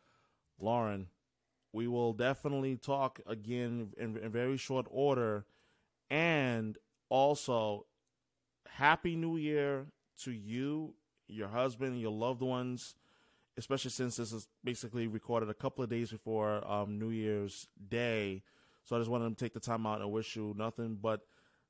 Lauren, 0.60 1.08
we 1.74 1.88
will 1.88 2.14
definitely 2.14 2.78
talk 2.78 3.20
again 3.26 3.94
in, 3.98 4.18
in 4.18 4.32
very 4.32 4.58
short 4.58 4.86
order. 4.90 5.46
And 6.10 6.78
also, 7.10 7.86
Happy 8.78 9.16
New 9.16 9.38
Year 9.38 9.86
to 10.24 10.32
you, 10.32 10.96
your 11.28 11.48
husband, 11.48 12.02
your 12.02 12.12
loved 12.12 12.42
ones, 12.42 12.96
especially 13.56 13.92
since 13.92 14.16
this 14.16 14.32
is 14.32 14.48
basically 14.64 15.06
recorded 15.06 15.48
a 15.50 15.54
couple 15.54 15.84
of 15.84 15.92
days 15.92 16.10
before 16.10 16.68
um, 16.68 16.98
New 16.98 17.12
Year's 17.12 17.68
Day. 17.90 18.42
So 18.84 18.96
I 18.96 19.00
just 19.00 19.12
wanted 19.12 19.38
to 19.38 19.44
take 19.44 19.54
the 19.54 19.60
time 19.60 19.86
out 19.86 20.02
and 20.02 20.12
wish 20.12 20.36
you 20.36 20.56
nothing 20.58 20.98
but 21.00 21.22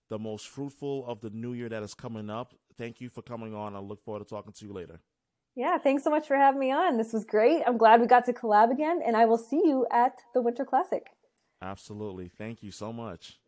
the 0.10 0.18
most 0.18 0.47
fruitful 0.47 1.06
of 1.06 1.20
the 1.20 1.30
new 1.30 1.51
year 1.51 1.68
that 1.68 1.84
is 1.84 1.93
coming 1.93 2.30
up. 2.30 2.54
Thank 2.78 3.01
you 3.01 3.10
for 3.10 3.22
coming 3.22 3.54
on. 3.54 3.76
I 3.76 3.80
look 3.80 4.01
forward 4.01 4.20
to 4.20 4.26
talking 4.26 4.54
to 4.54 4.66
you 4.66 4.72
later. 4.72 5.01
Yeah, 5.56 5.78
thanks 5.78 6.06
so 6.06 6.10
much 6.10 6.26
for 6.26 6.38
having 6.38 6.60
me 6.60 6.72
on. 6.72 6.97
This 6.97 7.12
was 7.12 7.26
great. 7.26 7.64
I'm 7.68 7.78
glad 7.78 7.99
we 7.99 8.08
got 8.08 8.26
to 8.26 8.34
collab 8.34 8.72
again, 8.72 9.01
and 9.06 9.18
I 9.18 9.26
will 9.26 9.38
see 9.38 9.62
you 9.64 9.86
at 9.91 10.22
the 10.34 10.41
Winter 10.41 10.64
Classic. 10.64 11.06
Absolutely. 11.62 12.30
Thank 12.30 12.64
you 12.64 12.72
so 12.72 12.91
much. 12.93 13.39